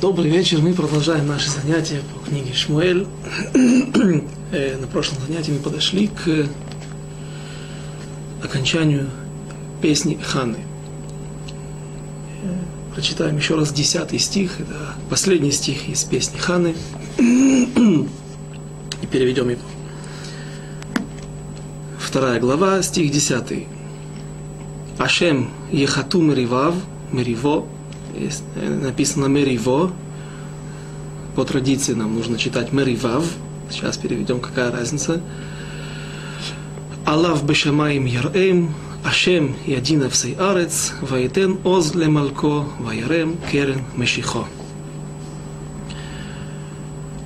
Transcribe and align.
Добрый 0.00 0.30
вечер. 0.30 0.58
Мы 0.62 0.72
продолжаем 0.72 1.26
наши 1.26 1.50
занятия 1.50 2.00
по 2.14 2.26
книге 2.26 2.54
Шмуэль. 2.54 3.06
Э, 4.52 4.76
на 4.78 4.86
прошлом 4.86 5.18
занятии 5.26 5.52
мы 5.52 5.58
подошли 5.58 6.08
к 6.08 6.46
окончанию 8.42 9.08
песни 9.82 10.18
Ханы. 10.22 10.58
Э, 12.42 12.94
прочитаем 12.94 13.36
еще 13.36 13.54
раз 13.54 13.70
десятый 13.70 14.18
стих. 14.18 14.60
Это 14.60 14.94
последний 15.10 15.52
стих 15.52 15.86
из 15.88 16.04
песни 16.04 16.38
Ханы. 16.38 16.74
И 17.18 19.06
переведем 19.10 19.50
его. 19.50 19.62
Вторая 21.98 22.40
глава, 22.40 22.80
стих 22.82 23.10
десятый. 23.10 23.68
Ашем 24.98 25.50
ехату 25.70 26.22
меривав, 26.22 26.74
мериво, 27.10 27.66
Э, 28.14 28.68
написано 28.68 29.26
Мериво. 29.26 29.92
По 31.36 31.44
традиции 31.44 31.94
нам 31.94 32.14
нужно 32.14 32.38
читать 32.38 32.72
Меривав. 32.72 33.24
Сейчас 33.70 33.96
переведем, 33.96 34.40
какая 34.40 34.70
разница. 34.70 35.22
Аллах 37.06 37.42
бешамаим 37.42 38.04
ярэм, 38.04 38.74
Ашем 39.04 39.56
ядина 39.66 40.08
всей 40.08 40.36
арец, 40.36 40.92
ваитен 41.00 41.58
оз 41.64 41.94
лемалко, 41.94 42.66
ваярем 42.78 43.36
керен 43.50 43.82
мешихо. 43.96 44.44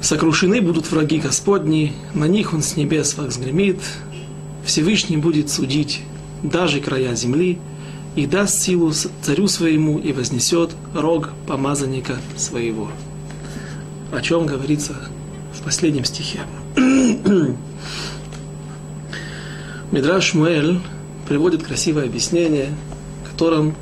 Сокрушены 0.01 0.63
будут 0.63 0.91
враги 0.91 1.19
Господни, 1.19 1.93
на 2.15 2.27
них 2.27 2.55
Он 2.55 2.63
с 2.63 2.77
небес 2.77 3.19
взгремит, 3.19 3.81
Всевышний 4.65 5.19
будет 5.19 5.51
судить 5.51 6.01
даже 6.43 6.81
края 6.81 7.15
земли, 7.15 7.59
и 8.17 8.27
даст 8.27 8.63
силу 8.63 8.93
царю 9.23 9.47
своему 9.47 9.99
и 9.99 10.13
вознесет 10.13 10.75
рог 10.95 11.31
помазанника 11.47 12.17
своего. 12.37 12.91
О 14.13 14.21
чем 14.23 14.47
говорится 14.47 14.97
в 15.53 15.63
последнем 15.63 16.05
стихе. 16.05 16.41
Мидраш 19.93 20.25
Шмуэль 20.25 20.81
приводит 21.29 21.63
красивое 21.63 22.05
объяснение, 22.07 22.71
в 23.25 23.31
котором 23.31 23.77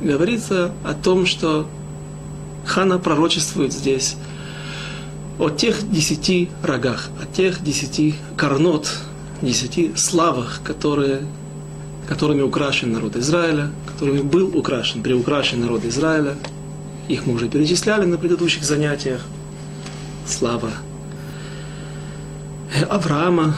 говорится 0.00 0.72
о 0.84 0.94
том, 0.94 1.26
что 1.26 1.68
Хана 2.64 2.98
пророчествует 2.98 3.72
здесь 3.72 4.16
о 5.38 5.50
тех 5.50 5.90
десяти 5.90 6.50
рогах, 6.62 7.08
о 7.20 7.26
тех 7.26 7.62
десяти 7.62 8.14
корнот, 8.36 8.98
десяти 9.42 9.92
славах, 9.96 10.60
которые 10.64 11.22
которыми 12.08 12.40
украшен 12.40 12.92
народ 12.92 13.16
Израиля, 13.16 13.70
которыми 13.86 14.22
был 14.22 14.56
украшен, 14.56 15.02
приукрашен 15.02 15.60
народ 15.60 15.84
Израиля. 15.84 16.36
Их 17.06 17.26
мы 17.26 17.34
уже 17.34 17.48
перечисляли 17.48 18.06
на 18.06 18.16
предыдущих 18.16 18.64
занятиях. 18.64 19.20
Слава 20.26 20.70
Авраама, 22.88 23.54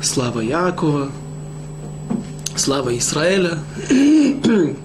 слава 0.00 0.40
Якова, 0.40 1.10
слава 2.56 2.96
Израиля, 2.96 3.58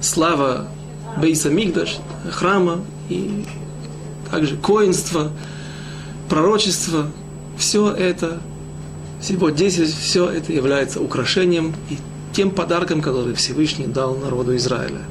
слава 0.00 0.66
Бейса 1.16 1.50
Мигдаш, 1.50 1.98
храма 2.30 2.80
и 3.08 3.44
также 4.30 4.56
коинство, 4.56 5.30
пророчество. 6.28 7.06
Все 7.56 7.90
это 7.90 8.40
всего 9.20 9.50
10, 9.50 9.94
все 9.94 10.28
это 10.30 10.52
является 10.52 11.00
украшением 11.00 11.74
и 11.90 11.98
тем 12.32 12.50
подарком, 12.50 13.02
который 13.02 13.34
Всевышний 13.34 13.86
дал 13.86 14.16
народу 14.16 14.56
Израиля. 14.56 15.02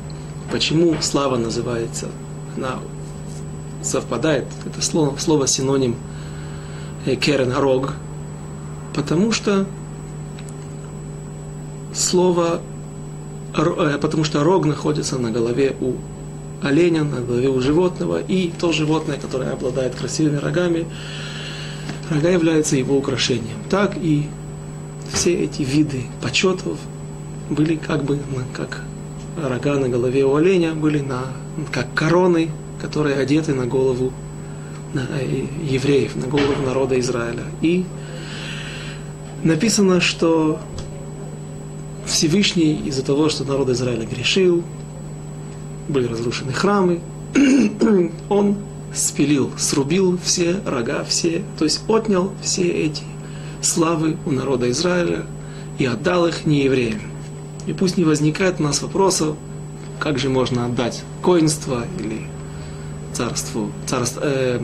Почему 0.52 0.96
слава 1.02 1.38
называется? 1.38 2.08
Она 2.58 2.80
совпадает, 3.84 4.46
это 4.66 4.82
слово, 4.82 5.18
слово 5.18 5.48
синоним 5.48 5.96
э, 7.06 7.16
керен 7.16 7.54
рог, 7.54 7.94
потому 8.96 9.32
что 9.32 9.66
слово, 11.94 12.62
э, 13.56 13.98
потому 14.02 14.24
что 14.24 14.44
рог 14.44 14.66
находится 14.66 15.18
на 15.18 15.32
голове 15.32 15.76
у 15.80 15.94
оленя, 16.62 17.04
на 17.04 17.22
голове 17.22 17.50
у 17.50 17.62
животного, 17.62 18.20
и 18.22 18.52
то 18.60 18.72
животное, 18.72 19.18
которое 19.18 19.52
обладает 19.52 19.96
красивыми 19.96 20.38
рогами, 20.38 20.86
рога 22.10 22.30
являются 22.30 22.76
его 22.76 22.98
украшением. 22.98 23.58
Так 23.70 23.98
и 23.98 24.28
все 25.12 25.34
эти 25.34 25.62
виды 25.62 26.04
почетов 26.22 26.78
были 27.50 27.76
как 27.76 28.04
бы 28.04 28.20
как 28.54 28.84
рога 29.42 29.78
на 29.78 29.90
голове 29.90 30.26
у 30.26 30.36
оленя, 30.36 30.74
были 30.74 31.00
на, 31.00 31.24
как 31.72 31.94
короны, 31.94 32.50
которые 32.82 33.18
одеты 33.18 33.54
на 33.54 33.66
голову 33.66 34.12
на, 34.94 35.02
э, 35.20 35.46
евреев, 35.64 36.16
на 36.16 36.28
голову 36.28 36.62
народа 36.66 37.00
Израиля. 37.00 37.44
И 37.62 37.86
написано, 39.44 40.02
что 40.02 40.60
Всевышний 42.06 42.82
из-за 42.86 43.04
того, 43.06 43.30
что 43.30 43.44
народ 43.44 43.70
Израиля 43.70 44.06
грешил, 44.06 44.64
были 45.88 46.08
разрушены 46.08 46.54
храмы, 46.54 47.02
он 48.30 48.58
спилил, 48.94 49.52
срубил 49.58 50.20
все 50.24 50.62
рога, 50.66 51.04
все, 51.04 51.44
то 51.58 51.66
есть 51.66 51.82
отнял 51.88 52.34
все 52.42 52.68
эти 52.68 53.04
славы 53.62 54.18
у 54.26 54.32
народа 54.32 54.70
Израиля 54.72 55.26
и 55.78 55.86
отдал 55.86 56.28
их 56.28 56.46
неевреям. 56.46 57.02
И 57.68 57.74
пусть 57.74 57.98
не 57.98 58.04
возникает 58.04 58.60
у 58.60 58.64
нас 58.64 58.82
вопросов, 58.82 59.36
как 60.00 60.18
же 60.18 60.30
можно 60.30 60.66
отдать 60.66 61.04
коинство 61.22 61.86
или 62.00 62.28
царству, 63.14 63.72
царство, 63.86 64.22
э, 64.24 64.62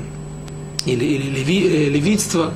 или, 0.85 1.05
или 1.05 1.29
леви, 1.29 1.67
э, 1.67 1.89
левитство. 1.89 2.53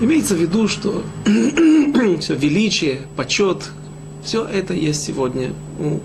Имеется 0.00 0.34
в 0.34 0.38
виду, 0.38 0.68
что 0.68 1.02
все 2.20 2.34
величие, 2.34 3.02
почет, 3.16 3.70
все 4.24 4.44
это 4.44 4.74
есть 4.74 5.04
сегодня 5.04 5.52
у 5.78 6.00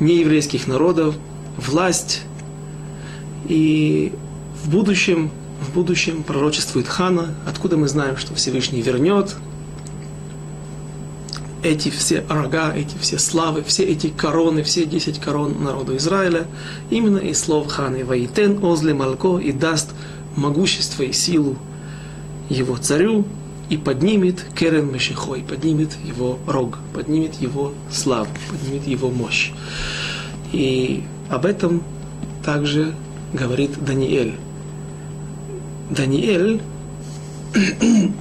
нееврейских 0.00 0.66
народов, 0.66 1.14
власть, 1.56 2.22
и 3.44 4.12
в 4.62 4.70
будущем, 4.70 5.30
в 5.60 5.74
будущем 5.74 6.22
пророчествует 6.22 6.88
Хана, 6.88 7.34
откуда 7.46 7.76
мы 7.76 7.88
знаем, 7.88 8.16
что 8.16 8.34
Всевышний 8.34 8.82
вернет 8.82 9.36
эти 11.62 11.88
все 11.88 12.24
рога, 12.28 12.74
эти 12.74 12.96
все 12.98 13.18
славы, 13.18 13.64
все 13.64 13.84
эти 13.84 14.08
короны, 14.08 14.62
все 14.62 14.84
десять 14.84 15.18
корон 15.18 15.64
народу 15.64 15.96
Израиля, 15.96 16.46
именно 16.90 17.18
из 17.18 17.40
слов 17.40 17.68
Ханы 17.68 18.04
«Ваитен 18.04 18.62
озле 18.62 18.92
малко» 18.92 19.38
и 19.38 19.50
даст 19.50 19.90
могущество 20.36 21.02
и 21.04 21.12
силу 21.12 21.56
его 22.50 22.76
царю, 22.76 23.24
и 23.70 23.78
поднимет 23.78 24.44
Керен 24.54 24.92
Мешихой, 24.92 25.40
поднимет 25.40 25.96
его 26.04 26.38
рог, 26.46 26.78
поднимет 26.92 27.34
его 27.40 27.72
славу, 27.90 28.28
поднимет 28.50 28.86
его 28.86 29.10
мощь. 29.10 29.52
И 30.52 31.02
об 31.30 31.46
этом 31.46 31.82
также 32.44 32.94
говорит 33.34 33.84
Даниэль. 33.84 34.36
Даниэль 35.90 36.62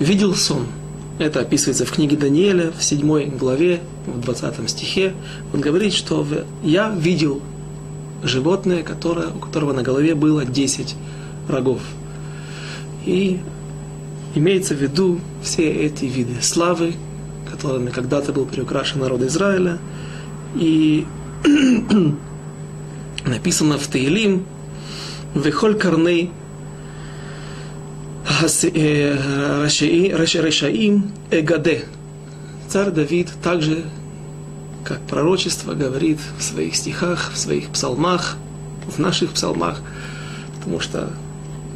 видел 0.00 0.34
сон. 0.34 0.66
Это 1.18 1.40
описывается 1.40 1.84
в 1.84 1.92
книге 1.92 2.16
Даниэля 2.16 2.72
в 2.72 2.82
7 2.82 3.36
главе, 3.36 3.80
в 4.06 4.20
20 4.20 4.68
стихе. 4.68 5.14
Он 5.52 5.60
говорит, 5.60 5.92
что 5.92 6.26
я 6.64 6.90
видел 6.90 7.40
животное, 8.24 8.82
которое, 8.82 9.28
у 9.28 9.38
которого 9.38 9.72
на 9.72 9.82
голове 9.82 10.14
было 10.14 10.44
10 10.44 10.96
рогов. 11.48 11.82
И 13.04 13.38
имеется 14.34 14.74
в 14.74 14.78
виду 14.78 15.20
все 15.42 15.70
эти 15.70 16.06
виды 16.06 16.40
славы, 16.40 16.94
которыми 17.48 17.90
когда-то 17.90 18.32
был 18.32 18.46
приукрашен 18.46 19.00
народ 19.00 19.20
Израиля. 19.22 19.78
И 20.56 21.06
написано 23.26 23.78
в 23.78 23.86
Таилим, 23.86 24.46
«Вехоль 25.34 25.74
карней 25.74 26.30
Рашаим 30.12 31.12
Эгаде». 31.30 31.84
Царь 32.68 32.90
Давид 32.90 33.30
также, 33.42 33.84
как 34.84 35.00
пророчество, 35.02 35.74
говорит 35.74 36.18
в 36.38 36.42
своих 36.42 36.74
стихах, 36.76 37.30
в 37.32 37.36
своих 37.36 37.68
псалмах, 37.68 38.36
в 38.86 38.98
наших 38.98 39.32
псалмах, 39.32 39.82
потому 40.56 40.80
что 40.80 41.10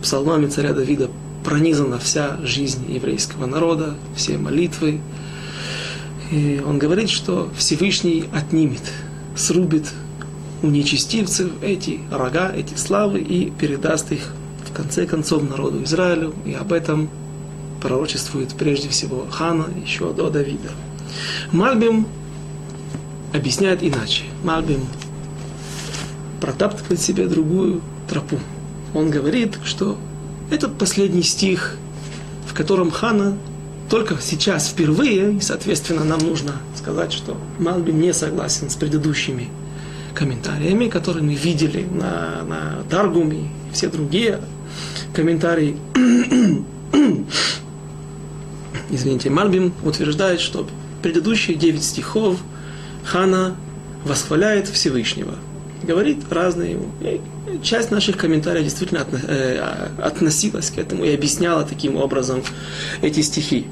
псалмами 0.03 0.47
царя 0.47 0.73
Давида 0.73 1.11
пронизана 1.45 1.99
вся 1.99 2.39
жизнь 2.43 2.91
еврейского 2.91 3.45
народа, 3.47 3.97
все 4.17 4.39
молитвы. 4.39 5.01
И 6.31 6.63
он 6.67 6.79
говорит, 6.79 7.11
что 7.11 7.51
Всевышний 7.57 8.25
отнимет– 8.33 8.83
срубит 9.39 9.87
у 10.63 10.67
нечестивцев 10.67 11.51
эти 11.63 12.01
рога, 12.11 12.53
эти 12.55 12.75
славы 12.75 13.21
и 13.21 13.51
передаст 13.51 14.11
их 14.13 14.33
в 14.69 14.73
конце 14.73 15.07
концов 15.07 15.49
народу 15.49 15.83
Израилю. 15.85 16.35
И 16.45 16.53
об 16.53 16.73
этом 16.73 17.09
пророчествует 17.81 18.55
прежде 18.55 18.89
всего 18.89 19.27
Хана, 19.31 19.67
еще 19.85 20.13
до 20.13 20.31
Давида. 20.31 20.71
Мальбим 21.53 22.07
объясняет 23.33 23.83
иначе. 23.83 24.25
Мальбим 24.43 24.81
протаптывает 26.41 27.01
себе 27.01 27.27
другую 27.27 27.81
тропу. 28.09 28.39
Он 28.95 29.11
говорит, 29.11 29.59
что 29.65 29.99
этот 30.51 30.77
последний 30.79 31.23
стих, 31.23 31.77
в 32.47 32.55
котором 32.55 32.91
Хана 32.91 33.37
только 33.89 34.17
сейчас 34.21 34.69
впервые, 34.69 35.35
и, 35.35 35.41
соответственно, 35.41 36.05
нам 36.05 36.21
нужно 36.21 36.55
сказать, 36.89 37.13
что 37.13 37.37
Мальбим 37.59 38.01
не 38.01 38.15
согласен 38.15 38.71
с 38.71 38.75
предыдущими 38.75 39.51
комментариями, 40.15 40.89
которые 40.89 41.23
мы 41.23 41.35
видели 41.35 41.85
на, 41.85 42.43
на 42.45 42.83
Даргуме 42.89 43.51
и 43.71 43.75
все 43.75 43.89
другие 43.89 44.41
комментарии. 45.13 45.77
Извините, 48.91 49.29
Мальбим 49.29 49.75
утверждает, 49.85 50.41
что 50.41 50.67
предыдущие 51.03 51.59
девять 51.59 51.85
стихов 51.85 52.39
Хана 53.05 53.55
восхваляет 54.05 54.69
Всевышнего. 54.69 55.35
Говорит 55.83 56.25
разные. 56.31 56.79
Часть 57.63 57.91
наших 57.91 58.17
комментариев 58.17 58.65
действительно 58.65 59.07
э, 59.29 59.91
относилась 60.03 60.71
к 60.71 60.79
этому 60.79 61.05
и 61.05 61.13
объясняла 61.13 61.65
таким 61.65 61.97
образом 61.97 62.43
эти 63.03 63.21
стихи. 63.21 63.67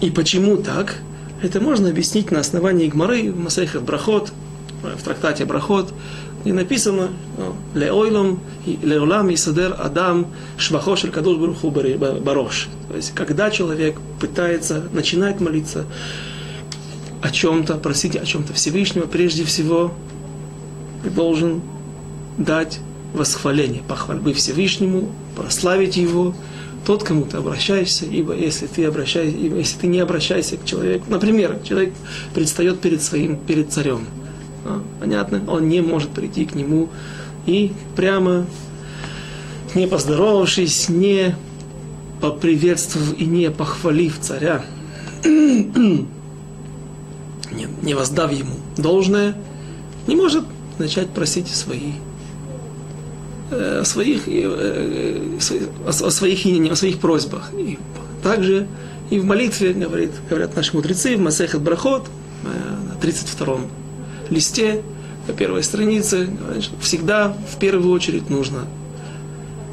И 0.00 0.10
почему 0.10 0.56
так? 0.56 1.02
Это 1.42 1.60
можно 1.60 1.88
объяснить 1.88 2.30
на 2.30 2.40
основании 2.40 2.88
Гмары 2.88 3.32
в 3.32 3.38
Масейхат 3.38 3.82
Брахот, 3.82 4.32
в 4.82 5.02
трактате 5.02 5.44
Брахот, 5.44 5.92
и 6.44 6.52
написано 6.52 7.08
«Леойлом, 7.74 8.40
леолам 8.66 9.30
и 9.30 9.36
садер 9.36 9.76
адам 9.78 10.28
швахош 10.56 11.04
аль 11.04 11.10
кадуш 11.10 11.38
баруху 11.38 11.70
барош». 11.70 12.68
То 12.88 12.96
есть, 12.96 13.14
когда 13.14 13.50
человек 13.50 13.96
пытается, 14.20 14.84
начинает 14.92 15.40
молиться 15.40 15.84
о 17.22 17.30
чем-то, 17.30 17.74
просить 17.74 18.16
о 18.16 18.24
чем-то 18.24 18.54
Всевышнего, 18.54 19.06
прежде 19.06 19.44
всего, 19.44 19.92
должен 21.04 21.60
дать 22.38 22.80
восхваление, 23.12 23.82
похвальбы 23.86 24.32
Всевышнему, 24.32 25.10
прославить 25.36 25.96
Его, 25.96 26.34
тот, 26.86 27.04
кому 27.04 27.24
ты 27.24 27.36
обращаешься, 27.36 28.06
ибо 28.06 28.34
если 28.34 28.66
ты, 28.66 28.84
обращаешься, 28.84 29.36
если 29.36 29.78
ты 29.78 29.86
не 29.86 30.00
обращаешься 30.00 30.56
к 30.56 30.64
человеку, 30.64 31.06
например, 31.08 31.58
человек 31.64 31.92
предстает 32.34 32.80
перед 32.80 33.02
своим, 33.02 33.36
перед 33.36 33.72
царем, 33.72 34.06
а, 34.64 34.82
понятно, 34.98 35.42
он 35.48 35.68
не 35.68 35.80
может 35.80 36.10
прийти 36.10 36.46
к 36.46 36.54
нему 36.54 36.88
и 37.46 37.72
прямо 37.96 38.46
не 39.74 39.86
поздоровавшись, 39.86 40.88
не 40.88 41.36
поприветствовав 42.20 43.18
и 43.18 43.24
не 43.24 43.50
похвалив 43.50 44.18
царя, 44.20 44.64
не, 45.24 46.06
не 47.82 47.94
воздав 47.94 48.32
ему 48.32 48.56
должное, 48.76 49.36
не 50.06 50.16
может 50.16 50.44
начать 50.78 51.10
просить 51.10 51.48
свои 51.48 51.92
о 53.50 53.84
своих, 53.84 54.28
э, 54.28 55.38
о 55.86 55.92
своих, 55.92 56.70
о 56.72 56.76
своих 56.76 56.98
просьбах. 56.98 57.50
И 57.54 57.78
также 58.22 58.66
и 59.10 59.18
в 59.18 59.24
молитве 59.24 59.72
говорит, 59.72 60.12
говорят 60.28 60.54
наши 60.54 60.74
мудрецы 60.74 61.16
в 61.16 61.20
Масехет 61.20 61.60
Брахот 61.60 62.06
э, 62.44 62.48
на 62.88 63.04
32-м 63.04 63.66
листе, 64.30 64.82
на 65.26 65.34
первой 65.34 65.64
странице, 65.64 66.26
говорят, 66.26 66.62
что 66.62 66.78
всегда 66.80 67.36
в 67.52 67.58
первую 67.58 67.92
очередь 67.92 68.30
нужно 68.30 68.66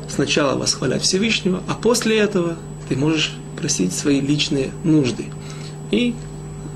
сначала 0.10 0.58
восхвалять 0.58 1.04
Всевышнего, 1.04 1.62
а 1.68 1.76
после 1.76 2.18
этого 2.18 2.56
ты 2.90 2.96
можешь 2.96 3.36
просить 3.56 3.94
свои 3.94 4.22
личные 4.22 4.72
нужды. 4.84 5.26
И 5.92 6.16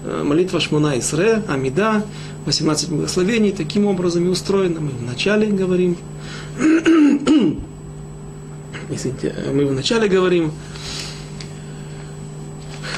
э, 0.05 0.23
молитва 0.23 0.59
Шмуна 0.59 0.99
Исре, 0.99 1.41
Амида, 1.47 2.03
18 2.45 2.89
благословений 2.89 3.51
таким 3.51 3.85
образом 3.85 4.25
и 4.25 4.29
устроена. 4.29 4.79
Мы 4.79 4.91
вначале 4.91 5.47
говорим 5.47 5.97
Извините, 8.89 9.33
мы 9.53 9.65
вначале 9.65 10.09
говорим 10.09 10.51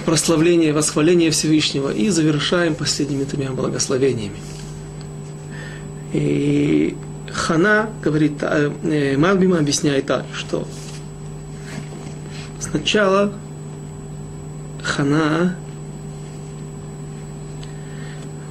прославление, 0.06 0.74
восхваление 0.74 1.30
Всевышнего 1.30 1.94
и 1.94 2.10
завершаем 2.10 2.76
последними 2.76 3.24
тремя 3.26 3.52
благословениями. 3.52 4.38
И 6.14 6.98
Хана 7.32 7.90
говорит, 8.02 8.42
э, 8.42 9.18
Мальбима 9.18 9.60
объясняет 9.60 10.08
так, 10.08 10.26
что 10.34 10.68
сначала 12.60 13.34
Хана 14.84 15.56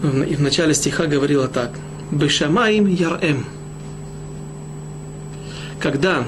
и 0.02 0.34
в 0.34 0.40
начале 0.40 0.74
стиха 0.74 1.06
говорила 1.06 1.48
так. 1.48 1.70
Бешамаим 2.10 2.86
ярем 2.86 3.46
когда 5.82 6.24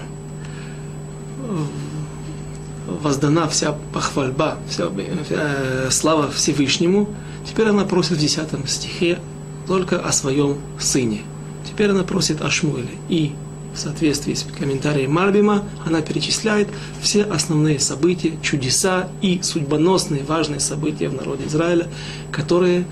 воздана 2.87 3.49
вся 3.49 3.77
похвальба, 3.93 4.59
вся, 4.69 4.91
э, 5.31 5.89
слава 5.91 6.31
Всевышнему, 6.31 7.09
теперь 7.47 7.69
она 7.69 7.85
просит 7.85 8.19
в 8.19 8.21
10 8.21 8.69
стихе 8.69 9.19
только 9.67 10.01
о 10.01 10.13
своем 10.13 10.59
сыне. 10.79 11.23
Теперь 11.65 11.91
она 11.91 12.03
просит 12.03 12.43
о 12.43 12.51
Шмуэле. 12.51 12.89
И 13.09 13.33
в 13.75 13.79
соответствии 13.79 14.35
с 14.35 14.45
комментарием 14.59 15.13
Марбима 15.13 15.65
она 15.87 16.01
перечисляет 16.03 16.69
все 17.01 17.23
основные 17.23 17.79
события, 17.79 18.33
чудеса 18.43 19.09
и 19.23 19.41
судьбоносные 19.43 20.25
важные 20.25 20.61
события 20.61 21.09
в 21.09 21.15
народе 21.15 21.45
Израиля, 21.47 21.87
которые 22.33 22.85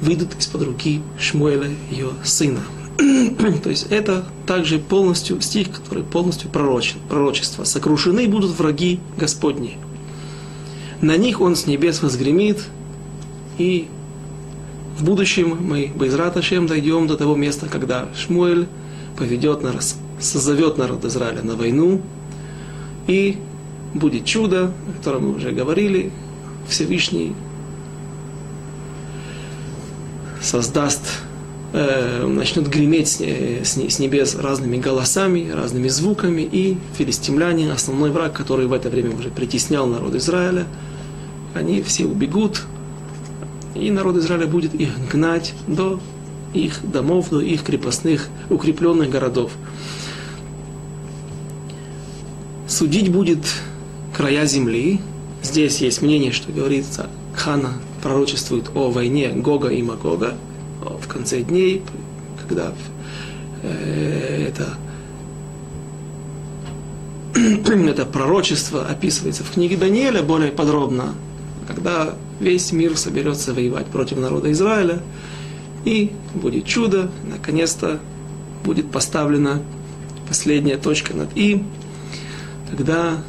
выйдут 0.00 0.34
из-под 0.38 0.62
руки 0.62 1.00
Шмуэля, 1.18 1.70
ее 1.90 2.10
сына. 2.24 2.60
То 3.62 3.70
есть 3.70 3.86
это 3.90 4.24
также 4.46 4.78
полностью 4.78 5.40
стих, 5.40 5.70
который 5.70 6.02
полностью 6.02 6.50
пророчен, 6.50 6.98
пророчество. 7.08 7.64
Сокрушены 7.64 8.28
будут 8.28 8.58
враги 8.58 9.00
Господни. 9.16 9.78
На 11.00 11.16
них 11.16 11.40
Он 11.40 11.56
с 11.56 11.66
небес 11.66 12.02
возгремит, 12.02 12.64
и 13.58 13.88
в 14.98 15.04
будущем 15.04 15.56
мы, 15.60 15.90
Байзрат 15.94 16.36
Ашем, 16.36 16.66
дойдем 16.66 17.06
до 17.06 17.16
того 17.16 17.36
места, 17.36 17.68
когда 17.68 18.08
Шмуэль 18.14 18.66
поведет 19.16 19.62
народ, 19.62 19.82
созовет 20.18 20.76
народ 20.76 21.04
Израиля 21.06 21.42
на 21.42 21.56
войну, 21.56 22.02
и 23.06 23.38
будет 23.94 24.26
чудо, 24.26 24.72
о 24.88 24.92
котором 24.98 25.28
мы 25.28 25.36
уже 25.36 25.52
говорили, 25.52 26.12
Всевышний 26.68 27.34
создаст 30.40 31.02
э, 31.72 32.26
начнет 32.26 32.68
греметь 32.68 33.08
с, 33.08 33.20
с 33.20 33.98
небес 33.98 34.34
разными 34.34 34.78
голосами, 34.78 35.50
разными 35.50 35.88
звуками, 35.88 36.42
и 36.42 36.78
филистимляне, 36.96 37.72
основной 37.72 38.10
враг, 38.10 38.32
который 38.32 38.66
в 38.66 38.72
это 38.72 38.90
время 38.90 39.16
уже 39.16 39.30
притеснял 39.30 39.86
народ 39.86 40.14
Израиля, 40.14 40.66
они 41.54 41.82
все 41.82 42.06
убегут, 42.06 42.62
и 43.74 43.90
народ 43.90 44.16
Израиля 44.16 44.46
будет 44.46 44.74
их 44.74 44.90
гнать 45.10 45.54
до 45.66 46.00
их 46.54 46.80
домов, 46.90 47.30
до 47.30 47.40
их 47.40 47.62
крепостных, 47.62 48.28
укрепленных 48.48 49.10
городов. 49.10 49.52
Судить 52.66 53.10
будет 53.10 53.44
края 54.16 54.46
земли. 54.46 55.00
Здесь 55.42 55.78
есть 55.78 56.02
мнение, 56.02 56.32
что 56.32 56.52
говорится, 56.52 57.08
Хана 57.34 57.74
пророчествует 58.02 58.70
о 58.74 58.90
войне 58.90 59.30
Гога 59.30 59.68
и 59.68 59.82
Магога, 59.82 60.34
в 60.80 61.06
конце 61.06 61.42
дней, 61.42 61.82
когда 62.40 62.72
э, 63.62 64.48
это, 64.48 64.74
это 67.88 68.06
пророчество 68.06 68.86
описывается 68.86 69.44
в 69.44 69.50
книге 69.50 69.76
Даниэля 69.76 70.22
более 70.22 70.50
подробно, 70.50 71.14
когда 71.66 72.14
весь 72.40 72.72
мир 72.72 72.96
соберется 72.96 73.52
воевать 73.52 73.86
против 73.86 74.18
народа 74.18 74.50
Израиля, 74.52 75.00
и 75.84 76.12
будет 76.34 76.66
чудо, 76.66 77.10
наконец-то 77.24 78.00
будет 78.64 78.90
поставлена 78.90 79.62
последняя 80.28 80.76
точка 80.76 81.14
над 81.14 81.30
«и», 81.34 81.62
тогда 82.70 83.22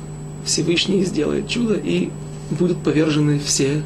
Всевышний 0.45 1.03
сделает 1.03 1.47
чудо, 1.47 1.75
и 1.75 2.09
будут 2.51 2.83
повержены 2.83 3.39
все 3.39 3.83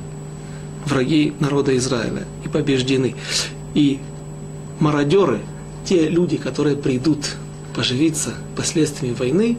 враги 0.85 1.33
народа 1.39 1.75
Израиля 1.77 2.25
и 2.43 2.47
побеждены. 2.47 3.15
И 3.73 3.99
мародеры, 4.79 5.41
те 5.85 6.07
люди, 6.09 6.37
которые 6.37 6.75
придут 6.75 7.35
поживиться 7.75 8.33
последствиями 8.55 9.13
войны, 9.13 9.57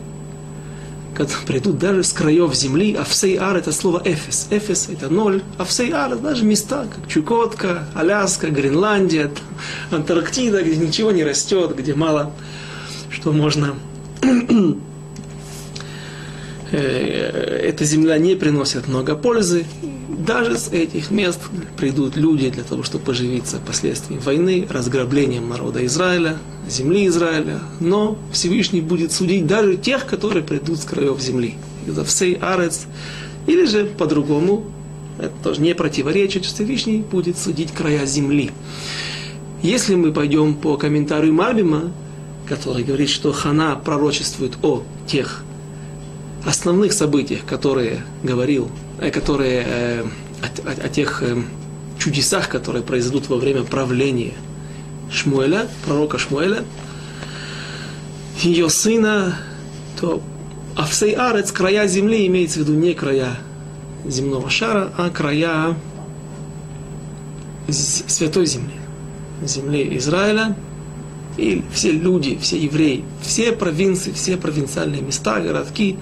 придут 1.47 1.78
даже 1.78 2.04
с 2.04 2.12
краев 2.12 2.54
земли, 2.54 2.95
а 2.95 3.04
всей 3.04 3.37
ар 3.37 3.56
это 3.56 3.73
слово 3.73 4.02
эфес. 4.04 4.49
Эфес 4.50 4.88
это 4.90 5.09
ноль, 5.09 5.42
а 5.56 5.64
всей 5.64 5.90
ар 5.92 6.16
даже 6.16 6.45
места, 6.45 6.87
как 6.95 7.09
Чукотка, 7.09 7.88
Аляска, 7.95 8.50
Гренландия, 8.50 9.30
Антарктида, 9.90 10.62
где 10.62 10.76
ничего 10.76 11.12
не 11.12 11.25
растет, 11.25 11.75
где 11.75 11.95
мало 11.95 12.33
что 13.11 13.33
можно 13.33 13.75
эта 16.73 17.85
земля 17.85 18.18
не 18.18 18.35
приносит 18.35 18.88
много 18.88 19.14
пользы. 19.14 19.64
Даже 20.08 20.58
с 20.58 20.68
этих 20.68 21.11
мест 21.11 21.40
придут 21.76 22.16
люди 22.16 22.50
для 22.50 22.64
того, 22.64 22.82
чтобы 22.82 23.04
поживиться 23.04 23.58
последствиями 23.58 24.20
войны, 24.20 24.66
разграблением 24.68 25.49
народа 25.49 25.85
Израиля, 25.87 26.38
земли 26.68 27.06
Израиля. 27.06 27.61
Но 27.80 28.18
Всевышний 28.32 28.80
будет 28.80 29.12
судить 29.12 29.46
даже 29.46 29.76
тех, 29.76 30.06
которые 30.06 30.42
придут 30.42 30.80
с 30.80 30.85
краев 30.85 31.20
земли. 31.20 31.54
За 31.87 32.04
всей 32.04 32.35
Арец. 32.35 32.87
Или 33.46 33.64
же 33.66 33.85
по-другому, 33.85 34.64
это 35.18 35.32
тоже 35.44 35.61
не 35.61 35.75
противоречит, 35.75 36.44
Всевышний 36.44 36.99
будет 36.99 37.38
судить 37.38 37.70
края 37.70 38.04
земли. 38.06 38.50
Если 39.62 39.94
мы 39.94 40.12
пойдем 40.12 40.54
по 40.54 40.76
комментарию 40.76 41.32
Мальбима, 41.32 41.92
который 42.49 42.82
говорит, 42.82 43.08
что 43.08 43.32
Хана 43.32 43.76
пророчествует 43.76 44.58
о 44.62 44.82
тех 45.06 45.44
основных 46.46 46.92
событиях, 46.92 47.44
которые 47.44 48.02
говорил, 48.22 48.70
э, 49.00 49.10
которые, 49.10 49.64
э, 49.66 50.04
о, 50.42 50.68
о, 50.68 50.86
о 50.86 50.88
тех 50.88 51.22
э, 51.22 51.42
чудесах, 51.98 52.48
которые 52.48 52.82
произойдут 52.82 53.28
во 53.28 53.36
время 53.36 53.64
правления 53.64 54.34
Шмуэля, 55.10 55.68
пророка 55.84 56.18
Шмуэля, 56.18 56.64
ее 58.42 58.68
сына, 58.68 59.36
то 60.00 60.22
а 60.76 60.84
в 60.84 60.94
сей 60.94 61.14
арец, 61.14 61.52
края 61.52 61.88
земли, 61.88 62.26
имеется 62.26 62.58
в 62.58 62.62
виду 62.62 62.74
не 62.74 62.92
края 62.92 63.38
земного 64.04 64.50
шара, 64.50 64.92
а 64.98 65.08
края 65.10 65.74
святой 67.68 68.46
земли, 68.46 68.74
земли 69.42 69.96
Израиля, 69.96 70.54
и 71.36 71.62
все 71.72 71.92
люди, 71.92 72.38
все 72.40 72.58
евреи, 72.58 73.04
все 73.22 73.52
провинции, 73.52 74.12
все 74.12 74.36
провинциальные 74.36 75.02
места, 75.02 75.40
городки, 75.40 75.96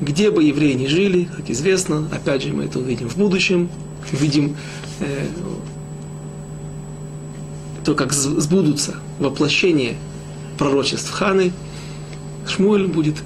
где 0.00 0.30
бы 0.30 0.44
евреи 0.44 0.74
ни 0.74 0.86
жили, 0.86 1.28
как 1.36 1.50
известно, 1.50 2.08
опять 2.12 2.42
же 2.42 2.52
мы 2.52 2.64
это 2.64 2.78
увидим 2.78 3.08
в 3.08 3.16
будущем, 3.16 3.70
увидим 4.12 4.56
э, 5.00 5.26
то, 7.84 7.94
как 7.94 8.12
сбудутся 8.12 8.96
воплощение 9.18 9.96
пророчеств 10.58 11.10
Ханы, 11.10 11.52
Шмуэль 12.46 12.86
будет 12.86 13.16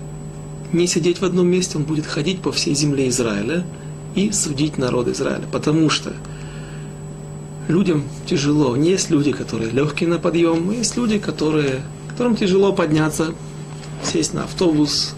не 0.73 0.87
сидеть 0.87 1.21
в 1.21 1.25
одном 1.25 1.49
месте, 1.49 1.79
он 1.79 1.85
будет 1.85 2.07
ходить 2.07 2.41
по 2.41 2.53
всей 2.53 2.75
земле 2.75 3.09
Израиля 3.09 3.65
и 4.15 4.31
судить 4.33 4.79
народ 4.79 5.09
Израиля. 5.09 5.45
Потому 5.51 5.91
что 5.91 6.13
людям 7.71 8.05
тяжело. 8.27 8.77
Не 8.77 8.91
есть 8.91 9.11
люди, 9.11 9.33
которые 9.33 9.71
легкие 9.71 10.09
на 10.09 10.19
подъем, 10.19 10.71
есть 10.71 10.97
люди, 10.97 11.19
которые, 11.19 11.81
которым 12.09 12.37
тяжело 12.37 12.73
подняться, 12.73 13.35
сесть 14.05 14.35
на 14.35 14.45
автобус, 14.45 15.15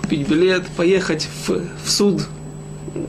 купить 0.00 0.28
билет, 0.28 0.66
поехать 0.76 1.28
в, 1.46 1.60
в 1.84 1.90
суд. 1.90 2.26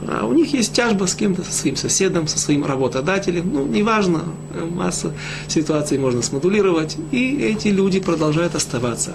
А 0.07 0.25
у 0.25 0.33
них 0.33 0.53
есть 0.53 0.73
тяжба 0.73 1.05
с 1.05 1.15
кем-то, 1.15 1.43
со 1.43 1.51
своим 1.51 1.75
соседом, 1.75 2.27
со 2.27 2.37
своим 2.37 2.65
работодателем. 2.65 3.49
Ну, 3.53 3.65
неважно, 3.65 4.23
масса 4.69 5.13
ситуаций 5.47 5.97
можно 5.97 6.21
смодулировать. 6.21 6.97
И 7.11 7.39
эти 7.41 7.69
люди 7.69 7.99
продолжают 7.99 8.55
оставаться 8.55 9.13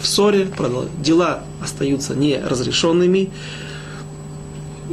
в 0.00 0.06
ссоре, 0.06 0.48
дела 1.02 1.42
остаются 1.62 2.14
неразрешенными. 2.14 3.30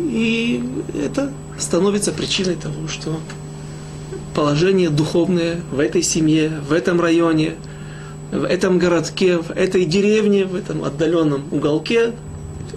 И 0.09 0.63
это 0.99 1.31
становится 1.57 2.11
причиной 2.11 2.55
того, 2.55 2.87
что 2.87 3.19
положение 4.33 4.89
духовное 4.89 5.59
в 5.71 5.79
этой 5.79 6.01
семье, 6.01 6.51
в 6.67 6.71
этом 6.71 6.99
районе, 7.01 7.55
в 8.31 8.43
этом 8.43 8.79
городке, 8.79 9.37
в 9.37 9.51
этой 9.51 9.85
деревне, 9.85 10.45
в 10.45 10.55
этом 10.55 10.83
отдаленном 10.83 11.45
уголке 11.51 12.13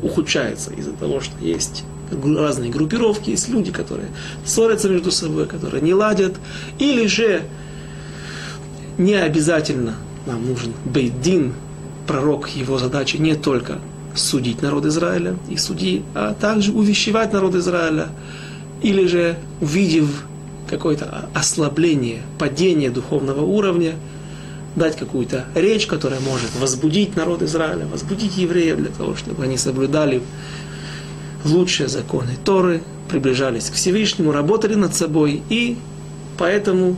ухудшается 0.02 0.72
из-за 0.72 0.92
того, 0.92 1.20
что 1.20 1.32
есть 1.40 1.84
разные 2.10 2.70
группировки, 2.70 3.30
есть 3.30 3.48
люди, 3.48 3.72
которые 3.72 4.08
ссорятся 4.44 4.88
между 4.88 5.10
собой, 5.10 5.46
которые 5.46 5.82
не 5.82 5.94
ладят, 5.94 6.34
или 6.78 7.06
же 7.06 7.42
не 8.98 9.14
обязательно 9.14 9.96
нам 10.26 10.46
нужен 10.46 10.72
бейдин, 10.84 11.54
пророк, 12.06 12.48
его 12.48 12.78
задача 12.78 13.18
не 13.18 13.34
только 13.34 13.78
судить 14.14 14.62
народ 14.62 14.86
Израиля 14.86 15.36
и 15.48 15.56
суди, 15.56 16.02
а 16.14 16.34
также 16.34 16.72
увещевать 16.72 17.32
народ 17.32 17.54
Израиля, 17.54 18.08
или 18.82 19.06
же 19.06 19.36
увидев 19.60 20.24
какое-то 20.68 21.28
ослабление, 21.34 22.22
падение 22.38 22.90
духовного 22.90 23.42
уровня, 23.42 23.94
дать 24.76 24.96
какую-то 24.96 25.44
речь, 25.54 25.86
которая 25.86 26.20
может 26.20 26.54
возбудить 26.58 27.16
народ 27.16 27.42
Израиля, 27.42 27.86
возбудить 27.86 28.36
евреев 28.36 28.78
для 28.78 28.90
того, 28.90 29.14
чтобы 29.14 29.44
они 29.44 29.56
соблюдали 29.56 30.22
лучшие 31.44 31.88
законы 31.88 32.36
Торы, 32.44 32.82
приближались 33.08 33.70
к 33.70 33.74
Всевышнему, 33.74 34.32
работали 34.32 34.74
над 34.74 34.94
собой, 34.94 35.42
и 35.48 35.76
поэтому 36.38 36.96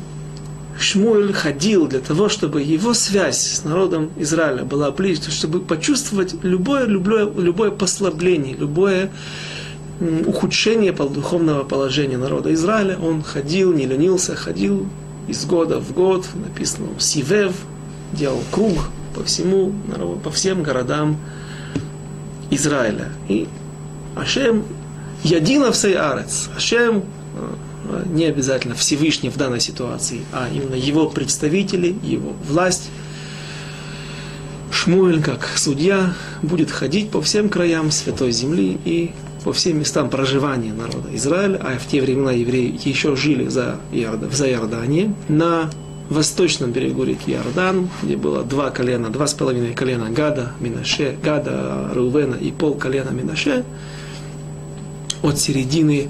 Шмуэль 0.79 1.33
ходил 1.33 1.87
для 1.87 2.01
того, 2.01 2.29
чтобы 2.29 2.63
его 2.63 2.95
связь 2.95 3.41
с 3.41 3.65
народом 3.65 4.11
Израиля 4.19 4.65
была 4.65 4.91
ближе, 4.91 5.31
чтобы 5.31 5.61
почувствовать 5.61 6.35
любое, 6.43 6.85
любое, 6.85 7.25
любое 7.25 7.71
послабление, 7.71 8.55
любое 8.55 9.11
ухудшение 10.27 10.93
духовного 10.93 11.65
положения 11.65 12.19
народа 12.19 12.53
Израиля. 12.53 12.99
Он 12.99 13.23
ходил, 13.23 13.73
не 13.73 13.87
ленился, 13.87 14.37
ходил 14.37 14.87
из 15.29 15.45
года 15.47 15.81
в 15.81 15.93
год, 15.93 16.27
написано 16.35 16.89
Сивев, 16.99 17.55
делал 18.13 18.43
круг 18.51 18.91
по 19.15 19.25
всему, 19.25 19.73
по 20.23 20.31
всем 20.31 20.63
городам 20.63 21.17
Израиля. 22.51 23.09
И 23.29 23.49
Ашем 24.15 24.65
Ядина 25.25 25.73
всей 25.73 25.95
арец. 25.95 26.49
Ашем 26.55 27.05
не 28.07 28.25
обязательно 28.27 28.75
Всевышний 28.75 29.31
в 29.31 29.37
данной 29.37 29.61
ситуации, 29.61 30.21
а 30.33 30.49
именно 30.53 30.75
его 30.75 31.09
представители, 31.09 31.97
его 32.03 32.33
власть. 32.47 32.91
Шмуэль, 34.71 35.23
как 35.23 35.49
судья, 35.57 36.15
будет 36.43 36.71
ходить 36.71 37.11
по 37.11 37.23
всем 37.23 37.49
краям 37.49 37.91
Святой 37.91 38.33
Земли 38.33 38.79
и 38.85 39.13
по 39.45 39.53
всем 39.53 39.79
местам 39.79 40.11
проживания 40.11 40.73
народа 40.73 41.09
Израиля, 41.15 41.61
а 41.63 41.79
в 41.79 41.87
те 41.87 42.01
времена 42.03 42.33
евреи 42.33 42.79
еще 42.85 43.15
жили 43.15 43.49
за, 43.49 43.77
Иорда, 43.93 44.29
за 44.31 44.51
Иорданией, 44.51 45.15
на 45.29 45.71
восточном 46.11 46.73
берегу 46.73 47.05
реки 47.05 47.33
Иордан, 47.33 47.89
где 48.03 48.17
было 48.17 48.43
два 48.43 48.71
колена, 48.71 49.09
два 49.11 49.27
с 49.27 49.35
половиной 49.35 49.73
колена 49.73 50.11
Гада, 50.11 50.53
Минаше, 50.61 51.17
Гада, 51.23 51.91
Рувена 51.95 52.35
и 52.35 52.51
пол 52.51 52.75
колена 52.75 53.11
Минаше, 53.11 53.65
от 55.23 55.39
середины 55.39 56.09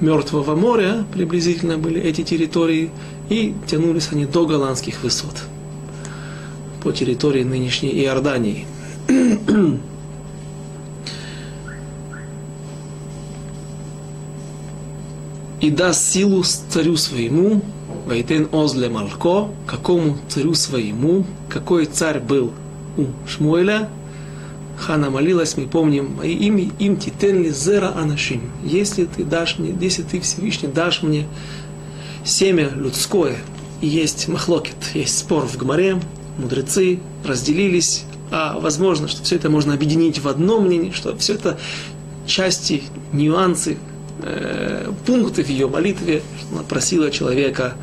Мертвого 0.00 0.54
моря 0.54 1.04
приблизительно 1.12 1.78
были 1.78 2.00
эти 2.00 2.22
территории, 2.22 2.90
и 3.28 3.54
тянулись 3.66 4.08
они 4.12 4.26
до 4.26 4.46
голландских 4.46 5.02
высот 5.02 5.44
по 6.82 6.92
территории 6.92 7.44
нынешней 7.44 7.90
Иордании. 8.02 8.66
и 15.64 15.70
даст 15.70 16.12
силу 16.12 16.42
царю 16.42 16.98
своему, 16.98 17.62
Вайтен 18.06 18.48
Озле 18.52 18.90
Малко, 18.90 19.48
какому 19.66 20.18
царю 20.28 20.52
своему, 20.52 21.24
какой 21.48 21.86
царь 21.86 22.20
был 22.20 22.52
у 22.98 23.06
Шмуэля, 23.26 23.88
Хана 24.78 25.10
молилась, 25.10 25.56
мы 25.56 25.66
помним, 25.66 26.16
мои 26.16 26.34
имя 26.34 26.68
им 26.78 26.96
титенли 26.96 27.50
зера 27.50 27.92
анашим. 27.96 28.50
Если 28.64 29.04
ты 29.04 29.24
дашь 29.24 29.58
мне, 29.58 29.74
если 29.80 30.02
ты 30.02 30.20
Всевышний 30.20 30.68
дашь 30.68 31.02
мне 31.02 31.26
семя 32.24 32.70
людское, 32.74 33.36
и 33.80 33.86
есть 33.86 34.28
махлокет, 34.28 34.76
есть 34.94 35.18
спор 35.18 35.46
в 35.46 35.56
Гмаре, 35.56 36.00
мудрецы 36.38 36.98
разделились, 37.24 38.04
а 38.30 38.58
возможно, 38.58 39.08
что 39.08 39.22
все 39.22 39.36
это 39.36 39.48
можно 39.48 39.74
объединить 39.74 40.18
в 40.18 40.28
одном 40.28 40.66
мнении, 40.66 40.90
что 40.90 41.16
все 41.16 41.34
это 41.34 41.58
части, 42.26 42.82
нюансы, 43.12 43.76
э, 44.22 44.90
пункты 45.06 45.44
в 45.44 45.48
ее 45.48 45.68
молитве, 45.68 46.22
что 46.40 46.56
она 46.56 46.64
просила 46.64 47.10
человека 47.10 47.74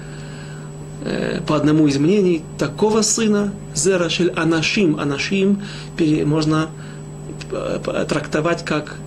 по 1.48 1.56
одному 1.56 1.88
из 1.88 1.98
мнений, 1.98 2.44
такого 2.58 3.02
сына, 3.02 3.52
Зерашель 3.74 4.32
Анашим, 4.32 5.00
Анашим, 5.00 5.62
можно 6.26 6.70
э, 7.52 8.06
трактовать 8.08 8.64
как 8.64 8.98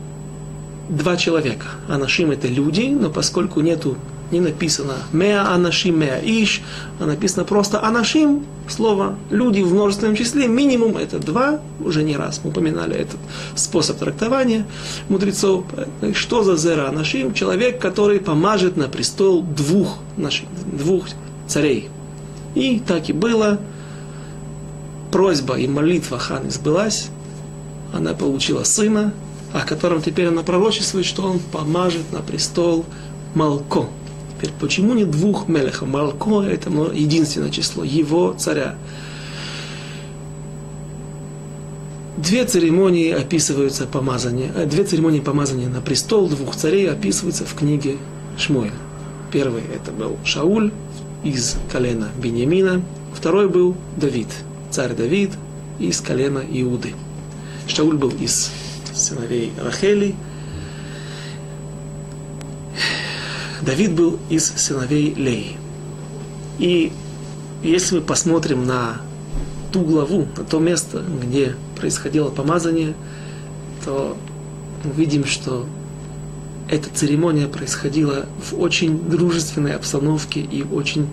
два 0.89 1.17
человека. 1.17 1.67
Анашим 1.89 2.31
это 2.31 2.49
люди, 2.49 2.89
но 2.89 3.11
поскольку 3.11 3.61
нету, 3.61 3.97
не 4.31 4.41
написано 4.41 4.95
Меа 5.13 5.53
Анашим, 5.53 6.01
Меа 6.01 6.21
Иш, 6.23 6.63
а 6.99 7.07
написано 7.07 7.45
просто 7.45 7.83
Анашим, 7.83 8.45
слово 8.69 9.17
люди 9.31 9.61
в 9.61 9.73
множественном 9.73 10.17
числе, 10.17 10.49
минимум 10.49 10.97
это 10.97 11.19
два, 11.19 11.61
уже 11.81 12.03
не 12.03 12.17
раз 12.17 12.41
мы 12.43 12.51
упоминали 12.51 12.97
этот 12.97 13.21
способ 13.55 13.99
трактования 13.99 14.67
мудрецов. 15.09 15.65
Что 16.15 16.43
за 16.43 16.57
Зера 16.57 16.89
Анашим? 16.89 17.35
Человек, 17.35 17.81
который 17.81 18.19
помажет 18.19 18.77
на 18.77 18.89
престол 18.89 19.43
двух, 19.43 19.99
двух 20.73 21.07
царей. 21.47 21.89
И 22.55 22.81
так 22.81 23.09
и 23.09 23.13
было. 23.13 23.61
Просьба 25.11 25.59
и 25.59 25.69
молитва 25.69 26.19
Ханы 26.19 26.51
сбылась. 26.51 27.09
она 27.93 28.15
получила 28.15 28.65
сына, 28.65 29.15
о 29.53 29.61
котором 29.61 30.03
теперь 30.03 30.27
она 30.27 30.43
пророчествует, 30.43 31.07
что 31.07 31.23
он 31.23 31.39
помажет 31.39 32.13
на 32.13 32.21
престол 32.21 32.85
Малко. 33.35 33.87
Теперь, 34.37 34.51
почему 34.61 34.95
не 34.95 35.05
двух 35.05 35.49
мелехов? 35.49 35.89
Малко– 35.89 36.43
это 36.43 36.71
единственное 36.93 37.51
число, 37.51 37.85
его 37.85 38.35
царя. 38.37 38.77
Две 42.17 42.45
церемонии 42.45 43.11
описываются 43.11 43.87
помазания, 43.87 44.51
э, 44.55 44.67
две 44.67 44.85
церемонии 44.85 45.21
помазания 45.21 45.69
на 45.69 45.81
престол 45.81 46.29
двух 46.29 46.57
царей 46.57 46.89
описываются 46.91 47.45
в 47.45 47.55
книге 47.55 47.97
Шмуэля. 48.39 48.73
Первый 49.33 49.63
это 49.75 49.91
был 49.91 50.17
Шауль 50.25 50.73
из 51.25 51.57
колена 51.73 52.11
Бениамина, 52.21 52.83
второй 53.15 53.49
был 53.49 53.75
Давид, 53.97 54.29
царь 54.71 54.95
Давид 54.95 55.33
из 55.79 56.01
колена 56.01 56.43
Иуды. 56.49 56.95
Шауль 57.67 57.97
был 57.97 58.11
из 58.11 58.51
сыновей 58.93 59.53
Рахели, 59.61 60.15
Давид 63.63 63.95
был 63.95 64.19
из 64.29 64.45
сыновей 64.45 65.15
Леи. 65.15 65.57
И 66.59 66.93
если 67.63 67.97
мы 67.97 68.01
посмотрим 68.03 68.67
на 68.67 69.01
ту 69.73 69.81
главу, 69.81 70.29
на 70.37 70.45
то 70.45 70.59
место, 70.59 71.03
где 71.23 71.57
происходило 71.77 72.29
помазание, 72.29 72.95
то 73.85 74.17
мы 74.85 74.93
видим, 74.93 75.25
что 75.25 75.67
эта 76.71 76.89
церемония 76.91 77.47
происходила 77.47 78.27
в 78.39 78.59
очень 78.61 78.99
дружественной 79.09 79.75
обстановке 79.75 80.41
и 80.41 80.63
в 80.63 80.75
очень 80.75 81.09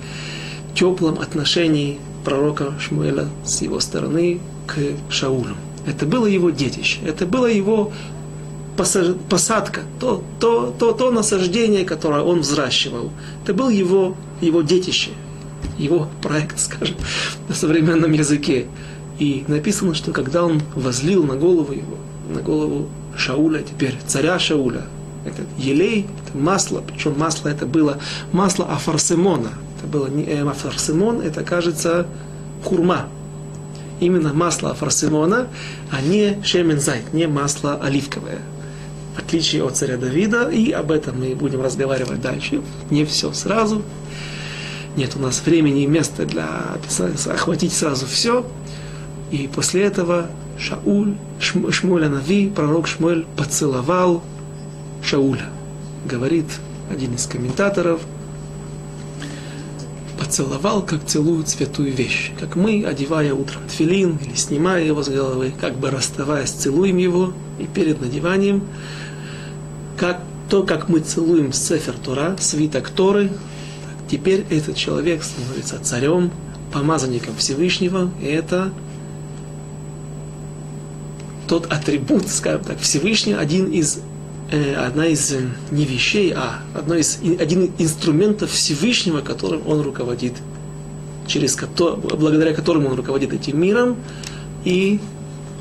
теплом 0.76 1.20
отношении 1.20 2.00
пророка 2.24 2.74
Шмуэля 2.80 3.28
с 3.44 3.62
его 3.62 3.80
стороны 3.80 4.40
к 4.68 4.78
Шаулю. 5.10 5.56
Это 5.86 6.06
было 6.06 6.26
его 6.26 6.52
детище, 6.52 7.00
это 7.06 7.26
было 7.26 7.48
его 7.48 7.92
посадка, 9.30 9.82
то, 10.00 10.24
то, 10.40 10.74
то, 10.78 10.92
то 10.94 11.12
насаждение, 11.12 11.86
которое 11.86 12.22
он 12.22 12.40
взращивал. 12.40 13.12
Это 13.44 13.54
был 13.54 13.70
его, 13.70 14.16
его 14.40 14.62
детище, 14.62 15.12
его 15.78 16.08
проект, 16.22 16.60
скажем, 16.60 16.96
на 17.48 17.56
современном 17.56 18.12
языке. 18.12 18.68
И 19.20 19.44
написано, 19.48 19.94
что 19.94 20.12
когда 20.12 20.46
он 20.46 20.62
возлил 20.76 21.24
на 21.24 21.36
голову 21.36 21.74
его, 21.74 21.98
на 22.34 22.42
голову 22.42 22.88
Шауля, 23.16 23.62
теперь 23.62 23.96
царя 24.08 24.40
Шауля, 24.40 24.86
этот 25.26 25.48
елей, 25.58 26.08
это 26.26 26.38
масло, 26.38 26.84
причем 26.86 27.18
масло 27.18 27.50
это 27.50 27.66
было 27.66 28.00
масло 28.32 28.66
афарсимона. 28.66 29.50
Это 29.78 29.88
было 29.88 30.08
не 30.08 30.24
э, 30.24 30.48
афарсимон, 30.48 31.22
это, 31.22 31.44
кажется, 31.44 32.08
хурма. 32.64 33.08
Именно 34.00 34.34
масло 34.34 34.72
афарсимона, 34.72 35.48
а 35.92 36.02
не 36.02 36.42
шемензайт, 36.44 37.14
не 37.14 37.28
масло 37.28 37.76
оливковое. 37.76 38.40
В 39.16 39.20
отличие 39.20 39.64
от 39.64 39.76
царя 39.76 39.98
Давида, 39.98 40.50
и 40.50 40.72
об 40.72 40.92
этом 40.92 41.20
мы 41.20 41.36
будем 41.36 41.62
разговаривать 41.62 42.22
дальше. 42.22 42.62
Не 42.90 43.06
все 43.06 43.34
сразу. 43.34 43.84
Нет 44.96 45.16
у 45.16 45.20
нас 45.20 45.42
времени 45.46 45.84
и 45.84 45.88
места 45.88 46.26
для 46.26 46.78
охватить 47.28 47.74
сразу 47.74 48.06
все. 48.06 48.46
И 49.32 49.50
после 49.54 49.84
этого 49.84 50.28
Шауль, 50.58 51.16
Шмуэль 51.40 52.06
Анави, 52.06 52.50
пророк 52.50 52.88
Шмуэль 52.88 53.26
поцеловал 53.36 54.24
Шауля. 55.04 55.50
Говорит 56.06 56.46
один 56.90 57.16
из 57.16 57.26
комментаторов, 57.28 58.02
поцеловал, 60.18 60.84
как 60.84 61.06
целуют 61.06 61.50
святую 61.50 61.92
вещь. 61.92 62.32
Как 62.40 62.56
мы, 62.56 62.86
одевая 62.86 63.34
утром 63.34 63.64
тфилин 63.68 64.18
или 64.18 64.36
снимая 64.36 64.84
его 64.84 65.04
с 65.04 65.10
головы, 65.10 65.52
как 65.60 65.76
бы 65.76 65.90
расставаясь, 65.90 66.52
целуем 66.52 66.98
его, 66.98 67.34
и 67.60 67.66
перед 67.66 68.00
надеванием, 68.02 68.64
как 69.98 70.22
то, 70.50 70.64
как 70.64 70.90
мы 70.90 71.00
целуем 71.00 71.54
Сефер 71.54 71.94
Тора, 71.94 72.36
свиток 72.40 72.90
Торы, 72.90 73.32
теперь 74.10 74.46
этот 74.50 74.76
человек 74.76 75.24
становится 75.24 75.80
царем, 75.84 76.32
помазанником 76.72 77.36
Всевышнего, 77.36 78.12
и 78.22 78.26
это 78.26 78.72
тот 81.48 81.66
атрибут, 81.72 82.30
скажем 82.30 82.64
так, 82.64 82.80
Всевышний, 82.80 83.34
один 83.34 83.72
из 83.72 84.00
одна 84.52 85.08
из 85.08 85.32
э, 85.32 85.48
не 85.72 85.86
вещей, 85.86 86.34
а 86.36 86.60
одно 86.76 86.96
из, 86.96 87.20
один 87.40 87.72
инструментов 87.78 88.52
Всевышнего, 88.52 89.22
которым 89.22 89.68
он 89.68 89.82
руководит, 89.82 90.34
через 91.28 91.56
благодаря 91.56 92.54
которому 92.54 92.90
он 92.90 92.96
руководит 92.96 93.34
этим 93.34 93.62
миром, 93.62 93.98
и 94.66 95.00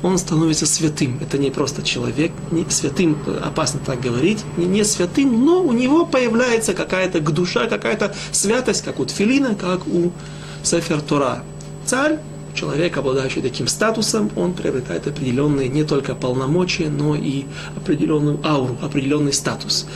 он 0.03 0.17
становится 0.17 0.65
святым. 0.65 1.19
Это 1.21 1.37
не 1.37 1.51
просто 1.51 1.83
человек, 1.83 2.31
не 2.51 2.65
святым, 2.69 3.17
опасно 3.43 3.79
так 3.85 4.01
говорить, 4.01 4.39
не, 4.57 4.65
не 4.65 4.83
святым, 4.83 5.45
но 5.45 5.61
у 5.61 5.71
него 5.71 6.05
появляется 6.05 6.73
какая-то 6.73 7.21
душа, 7.21 7.67
какая-то 7.67 8.13
святость, 8.31 8.83
как 8.83 8.99
у 8.99 9.05
Тфилина, 9.05 9.55
как 9.55 9.87
у 9.87 10.11
Сефер 10.63 11.01
Тора. 11.01 11.43
Царь 11.85 12.19
человек, 12.53 12.97
обладающий 12.97 13.41
таким 13.41 13.67
статусом, 13.67 14.29
он 14.35 14.53
приобретает 14.53 15.07
определенные 15.07 15.69
не 15.69 15.83
только 15.83 16.15
полномочия, 16.15 16.89
но 16.89 17.15
и 17.15 17.45
определенную 17.75 18.39
ауру, 18.45 18.77
определенный 18.81 19.33
статус. 19.33 19.87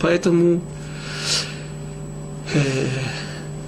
Поэтому, 0.00 0.60
э, 2.54 2.86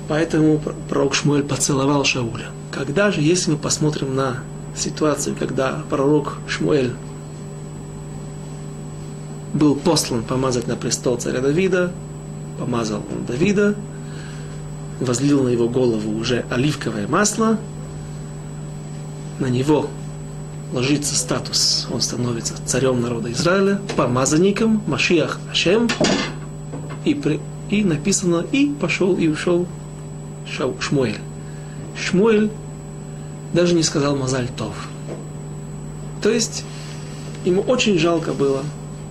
поэтому 0.09 0.61
пророк 0.89 1.15
Шмуэль 1.15 1.43
поцеловал 1.43 2.05
Шауля. 2.05 2.47
Когда 2.71 3.11
же, 3.11 3.21
если 3.21 3.53
мы 3.53 3.59
посмотрим 3.59 4.15
на 4.15 4.39
ситуацию, 4.77 5.37
когда 5.39 5.83
пророк 5.89 6.39
Шмуэль 6.47 6.93
был 9.55 9.75
послан 9.75 10.23
помазать 10.23 10.67
на 10.67 10.77
престол 10.77 11.17
царя 11.17 11.41
Давида, 11.41 11.93
помазал 12.59 13.03
он 13.11 13.25
Давида, 13.27 13.75
возлил 15.01 15.45
на 15.45 15.49
его 15.49 15.69
голову 15.69 16.17
уже 16.19 16.45
оливковое 16.51 17.09
масло– 17.09 17.59
на 19.39 19.47
него 19.47 19.89
ложится 20.73 21.15
статус, 21.17 21.89
он 21.91 22.01
становится 22.01 22.55
царем 22.67 23.01
народа 23.01 23.33
Израиля, 23.33 23.81
помазанником, 23.97 24.83
Машиах 24.87 25.41
Ашем, 25.51 25.89
и, 27.05 27.15
при, 27.15 27.41
и 27.71 27.85
написано, 27.85 28.45
и 28.53 28.69
пошел 28.69 29.17
и 29.17 29.29
ушел 29.29 29.67
Шау, 30.47 30.77
Шмуэль. 30.81 31.19
Шмуэль 31.97 32.51
даже 33.53 33.75
не 33.75 33.83
сказал 33.83 34.17
Мазаль 34.17 34.49
Тов. 34.57 34.75
То 36.23 36.31
есть 36.31 36.65
ему 37.45 37.63
очень 37.63 37.99
жалко 37.99 38.33
было 38.33 38.63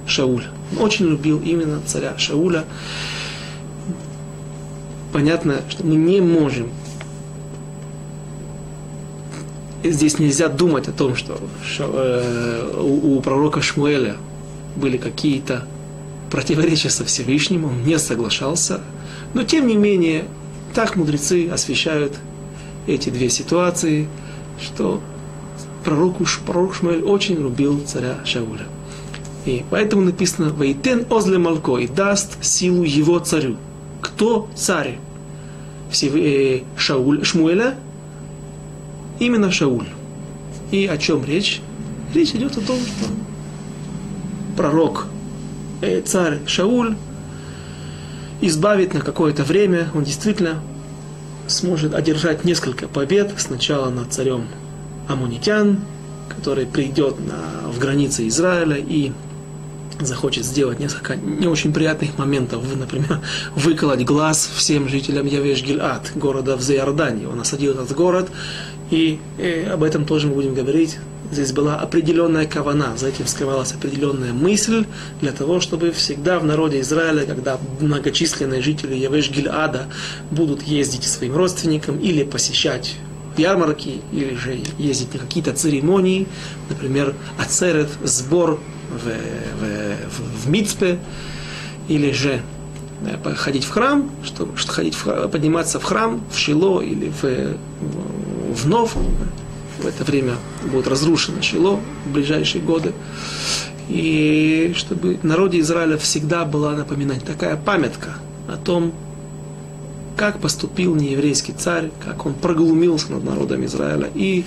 Шауля. 0.06 0.48
Он 0.74 0.84
очень 0.84 1.06
любил 1.06 1.40
именно 1.42 1.82
царя 1.86 2.18
Шауля. 2.18 2.66
Понятно, 5.14 5.62
что 5.70 5.86
мы 5.86 5.96
не 5.96 6.22
можем 6.22 6.70
здесь 9.92 10.20
нельзя 10.20 10.48
думать 10.48 10.88
о 10.88 10.92
том, 10.92 11.16
что 11.16 11.40
э, 11.80 12.82
у, 12.82 13.20
пророка 13.22 13.62
Шмуэля 13.62 14.18
были 14.76 14.98
какие-то 14.98 15.66
противоречия 16.32 16.90
со 16.90 17.06
Всевышним, 17.06 17.66
он 17.66 17.84
не 17.84 17.98
соглашался. 18.00 18.82
Но 19.34 19.44
тем 19.44 19.68
не 19.68 19.76
менее, 19.76 20.26
так 20.74 20.96
мудрецы 20.96 21.50
освещают 21.50 22.14
эти 22.86 23.10
две 23.10 23.30
ситуации, 23.30 24.08
что 24.62 25.02
пророк, 25.84 26.18
пророк 26.46 26.76
Шмуэль 26.76 27.04
очень 27.04 27.36
любил 27.36 27.82
царя 27.86 28.20
Шауля. 28.26 28.66
И 29.46 29.64
поэтому 29.70 30.04
написано 30.04 30.54
«Вейтен 30.54 31.06
озле 31.10 31.38
малко» 31.38 31.78
и 31.78 31.88
даст 31.88 32.44
силу 32.44 32.84
его 32.84 33.20
царю. 33.20 33.58
Кто 34.02 34.50
царь? 34.56 35.00
Э, 36.04 36.60
Шауль, 36.76 37.24
Шмуэля 37.24 37.76
именно 39.20 39.52
Шауль. 39.52 39.88
И 40.72 40.86
о 40.86 40.98
чем 40.98 41.24
речь? 41.24 41.62
Речь 42.14 42.32
идет 42.32 42.58
о 42.58 42.62
том, 42.62 42.80
что 42.80 43.10
пророк, 44.56 45.08
э, 45.82 46.02
царь 46.02 46.40
Шауль 46.46 46.96
избавит 48.42 48.94
на 48.94 49.02
какое-то 49.02 49.44
время, 49.44 49.90
он 49.94 50.04
действительно 50.04 50.62
сможет 51.48 51.94
одержать 51.94 52.44
несколько 52.44 52.88
побед, 52.88 53.34
сначала 53.38 53.90
над 53.90 54.12
царем 54.14 54.48
Амунитян, 55.08 55.80
который 56.28 56.66
придет 56.66 57.16
на, 57.20 57.70
в 57.70 57.80
границы 57.80 58.28
Израиля 58.28 58.78
и 58.78 59.12
захочет 60.00 60.46
сделать 60.46 60.80
несколько 60.80 61.16
не 61.16 61.48
очень 61.48 61.74
приятных 61.74 62.18
моментов, 62.18 62.64
например, 62.76 63.20
выколоть 63.56 64.04
глаз 64.04 64.50
всем 64.56 64.88
жителям 64.88 65.26
Явеш-Гильад, 65.26 66.12
города 66.16 66.56
в 66.56 66.62
Зайордании. 66.62 67.26
Он 67.26 67.40
осадил 67.40 67.74
этот 67.74 67.94
город, 67.96 68.30
и, 68.92 69.20
и 69.38 69.68
об 69.72 69.84
этом 69.84 70.06
тоже 70.06 70.28
мы 70.28 70.36
будем 70.36 70.54
говорить. 70.54 70.98
Здесь 71.30 71.52
была 71.52 71.76
определенная 71.76 72.46
кавана, 72.46 72.96
за 72.96 73.10
этим 73.10 73.28
скрывалась 73.28 73.74
определенная 73.74 74.32
мысль 74.32 74.86
для 75.20 75.34
того, 75.34 75.60
чтобы 75.60 75.92
всегда 75.92 76.40
в 76.40 76.46
народе 76.46 76.80
Израиля, 76.80 77.26
когда 77.26 77.60
многочисленные 77.82 78.62
жители 78.62 78.96
Явеш 78.96 79.30
Гильада 79.30 79.88
будут 80.32 80.64
ездить 80.64 81.04
своим 81.04 81.36
родственникам 81.36 82.00
или 82.00 82.24
посещать 82.24 82.96
ярмарки 83.36 84.02
или 84.14 84.36
же 84.36 84.60
ездить 84.78 85.14
на 85.14 85.20
какие-то 85.20 85.54
церемонии, 85.54 86.28
например, 86.70 87.14
ацерет, 87.38 87.90
сбор 88.04 88.60
в, 88.90 89.06
в, 89.06 90.46
в 90.46 90.50
Мицпе, 90.50 91.00
или 91.88 92.12
же 92.12 92.42
э, 93.02 93.34
ходить 93.36 93.64
в 93.64 93.70
храм, 93.70 94.10
чтобы 94.24 94.58
что 94.58 94.72
ходить 94.72 94.96
в, 94.96 95.28
подниматься 95.28 95.80
в 95.80 95.84
храм, 95.84 96.22
в 96.32 96.38
Шило 96.38 96.82
или 96.82 97.12
в, 97.22 97.58
в 98.54 98.68
Нов. 98.68 98.96
В 99.80 99.86
это 99.86 100.04
время 100.04 100.36
будет 100.72 100.88
разрушено 100.88 101.42
Шило 101.42 101.80
в 102.06 102.12
ближайшие 102.12 102.62
годы. 102.62 102.94
И 103.90 104.74
чтобы 104.76 105.20
народе 105.24 105.60
Израиля 105.60 105.98
всегда 105.98 106.46
была 106.46 106.74
напоминать 106.74 107.24
такая 107.24 107.56
памятка 107.56 108.16
о 108.48 108.58
том, 108.58 108.94
как 110.18 110.40
поступил 110.40 110.96
нееврейский 110.96 111.54
царь, 111.54 111.92
как 112.04 112.26
он 112.26 112.34
проглумился 112.34 113.12
над 113.14 113.24
народом 113.24 113.64
Израиля. 113.66 114.10
И 114.14 114.44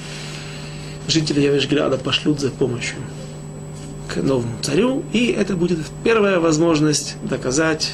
жители 1.07 1.41
Явешграда 1.41 1.97
пошлют 1.97 2.41
за 2.41 2.51
помощью 2.51 2.97
к 4.13 4.17
новому 4.23 4.53
царю. 4.63 5.03
И 5.13 5.27
это 5.27 5.57
будет 5.57 5.79
первая 6.05 6.41
возможность 6.41 7.17
доказать 7.23 7.93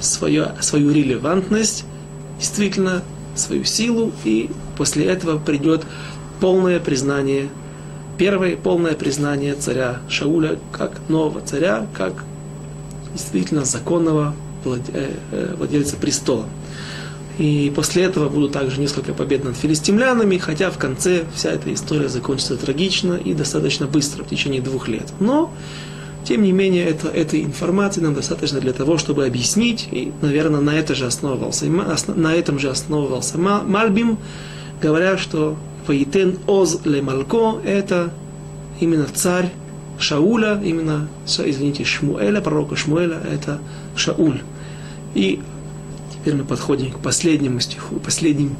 свою, 0.00 0.46
свою 0.60 0.92
релевантность, 0.92 1.84
действительно 2.38 3.02
свою 3.34 3.64
силу. 3.64 4.12
И 4.24 4.50
после 4.76 5.06
этого 5.06 5.38
придет 5.38 5.84
полное 6.40 6.80
признание, 6.80 7.48
первое 8.18 8.56
полное 8.56 8.94
признание 8.94 9.54
царя 9.54 10.00
Шауля 10.08 10.58
как 10.72 11.00
нового 11.08 11.40
царя, 11.40 11.86
как 11.94 12.24
действительно 13.12 13.64
законного 13.64 14.34
э, 14.64 14.78
э, 15.32 15.54
владельца 15.56 15.96
престола. 15.96 16.44
И 17.38 17.70
после 17.74 18.04
этого 18.04 18.28
будут 18.28 18.52
также 18.52 18.80
несколько 18.80 19.12
побед 19.12 19.44
над 19.44 19.56
филистимлянами, 19.56 20.38
хотя 20.38 20.70
в 20.70 20.78
конце 20.78 21.24
вся 21.34 21.50
эта 21.50 21.72
история 21.72 22.08
закончится 22.08 22.56
трагично 22.56 23.14
и 23.14 23.34
достаточно 23.34 23.86
быстро, 23.86 24.24
в 24.24 24.28
течение 24.28 24.62
двух 24.62 24.88
лет. 24.88 25.12
Но, 25.20 25.52
тем 26.24 26.42
не 26.42 26.52
менее, 26.52 26.86
это, 26.86 27.08
этой 27.08 27.42
информации 27.42 28.00
нам 28.00 28.14
достаточно 28.14 28.58
для 28.58 28.72
того, 28.72 28.96
чтобы 28.96 29.26
объяснить, 29.26 29.86
и, 29.90 30.12
наверное, 30.22 30.60
на, 30.60 30.70
это 30.70 30.94
же 30.94 31.04
основывался, 31.04 31.66
на 31.66 32.34
этом 32.34 32.58
же 32.58 32.70
основывался 32.70 33.36
Мальбим, 33.36 34.16
говоря, 34.80 35.18
что 35.18 35.56
Ваитен 35.86 36.38
Оз 36.46 36.80
Ле 36.84 37.02
Малко– 37.02 37.60
это 37.66 38.14
именно 38.80 39.06
царь 39.12 39.52
Шауля, 39.98 40.60
именно, 40.62 41.08
извините, 41.26 41.84
Шмуэля, 41.84 42.40
пророка 42.40 42.76
Шмуэля, 42.76 43.20
это 43.30 43.60
Шауль. 43.94 44.40
И 45.14 45.40
Теперь 46.26 46.40
мы 46.40 46.44
подходим 46.44 46.90
к 46.90 46.98
последнему 46.98 47.60
стиху, 47.60 48.00
последним 48.00 48.56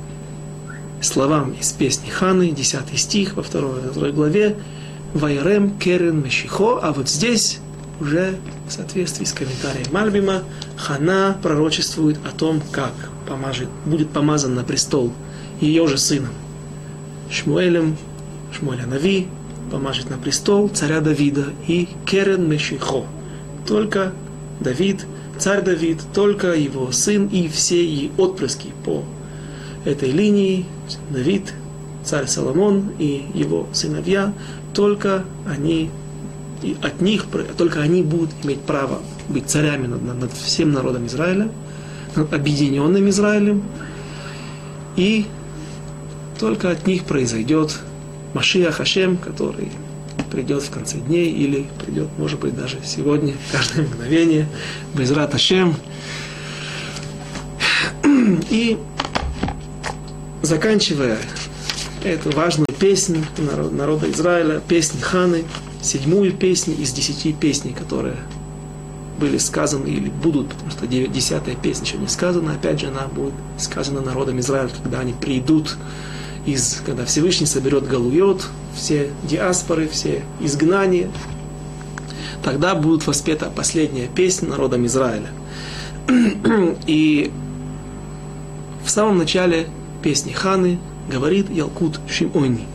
словам 1.03 1.51
из 1.55 1.73
песни 1.73 2.09
Ханы, 2.09 2.53
10 2.53 2.97
стих 2.97 3.35
во 3.35 3.43
второй, 3.43 3.81
второй 3.91 4.13
главе. 4.13 4.55
Вайрем 5.15 5.77
керен 5.77 6.23
мешихо, 6.23 6.79
а 6.81 6.93
вот 6.93 7.09
здесь 7.09 7.59
уже 8.01 8.37
в 8.69 8.73
соответствии 8.73 9.25
с 9.25 9.33
комментарием 9.33 9.89
Мальбима, 9.91 10.45
Хана 10.77 11.37
пророчествует 11.43 12.19
о 12.25 12.31
том, 12.31 12.63
как 12.71 12.93
помажет, 13.29 13.69
будет 13.85 14.11
помазан 14.11 14.55
на 14.55 14.63
престол 14.63 15.13
ее 15.61 15.89
же 15.89 15.99
сыном. 15.99 16.35
Шмуэлем, 17.33 17.97
Шмуэля 18.57 18.87
Нави, 18.87 19.27
помажет 19.73 20.09
на 20.09 20.19
престол 20.19 20.69
царя 20.69 21.01
Давида 21.01 21.47
и 21.67 21.89
Керен 22.07 22.49
Мешихо. 22.49 23.07
Только 23.67 24.13
Давид 24.61 25.05
царь 25.39 25.63
Давид, 25.63 26.01
только 26.15 26.55
его 26.55 26.91
сын 26.93 27.27
и 27.27 27.49
все 27.49 27.85
и 27.85 28.11
отпрыски 28.17 28.73
по 28.85 29.05
этой 29.85 30.11
линии, 30.11 30.67
Давид, 31.11 31.53
царь 32.05 32.27
Соломон 32.27 32.93
и 32.99 33.27
его 33.35 33.67
сыновья, 33.73 34.33
только 34.75 35.25
они, 35.47 35.91
и 36.63 36.77
от 36.83 37.01
них, 37.01 37.27
только 37.57 37.81
они 37.81 38.03
будут 38.03 38.31
иметь 38.43 38.61
право 38.61 39.01
быть 39.29 39.47
царями 39.49 39.87
над, 39.87 40.03
над 40.03 40.33
всем 40.33 40.73
народом 40.73 41.07
Израиля, 41.07 41.49
над 42.15 42.33
объединенным 42.33 43.09
Израилем, 43.09 43.63
и 44.97 45.27
только 46.39 46.71
от 46.71 46.87
них 46.87 47.05
произойдет 47.05 47.79
Машия 48.35 48.71
Хашем, 48.71 49.17
который 49.17 49.71
придет 50.31 50.63
в 50.63 50.71
конце 50.71 50.99
дней 50.99 51.31
или 51.31 51.67
придет, 51.85 52.09
может 52.19 52.41
быть, 52.41 52.57
даже 52.57 52.79
сегодня, 52.85 53.35
каждое 53.53 53.87
мгновение, 53.87 54.49
без 54.95 55.11
Раташем. 55.11 55.75
И 58.51 58.79
заканчивая 60.43 61.19
эту 62.05 62.31
важную 62.31 62.69
песню 62.79 63.25
народа 63.73 64.11
Израиля, 64.11 64.61
песнь 64.67 65.01
Ханы, 65.01 65.45
седьмую 65.83 66.33
песню 66.33 66.75
из 66.75 66.93
десяти 66.93 67.33
песней, 67.33 67.73
которые 67.73 68.17
были 69.19 69.39
сказаны 69.39 69.89
или 69.89 70.09
будут, 70.11 70.49
потому 70.49 70.71
что 70.71 70.87
десятая 70.87 71.55
песня 71.55 71.87
еще 71.87 71.97
не 71.97 72.09
сказана, 72.09 72.53
опять 72.53 72.81
же 72.81 72.89
она 72.89 73.07
будет 73.07 73.33
сказана 73.59 74.01
народом 74.01 74.41
Израиля, 74.41 74.71
когда 74.83 75.01
они 75.01 75.15
придут 75.15 75.77
из, 76.45 76.83
когда 76.85 77.05
Всевышний 77.05 77.47
соберет 77.47 77.89
Галуйот, 77.89 78.47
все 78.77 79.11
диаспоры, 79.25 79.89
все 79.89 80.23
изгнания, 80.41 81.11
тогда 82.45 82.75
будет 82.75 83.07
воспета 83.07 83.51
последняя 83.55 84.07
песня 84.07 84.51
народом 84.51 84.87
Израиля. 84.87 85.31
И 86.87 87.33
в 88.85 88.91
самом 88.91 89.19
начале 89.19 89.67
песни 90.03 90.31
Ханы 90.31 90.79
говорит 91.11 91.51
Ялкут 91.51 91.99
Шимойни. 92.09 92.67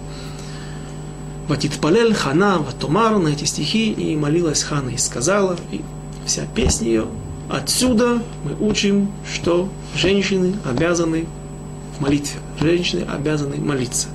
Ватитпалель 1.48 2.14
Хана 2.14 2.60
Ватомар 2.60 3.18
на 3.18 3.30
эти 3.30 3.46
стихи 3.46 3.92
и 3.92 4.16
молилась 4.16 4.64
Хана 4.64 4.90
и 4.90 4.98
сказала, 4.98 5.58
и 5.72 5.82
вся 6.26 6.44
песня 6.56 6.88
ее, 6.88 7.06
отсюда 7.50 8.22
мы 8.44 8.68
учим, 8.68 9.12
что 9.30 9.70
женщины 9.96 10.56
обязаны 10.66 11.26
в 11.98 12.02
молитве, 12.02 12.40
женщины 12.60 13.06
обязаны 13.10 13.58
молиться. 13.58 14.08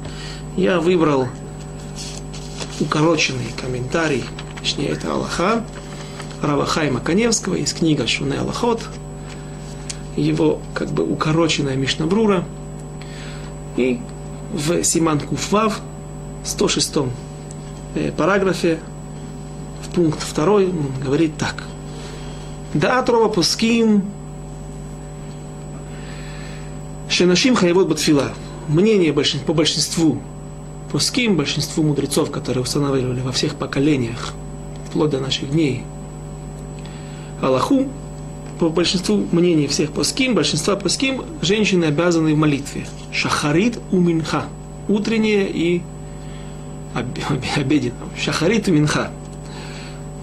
Я 0.57 0.81
выбрал 0.81 1.29
укороченный 2.81 3.53
комментарий, 3.61 4.25
точнее 4.59 4.89
это 4.89 5.13
Аллаха, 5.13 5.65
Равахайма 6.43 7.01
Каневского 7.01 7.55
из 7.55 7.73
книги 7.73 8.05
Шуне 8.07 8.39
Аллахот, 8.39 8.83
его 10.17 10.61
как 10.75 10.91
бы 10.91 11.05
укороченная 11.05 11.77
Мишнабрура, 11.77 12.45
и 13.77 14.01
в 14.53 14.83
Симан 14.83 15.21
Куфвав, 15.21 15.81
106 16.45 16.97
э, 17.95 18.13
параграфе, 18.13 18.79
в 19.83 19.95
пункт 19.95 20.21
2 20.35 20.45
он 20.45 20.93
говорит 21.03 21.37
так. 21.37 21.63
Да 22.75 22.99
Атрова 22.99 23.29
Пуским 23.29 24.05
Шенашим 27.09 27.55
Хаевод 27.55 27.89
Батфила. 27.89 28.33
Мнение 28.69 29.13
по 29.13 29.55
большинству 29.55 30.21
пуским, 30.97 31.37
большинству 31.37 31.83
мудрецов, 31.83 32.31
которые 32.31 32.63
устанавливали 32.63 33.21
во 33.21 33.31
всех 33.31 33.57
поколениях, 33.57 34.33
вплоть 34.89 35.11
до 35.11 35.21
наших 35.21 35.51
дней, 35.51 35.83
Аллаху, 37.43 37.89
по 38.59 38.71
большинству 38.71 39.27
мнений 39.31 39.67
всех 39.67 39.93
пуским, 39.93 40.35
большинства 40.35 40.75
пуским, 40.75 41.23
женщины 41.43 41.85
обязаны 41.85 42.35
в 42.35 42.39
молитве. 42.39 42.87
Шахарит 43.13 43.79
у 43.93 44.01
минха. 44.01 44.47
Утреннее 44.89 45.47
и 45.51 45.83
обеденное. 47.57 47.93
Шахарит 48.19 48.67
у 48.69 48.73
минха. 48.73 49.11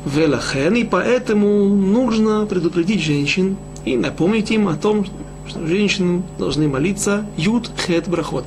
Велахен, 0.08 0.74
и 0.74 0.84
поэтому 0.84 1.68
нужно 1.68 2.48
предупредить 2.48 3.04
женщин 3.04 3.58
и 3.86 3.96
напомнить 3.96 4.50
им 4.50 4.68
о 4.68 4.76
том, 4.76 5.06
что 5.48 5.68
женщины 5.68 6.24
должны 6.40 6.68
молиться 6.68 7.28
Юд 7.38 7.70
Хет 7.78 8.08
Брахот. 8.08 8.46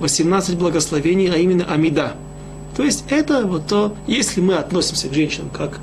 18 0.00 0.56
благословений, 0.56 1.30
а 1.32 1.36
именно 1.36 1.64
Амида. 1.64 2.14
То 2.76 2.82
есть 2.82 3.04
это 3.08 3.46
вот 3.46 3.66
то, 3.66 3.94
если 4.06 4.40
мы 4.40 4.54
относимся 4.54 5.08
к 5.08 5.14
женщинам 5.14 5.50
как 5.50 5.80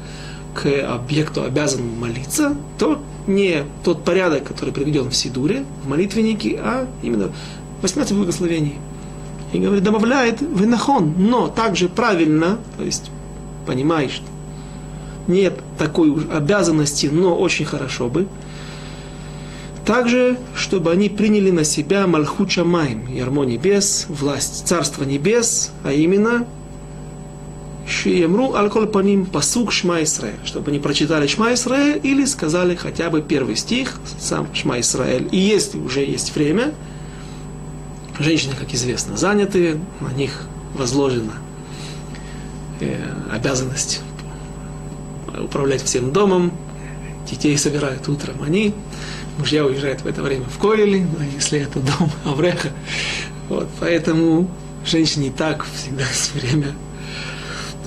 к 0.53 0.67
объекту, 0.67 1.43
обязанному 1.43 1.95
молиться, 1.95 2.55
то 2.77 3.01
не 3.25 3.63
тот 3.83 4.03
порядок, 4.03 4.43
который 4.43 4.73
приведен 4.73 5.09
в 5.09 5.15
Сидуре, 5.15 5.65
в 5.83 5.89
молитвеннике, 5.89 6.59
а 6.61 6.87
именно 7.01 7.31
18 7.81 8.15
благословений. 8.15 8.75
И 9.51 9.59
говорит, 9.59 9.83
добавляет 9.83 10.41
винахон, 10.41 11.13
но 11.17 11.47
также 11.47 11.89
правильно, 11.89 12.59
то 12.77 12.83
есть 12.83 13.09
понимаешь, 13.65 14.21
нет 15.27 15.59
такой 15.77 16.13
обязанности, 16.31 17.07
но 17.07 17.35
очень 17.35 17.65
хорошо 17.65 18.09
бы, 18.09 18.27
также, 19.85 20.37
чтобы 20.55 20.91
они 20.91 21.09
приняли 21.09 21.51
на 21.51 21.63
себя 21.63 22.07
Мальхуча 22.07 22.63
Майм, 22.63 23.07
ярмо 23.07 23.43
небес, 23.43 24.05
власть 24.09 24.67
Царства 24.67 25.03
небес, 25.03 25.71
а 25.83 25.91
именно 25.91 26.47
Шиемру 27.87 28.53
аль 28.53 28.69
паним 28.69 29.25
пасук 29.25 29.71
Шма 29.71 30.03
Исраэль, 30.03 30.35
чтобы 30.45 30.71
они 30.71 30.79
прочитали 30.79 31.27
Шма 31.27 31.53
Исраэль 31.53 31.99
или 32.01 32.23
сказали 32.25 32.75
хотя 32.75 33.09
бы 33.09 33.21
первый 33.21 33.57
стих, 33.57 33.99
сам 34.19 34.47
Шма 34.53 34.79
Исраэль. 34.79 35.27
И 35.31 35.37
если 35.37 35.77
уже 35.77 35.99
есть 35.99 36.33
время, 36.35 36.73
Женщины, 38.19 38.53
как 38.57 38.71
известно, 38.73 39.17
заняты, 39.17 39.79
на 39.99 40.13
них 40.13 40.45
возложена 40.75 41.33
э, 42.79 42.95
обязанность 43.31 44.01
управлять 45.35 45.81
всем 45.81 46.13
домом, 46.13 46.51
детей 47.29 47.57
собирают 47.57 48.07
утром. 48.07 48.43
Они, 48.43 48.75
мужья 49.37 49.65
уезжают 49.65 50.01
в 50.01 50.07
это 50.07 50.21
время 50.21 50.45
в 50.45 50.57
Койле, 50.57 51.05
но 51.17 51.23
если 51.23 51.59
это 51.59 51.79
дом 51.79 52.11
Авреха, 52.25 52.69
вот, 53.49 53.67
поэтому 53.79 54.49
женщине 54.85 55.33
так 55.35 55.65
всегда 55.75 56.03
есть 56.03 56.33
время 56.33 56.73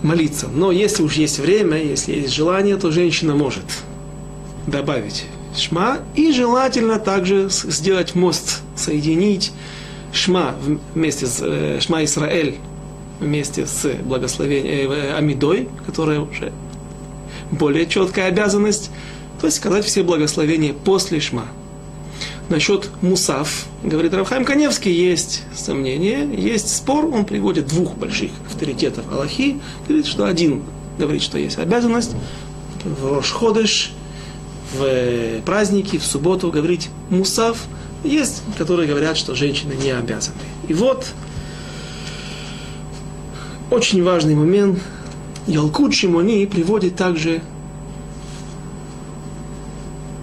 молиться. 0.03 0.49
Но 0.49 0.73
если 0.73 1.03
уж 1.03 1.15
есть 1.15 1.39
время, 1.39 1.83
если 1.83 2.13
есть 2.13 2.35
желание, 2.35 2.77
то 2.77 2.91
женщина 2.91 3.35
может 3.35 3.65
добавить 4.67 5.27
шма 5.55 5.99
и 6.15 6.33
желательно 6.33 6.99
также 6.99 7.49
сделать 7.49 8.15
мост, 8.15 8.63
соединить 8.75 9.53
шма 10.13 10.55
вместе 10.95 11.27
с 11.27 11.41
э, 11.43 11.81
шма 11.81 12.05
Исраэль 12.05 12.57
вместе 13.21 13.67
с 13.67 13.89
благословением 14.03 14.91
э, 14.91 15.15
Амидой, 15.15 15.69
которая 15.87 16.21
уже 16.21 16.53
более 17.51 17.87
четкая 17.87 18.29
обязанность, 18.29 18.91
то 19.41 19.47
есть 19.47 19.59
сказать 19.59 19.85
все 19.85 20.03
благословения 20.03 20.73
после 20.73 21.21
шма. 21.21 21.47
Насчет 22.49 22.89
мусав, 23.03 23.67
говорит 23.83 24.15
Равхайм 24.15 24.45
Каневский, 24.45 24.93
есть 24.93 25.43
сомнение, 25.55 26.29
есть 26.33 26.75
спор, 26.75 27.07
он 27.07 27.25
приводит 27.25 27.67
двух 27.67 27.97
больших 27.97 28.31
авторитетов 28.47 29.05
Аллахи, 29.11 29.61
говорит, 29.87 30.07
что 30.07 30.27
один 30.27 30.63
говорит, 30.97 31.23
что 31.23 31.39
есть 31.39 31.59
обязанность 31.59 32.13
в 32.85 33.17
Рошходыш, 33.17 33.93
в 34.79 35.41
праздники, 35.43 35.99
в 35.99 36.05
субботу 36.05 36.51
говорить 36.51 36.89
мусав, 37.11 37.59
есть, 38.05 38.43
которые 38.57 38.89
говорят, 38.89 39.17
что 39.17 39.35
женщины 39.35 39.75
не 39.75 39.91
обязаны. 39.91 40.37
И 40.69 40.75
вот 40.75 41.07
очень 43.71 44.03
важный 44.03 44.35
момент. 44.35 44.81
Ялкут 45.47 45.95
Шимони 45.95 46.45
приводит 46.47 46.97
также 46.97 47.41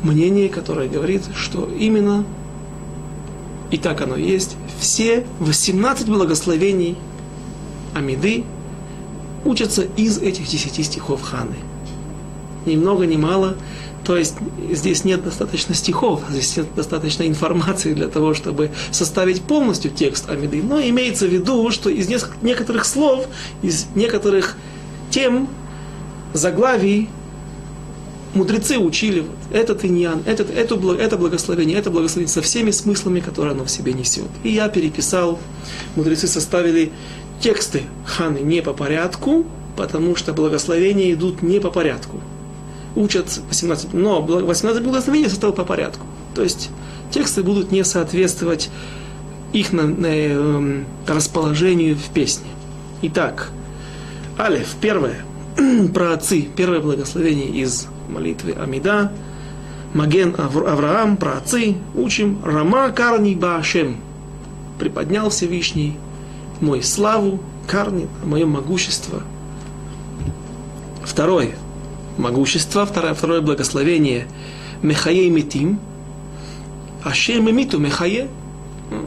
мнение, 0.04 0.50
которое 0.50 0.88
говорит, 0.88 1.24
что 1.36 1.68
именно, 1.68 2.26
и 3.72 3.78
так 3.78 4.02
оно 4.02 4.16
есть, 4.16 4.56
все 4.80 5.26
18 5.40 6.08
благословений 6.08 6.98
Амиды 7.94 8.44
учатся 9.46 9.84
из 9.98 10.18
этих 10.20 10.48
10 10.48 10.86
стихов 10.86 11.22
Ханы. 11.22 11.56
Ни 12.66 12.76
много, 12.76 13.06
ни 13.06 13.18
мало. 13.18 13.56
То 14.04 14.18
есть 14.18 14.36
здесь 14.70 15.06
нет 15.06 15.24
достаточно 15.24 15.74
стихов, 15.74 16.22
здесь 16.30 16.58
нет 16.58 16.68
достаточно 16.76 17.26
информации 17.26 17.94
для 17.94 18.10
того, 18.10 18.34
чтобы 18.34 18.72
составить 18.92 19.42
полностью 19.42 19.92
текст 19.92 20.30
Амиды. 20.30 20.62
Но 20.62 20.82
имеется 20.82 21.26
в 21.26 21.30
виду, 21.30 21.72
что 21.72 21.90
из 21.90 22.10
некоторых 22.42 22.84
слов, 22.84 23.28
из 23.62 23.88
некоторых 23.96 24.58
тем, 25.10 25.48
заглавий 26.34 27.10
мудрецы 28.34 28.78
учили 28.78 29.22
вот, 29.22 29.36
этот 29.52 29.86
иньян, 29.86 30.24
этот, 30.26 30.50
это, 30.50 30.76
это 30.96 31.18
благословение, 31.18 31.78
это 31.78 31.90
благословение 31.92 32.32
со 32.32 32.42
всеми 32.42 32.72
смыслами, 32.72 33.20
которые 33.20 33.54
оно 33.54 33.66
в 33.66 33.72
себе 33.72 33.94
несет. 33.94 34.28
И 34.44 34.50
я 34.50 34.70
переписал, 34.70 35.40
мудрецы 35.96 36.28
составили 36.28 36.92
тексты 37.40 37.84
ханы 38.06 38.40
не 38.40 38.62
по 38.62 38.74
порядку, 38.74 39.46
потому 39.76 40.16
что 40.16 40.34
благословения 40.34 41.14
идут 41.14 41.42
не 41.42 41.60
по 41.60 41.70
порядку. 41.70 42.20
Учат 42.96 43.40
18, 43.48 43.94
но 43.94 44.22
18 44.22 44.84
благословений 44.84 45.30
составил 45.30 45.54
по 45.54 45.66
порядку. 45.66 46.06
То 46.36 46.44
есть 46.44 46.70
тексты 47.12 47.44
будут 47.44 47.72
не 47.72 47.84
соответствовать 47.84 48.70
их 49.52 49.72
на, 49.72 49.84
на, 49.84 50.08
э, 50.08 50.84
расположению 51.08 51.96
в 51.96 52.10
песне. 52.14 52.48
Итак, 53.04 53.52
Алиф, 54.40 54.76
первое, 54.82 55.24
про 55.94 56.14
отцы, 56.14 56.48
первое 56.56 56.80
благословение 56.80 57.50
из 57.50 57.88
молитвы 58.10 58.52
Амида, 58.54 59.12
Маген 59.94 60.36
Авраам, 60.38 61.18
про 61.18 61.38
отцы, 61.38 61.76
учим 61.94 62.40
Рама 62.44 62.90
Карни 62.90 63.36
Баашем. 63.36 63.98
Приподнял 64.80 65.30
Всевышний 65.30 65.98
мой 66.60 66.82
славу, 66.82 67.40
Карни, 67.68 68.08
мое 68.24 68.46
могущество. 68.46 69.22
Второе, 71.04 71.56
могущество, 72.18 72.86
второе, 72.86 73.14
второе 73.14 73.42
благословение 73.42 74.28
Мехае 74.82 75.30
Митим, 75.30 75.80
Ашем 77.04 77.56
Миту 77.56 77.78
Мехае. 77.80 78.30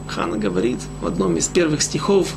Хана 0.09 0.37
говорит 0.37 0.79
в 1.01 1.07
одном 1.07 1.37
из 1.37 1.49
первых 1.49 1.83
стихов 1.83 2.35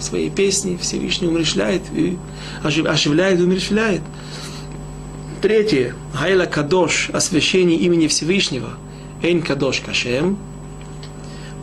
своей 0.00 0.30
песни, 0.30 0.76
Всевышний 0.80 1.28
умерщвляет 1.28 1.82
и 1.94 2.18
оживляет 2.62 3.38
и 3.38 3.42
умерщвляет. 3.42 4.02
Третье. 5.42 5.96
Хайла 6.14 6.46
Кадош, 6.46 7.10
освящение 7.12 7.76
имени 7.76 8.06
Всевышнего. 8.06 8.74
Эйн 9.24 9.42
Кадош 9.42 9.80
Кашем. 9.80 10.38